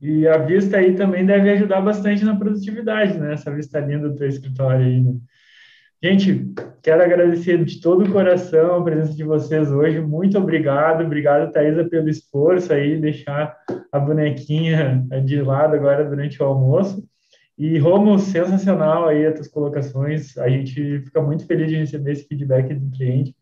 E 0.00 0.26
a 0.26 0.36
vista 0.38 0.78
aí 0.78 0.94
também 0.94 1.24
deve 1.24 1.50
ajudar 1.50 1.80
bastante 1.80 2.24
na 2.24 2.36
produtividade, 2.36 3.18
né? 3.18 3.34
Essa 3.34 3.54
vista 3.54 3.78
linda 3.80 4.08
do 4.08 4.16
teu 4.16 4.28
escritório 4.28 4.84
aí, 4.84 5.00
né? 5.00 5.14
Gente, 6.02 6.52
quero 6.82 7.00
agradecer 7.00 7.64
de 7.64 7.80
todo 7.80 8.04
o 8.04 8.10
coração 8.10 8.74
a 8.74 8.82
presença 8.82 9.14
de 9.14 9.22
vocês 9.22 9.70
hoje. 9.70 10.00
Muito 10.00 10.36
obrigado. 10.36 11.04
Obrigado, 11.04 11.52
Thaisa, 11.52 11.84
pelo 11.84 12.08
esforço 12.08 12.72
aí, 12.72 13.00
deixar 13.00 13.56
a 13.92 14.00
bonequinha 14.00 15.06
de 15.24 15.40
lado 15.40 15.76
agora 15.76 16.04
durante 16.04 16.42
o 16.42 16.46
almoço. 16.46 17.08
E, 17.56 17.78
Romo, 17.78 18.18
sensacional 18.18 19.06
aí 19.06 19.24
as 19.24 19.34
tuas 19.34 19.46
colocações. 19.46 20.36
A 20.38 20.48
gente 20.48 21.02
fica 21.02 21.22
muito 21.22 21.46
feliz 21.46 21.68
de 21.68 21.76
receber 21.76 22.10
esse 22.10 22.26
feedback 22.26 22.74
do 22.74 22.90
cliente. 22.90 23.36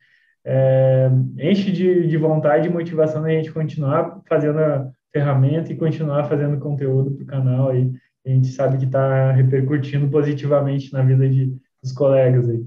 É, 0.45 1.11
enche 1.39 1.73
de, 1.73 2.07
de 2.07 2.17
vontade 2.19 2.69
e 2.69 2.71
motivação 2.71 3.23
da 3.23 3.31
gente 3.31 3.53
continuar 3.53 4.21
fazendo 4.29 4.59
a, 4.59 4.91
ferramenta 5.13 5.73
e 5.73 5.77
continuar 5.77 6.25
fazendo 6.25 6.59
conteúdo 6.59 7.11
para 7.13 7.23
o 7.23 7.27
canal 7.27 7.71
aí. 7.71 7.91
A 8.27 8.29
gente 8.29 8.49
sabe 8.49 8.79
que 8.79 8.85
está 8.85 9.33
repercutindo 9.33 10.09
positivamente 10.09 10.93
na 10.93 11.03
vida 11.03 11.29
de, 11.29 11.55
dos 11.83 11.93
colegas 11.93 12.49
aí. 12.49 12.63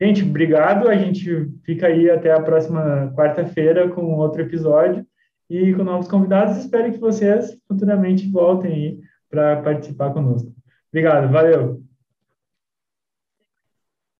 Gente, 0.00 0.22
obrigado. 0.22 0.88
A 0.88 0.96
gente 0.96 1.48
fica 1.64 1.86
aí 1.86 2.10
até 2.10 2.32
a 2.32 2.40
próxima 2.40 3.12
quarta-feira 3.16 3.88
com 3.88 4.14
outro 4.16 4.42
episódio 4.42 5.06
e 5.48 5.72
com 5.74 5.84
novos 5.84 6.08
convidados. 6.08 6.58
Espero 6.58 6.92
que 6.92 6.98
vocês 6.98 7.56
futuramente 7.66 8.28
voltem 8.30 8.72
aí 8.72 9.00
para 9.30 9.62
participar 9.62 10.12
conosco. 10.12 10.52
Obrigado, 10.90 11.30
valeu. 11.30 11.85